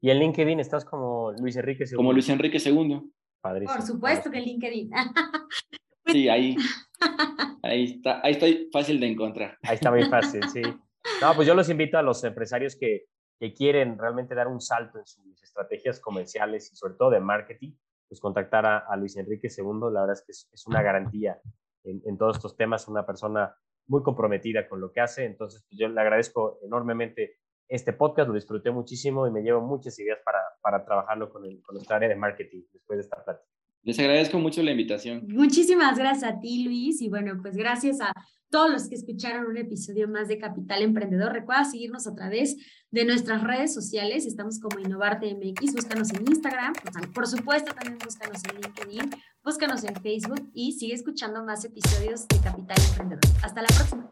¿Y 0.00 0.10
en 0.10 0.18
LinkedIn 0.18 0.58
estás 0.58 0.84
como 0.84 1.32
Luis 1.32 1.56
Enrique 1.56 1.84
II? 1.84 1.96
Como 1.96 2.12
Luis 2.12 2.28
Enrique 2.28 2.58
II. 2.64 3.00
Padrísimo. 3.40 3.76
Por 3.76 3.86
supuesto 3.86 4.30
que 4.30 4.38
en 4.38 4.44
LinkedIn. 4.44 4.90
sí, 6.06 6.28
ahí, 6.28 6.56
ahí 7.62 7.84
está, 7.84 8.20
ahí 8.22 8.32
está 8.32 8.46
fácil 8.72 9.00
de 9.00 9.08
encontrar. 9.08 9.58
Ahí 9.62 9.74
está 9.74 9.90
muy 9.90 10.04
fácil, 10.04 10.42
sí. 10.48 10.62
No, 11.20 11.34
pues 11.34 11.48
yo 11.48 11.54
los 11.54 11.68
invito 11.68 11.98
a 11.98 12.02
los 12.02 12.22
empresarios 12.22 12.76
que, 12.76 13.06
que 13.40 13.52
quieren 13.52 13.98
realmente 13.98 14.36
dar 14.36 14.46
un 14.46 14.60
salto 14.60 14.98
en 14.98 15.06
sus 15.06 15.42
estrategias 15.42 15.98
comerciales 15.98 16.70
y 16.72 16.76
sobre 16.76 16.94
todo 16.94 17.10
de 17.10 17.18
marketing, 17.18 17.72
pues 18.08 18.20
contactar 18.20 18.66
a, 18.66 18.96
Luis 18.96 19.16
Enrique 19.16 19.48
II, 19.48 19.90
la 19.92 20.02
verdad 20.02 20.12
es 20.12 20.22
que 20.24 20.32
es 20.32 20.66
una 20.66 20.80
garantía 20.80 21.40
en, 21.84 22.18
todos 22.18 22.36
estos 22.36 22.56
temas, 22.56 22.88
una 22.88 23.04
persona 23.04 23.54
muy 23.86 24.02
comprometida 24.02 24.68
con 24.68 24.80
lo 24.80 24.92
que 24.92 25.00
hace. 25.00 25.24
Entonces, 25.24 25.64
pues, 25.68 25.78
yo 25.78 25.88
le 25.88 26.00
agradezco 26.00 26.58
enormemente 26.62 27.38
este 27.68 27.92
podcast, 27.92 28.28
lo 28.28 28.34
disfruté 28.34 28.70
muchísimo 28.70 29.26
y 29.26 29.30
me 29.30 29.42
llevo 29.42 29.60
muchas 29.60 29.98
ideas 29.98 30.18
para, 30.24 30.40
para 30.60 30.84
trabajarlo 30.84 31.30
con, 31.30 31.44
el, 31.44 31.62
con 31.62 31.74
nuestra 31.74 31.96
área 31.96 32.08
de 32.08 32.16
marketing 32.16 32.62
después 32.72 32.98
de 32.98 33.02
esta 33.02 33.22
plática. 33.24 33.51
Les 33.82 33.98
agradezco 33.98 34.38
mucho 34.38 34.62
la 34.62 34.70
invitación. 34.70 35.26
Muchísimas 35.28 35.98
gracias 35.98 36.32
a 36.32 36.40
ti, 36.40 36.64
Luis. 36.64 37.00
Y 37.00 37.08
bueno, 37.08 37.38
pues 37.42 37.56
gracias 37.56 38.00
a 38.00 38.12
todos 38.48 38.70
los 38.70 38.88
que 38.88 38.94
escucharon 38.94 39.46
un 39.46 39.56
episodio 39.56 40.06
más 40.06 40.28
de 40.28 40.38
Capital 40.38 40.82
Emprendedor. 40.82 41.32
Recuerda 41.32 41.64
seguirnos 41.64 42.06
a 42.06 42.14
través 42.14 42.56
de 42.90 43.04
nuestras 43.04 43.42
redes 43.42 43.74
sociales. 43.74 44.26
Estamos 44.26 44.60
como 44.60 44.78
Innovarte 44.78 45.34
MX. 45.34 45.74
Búscanos 45.74 46.12
en 46.12 46.28
Instagram. 46.28 46.74
Por 47.14 47.26
supuesto, 47.26 47.72
también 47.72 47.98
búscanos 48.04 48.42
en 48.44 48.60
LinkedIn. 48.60 49.10
Búscanos 49.42 49.82
en 49.84 49.96
Facebook 49.96 50.50
y 50.54 50.72
sigue 50.72 50.94
escuchando 50.94 51.44
más 51.44 51.64
episodios 51.64 52.28
de 52.28 52.38
Capital 52.38 52.76
Emprendedor. 52.90 53.24
Hasta 53.42 53.62
la 53.62 53.68
próxima. 53.68 54.10